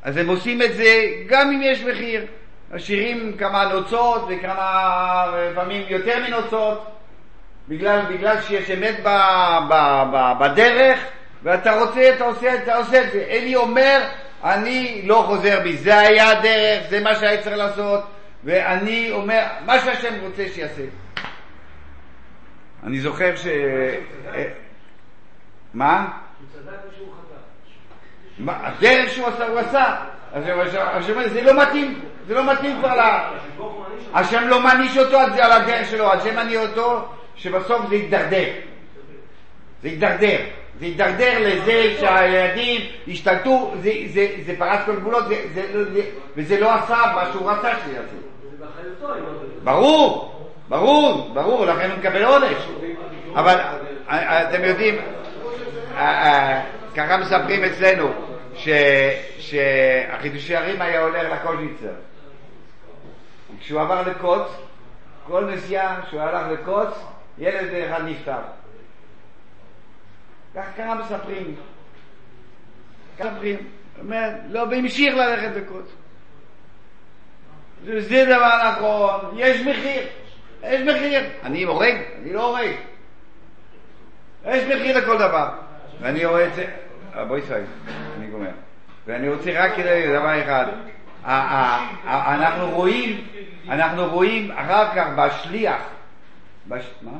אז 0.03 0.17
הם 0.17 0.27
עושים 0.27 0.61
את 0.61 0.73
זה 0.73 1.05
גם 1.27 1.51
אם 1.51 1.61
יש 1.63 1.83
מחיר. 1.83 2.25
משאירים 2.73 3.37
כמה 3.37 3.65
נוצות 3.73 4.27
וכמה, 4.29 5.25
לפעמים 5.51 5.83
יותר 5.89 6.19
מנוצות, 6.27 6.98
בגלל, 7.69 8.01
בגלל 8.09 8.41
שיש 8.41 8.71
אמת 8.71 8.95
ב, 9.03 9.09
ב, 9.69 10.03
ב, 10.13 10.33
בדרך, 10.39 10.99
ואתה 11.43 11.79
רוצה, 11.79 12.13
אתה 12.15 12.23
עושה, 12.23 12.63
אתה 12.63 12.75
עושה 12.75 13.03
את 13.03 13.11
זה. 13.11 13.25
אלי 13.29 13.55
אומר, 13.55 14.07
אני 14.43 15.01
לא 15.05 15.23
חוזר 15.27 15.59
בי, 15.63 15.77
זה 15.77 15.99
היה 15.99 16.29
הדרך, 16.29 16.89
זה 16.89 16.99
מה 16.99 17.15
שהיה 17.15 17.41
צריך 17.41 17.57
לעשות, 17.57 18.03
ואני 18.43 19.11
אומר, 19.11 19.43
מה 19.65 19.79
שהשם 19.79 20.13
רוצה 20.21 20.43
שיעשה. 20.53 20.81
אני 22.83 22.99
זוכר 22.99 23.35
ש... 23.35 23.47
מה? 25.73 26.07
הדרך 28.45 29.09
שהוא 29.09 29.27
עשה, 29.27 29.47
הוא 29.47 29.59
עשה. 29.59 29.95
השם 30.33 31.29
זה 31.29 31.41
לא 31.41 31.61
מתאים, 31.61 32.01
זה 32.27 32.33
לא 32.33 32.53
מתאים 32.53 32.79
כבר 32.79 32.95
ל... 32.95 33.01
השם 34.13 34.47
לא 34.47 34.59
מעניש 34.59 34.97
אותו 34.97 35.17
זה, 35.33 35.45
על 35.45 35.51
הדרך 35.51 35.87
שלו, 35.89 36.13
השם 36.13 36.35
מעניש 36.35 36.55
אותו 36.55 37.18
שבסוף 37.39 37.89
זה 37.89 37.95
יתדרדר. 37.95 38.49
זה 39.81 39.89
יתדרדר. 39.89 40.37
זה 40.79 40.85
יתדרדר 40.85 41.39
לזה 41.39 41.95
שהילדים 41.99 42.81
ישתלטו, 43.07 43.73
זה, 43.81 43.91
זה, 44.13 44.27
זה 44.45 44.53
פרץ 44.57 44.79
כל 44.85 44.95
גבולות, 44.95 45.27
זה, 45.27 45.41
זה, 45.53 45.93
זה, 45.93 46.01
וזה 46.35 46.59
לא 46.59 46.73
עשה 46.73 47.11
מה 47.15 47.29
שהוא 47.31 47.51
רצה 47.51 47.71
שיעשה. 47.85 48.15
ברור, 49.63 50.35
ברור, 50.69 51.31
ברור, 51.33 51.65
לכן 51.65 51.89
הוא 51.89 51.99
מקבל 51.99 52.23
עונש. 52.23 52.67
אבל 53.35 53.59
אתם 54.17 54.63
יודעים, 54.63 54.95
ככה 56.95 57.17
מספרים 57.17 57.63
אצלנו, 57.63 58.09
שהחידושי 59.39 60.55
הרים 60.55 60.81
היה 60.81 61.01
הולך 61.01 61.23
לקולניצר. 61.31 61.93
כשהוא 63.59 63.81
עבר 63.81 64.01
לקוץ, 64.07 64.47
כל 65.27 65.45
נסיעה 65.45 65.95
שהוא 66.09 66.21
הלך 66.21 66.47
לקוץ, 66.51 66.89
ילד 67.39 67.73
אחד 67.73 68.01
נפטר. 68.05 68.39
ככה 70.55 70.71
ככה 70.77 70.95
מספרים. 70.95 71.55
ככה 73.19 73.29
מספרים. 73.29 73.57
אומר, 73.99 74.29
לא, 74.49 74.65
והמשיך 74.71 75.15
ללכת 75.15 75.55
לקוץ. 75.55 75.85
זה 77.83 78.25
דבר 78.25 78.71
נכון, 78.71 79.19
יש 79.37 79.61
מחיר, 79.61 80.07
יש 80.63 80.81
מחיר. 80.81 81.21
אני 81.43 81.63
הורג? 81.63 81.95
אני 82.21 82.33
לא 82.33 82.45
הורג. 82.47 82.71
יש 84.45 84.63
מחיר 84.63 84.97
לכל 84.97 85.17
דבר. 85.17 85.49
ואני 86.01 86.25
רואה 86.25 86.47
את 86.47 86.55
זה, 86.55 86.65
אה, 87.15 87.25
בואי 87.25 87.39
ישראל, 87.39 87.63
אני 88.17 88.27
גומר. 88.27 88.49
ואני 89.05 89.29
רוצה 89.29 89.51
רק 89.63 89.75
כדי 89.75 90.07
דבר 90.07 90.43
אחד. 90.43 90.65
אנחנו 92.05 92.69
רואים, 92.69 93.27
אנחנו 93.69 94.09
רואים 94.09 94.51
אחר 94.51 94.95
כך 94.95 95.07
בשליח, 95.15 95.81
בש... 95.81 95.98
מה? 96.69 97.11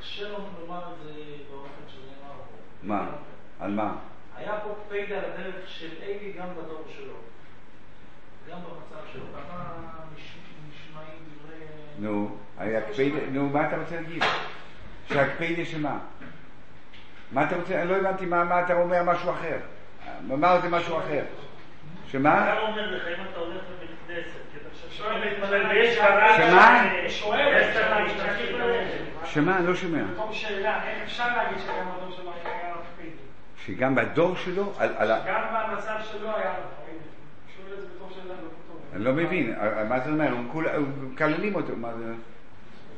קשה 0.00 0.28
לומר 0.28 0.92
את 0.92 1.04
זה 1.04 1.12
באופן 1.50 1.82
שזה 1.88 2.06
נאמר 2.06 2.34
פה. 2.36 2.56
מה? 2.82 3.06
על 3.60 3.70
מה? 3.70 3.96
היה 4.36 4.60
פה 4.60 4.74
פייד 4.88 5.12
על 5.12 5.24
הדרך 5.24 5.68
של 5.68 5.88
אלי 6.02 6.32
גם 6.38 6.46
בדור 6.52 6.84
שלו. 6.96 7.14
גם 8.50 8.58
במצב 8.58 9.06
שלו. 9.12 9.22
כמה 9.32 9.64
נשמעים 10.14 11.18
דברי... 11.34 11.56
נו, 11.98 12.36
היה 12.58 12.80
קפידה, 12.80 13.26
נו, 13.30 13.48
מה 13.48 13.68
אתה 13.68 13.76
רוצה 13.76 14.00
להגיד? 14.00 14.22
שהקפידה 15.08 15.64
שמה? 15.64 15.98
מה 17.32 17.44
אתה 17.44 17.56
רוצה? 17.56 17.82
אני 17.82 17.88
לא 17.88 17.96
הבנתי 17.96 18.26
מה, 18.26 18.44
מה 18.44 18.64
אתה 18.64 18.74
אומר 18.74 19.02
משהו 19.02 19.30
אחר. 19.30 19.58
מה 20.28 20.60
זה 20.60 20.68
משהו 20.68 20.98
אחר? 20.98 21.24
שמה? 22.06 22.52
אתה 22.52 22.60
אומר 22.60 22.96
לך, 22.96 23.02
אם 23.06 23.24
אתה 23.30 23.38
הולך 23.40 23.62
לבית 23.76 23.90
כנסת, 24.06 24.47
שמה? 26.36 26.88
שמה? 29.24 29.60
לא 29.60 29.74
שומע. 29.74 30.02
שגם 33.66 33.94
בדור 33.94 34.36
שלו? 34.36 34.72
שגם 34.76 35.42
במצב 35.52 35.94
שלו 36.12 36.36
היה 36.36 36.52
לא. 36.52 36.78
אני 38.96 39.04
לא 39.04 39.12
מבין, 39.12 39.54
מה 39.88 40.00
זה 40.00 40.10
אומר? 40.10 40.26
הם 40.26 41.10
מקללים 41.12 41.54
אותו, 41.54 41.76
מה 41.76 41.88
זה? 41.94 42.12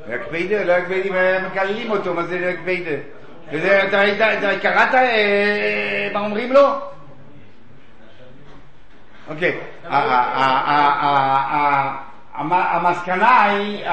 היה 0.06 0.18
קפיידה, 0.18 0.64
לא 0.64 0.72
היה 0.72 0.84
קפיידה, 0.84 1.10
והם 1.12 1.46
מקללים 1.46 1.90
אותו, 1.90 2.14
מה 2.14 2.22
זה 2.22 2.54
ראית, 3.92 4.20
אתה 4.20 4.58
קראת 4.62 4.94
אה, 4.94 6.08
מה 6.12 6.20
אומרים 6.20 6.52
לו? 6.52 6.90
אוקיי, 9.30 9.60
ה- 9.84 9.96
ה- 9.96 9.98
ה- 9.98 10.60
ה- 10.70 11.06
ה- 11.06 11.56
ה- 11.56 11.96
המ- 12.34 12.52
המסקנה 12.52 13.42
היא, 13.42 13.84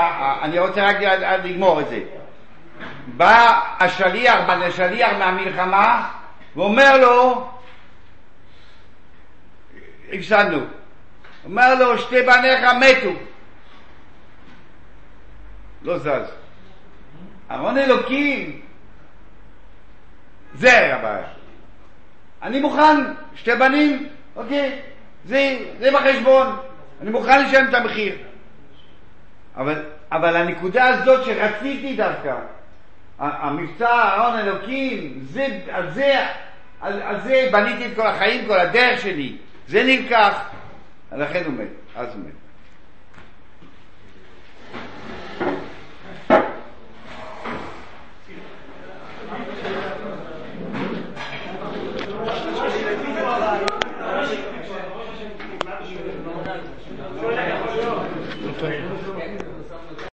אני 0.42 0.60
רוצה 0.60 0.86
רק 0.86 0.96
לגמור 1.44 1.82
את 1.82 1.90
זה. 1.90 2.00
בא 3.08 3.62
השליח, 3.80 4.40
השליח 4.50 5.12
מהמלחמה, 5.20 6.10
ואומר 6.56 6.98
לו, 6.98 7.50
הפסדנו. 10.14 10.60
אומר 11.46 11.76
לו, 11.76 11.98
שתי 11.98 12.22
בניך 12.22 12.64
מתו. 12.80 13.20
לא 15.82 15.98
זז. 15.98 16.32
ארון 17.52 17.78
אלוקים, 17.78 18.62
זה 20.54 20.96
הבעיה. 20.96 21.28
אני 22.44 22.60
מוכן, 22.60 23.14
שתי 23.36 23.56
בנים, 23.56 24.10
אוקיי, 24.36 24.82
זה, 25.28 25.58
זה 25.80 25.92
בחשבון, 25.92 26.48
אני 27.02 27.10
מוכן 27.10 27.46
לשלם 27.46 27.70
את 27.70 27.74
המחיר. 27.74 28.16
אבל, 29.56 29.84
אבל 30.12 30.36
הנקודה 30.36 30.88
הזאת 30.88 31.26
שרציתי 31.26 31.96
דווקא, 31.96 32.36
המבצע, 33.20 33.90
ההון 33.90 34.40
אלוקים, 34.40 35.20
זה, 35.22 35.60
על, 35.72 35.92
זה, 35.92 36.16
על, 36.82 37.02
על 37.02 37.22
זה 37.22 37.50
בניתי 37.52 37.86
את 37.86 37.92
כל 37.96 38.08
החיים, 38.08 38.48
כל 38.48 38.60
הדרך 38.60 39.02
שלי, 39.02 39.36
זה 39.68 39.84
נלקח, 39.84 40.50
לכן 41.12 41.44
הוא 41.46 41.54
מת, 41.54 41.68
אז 41.96 42.08
הוא 42.16 42.24
מת. 42.26 42.32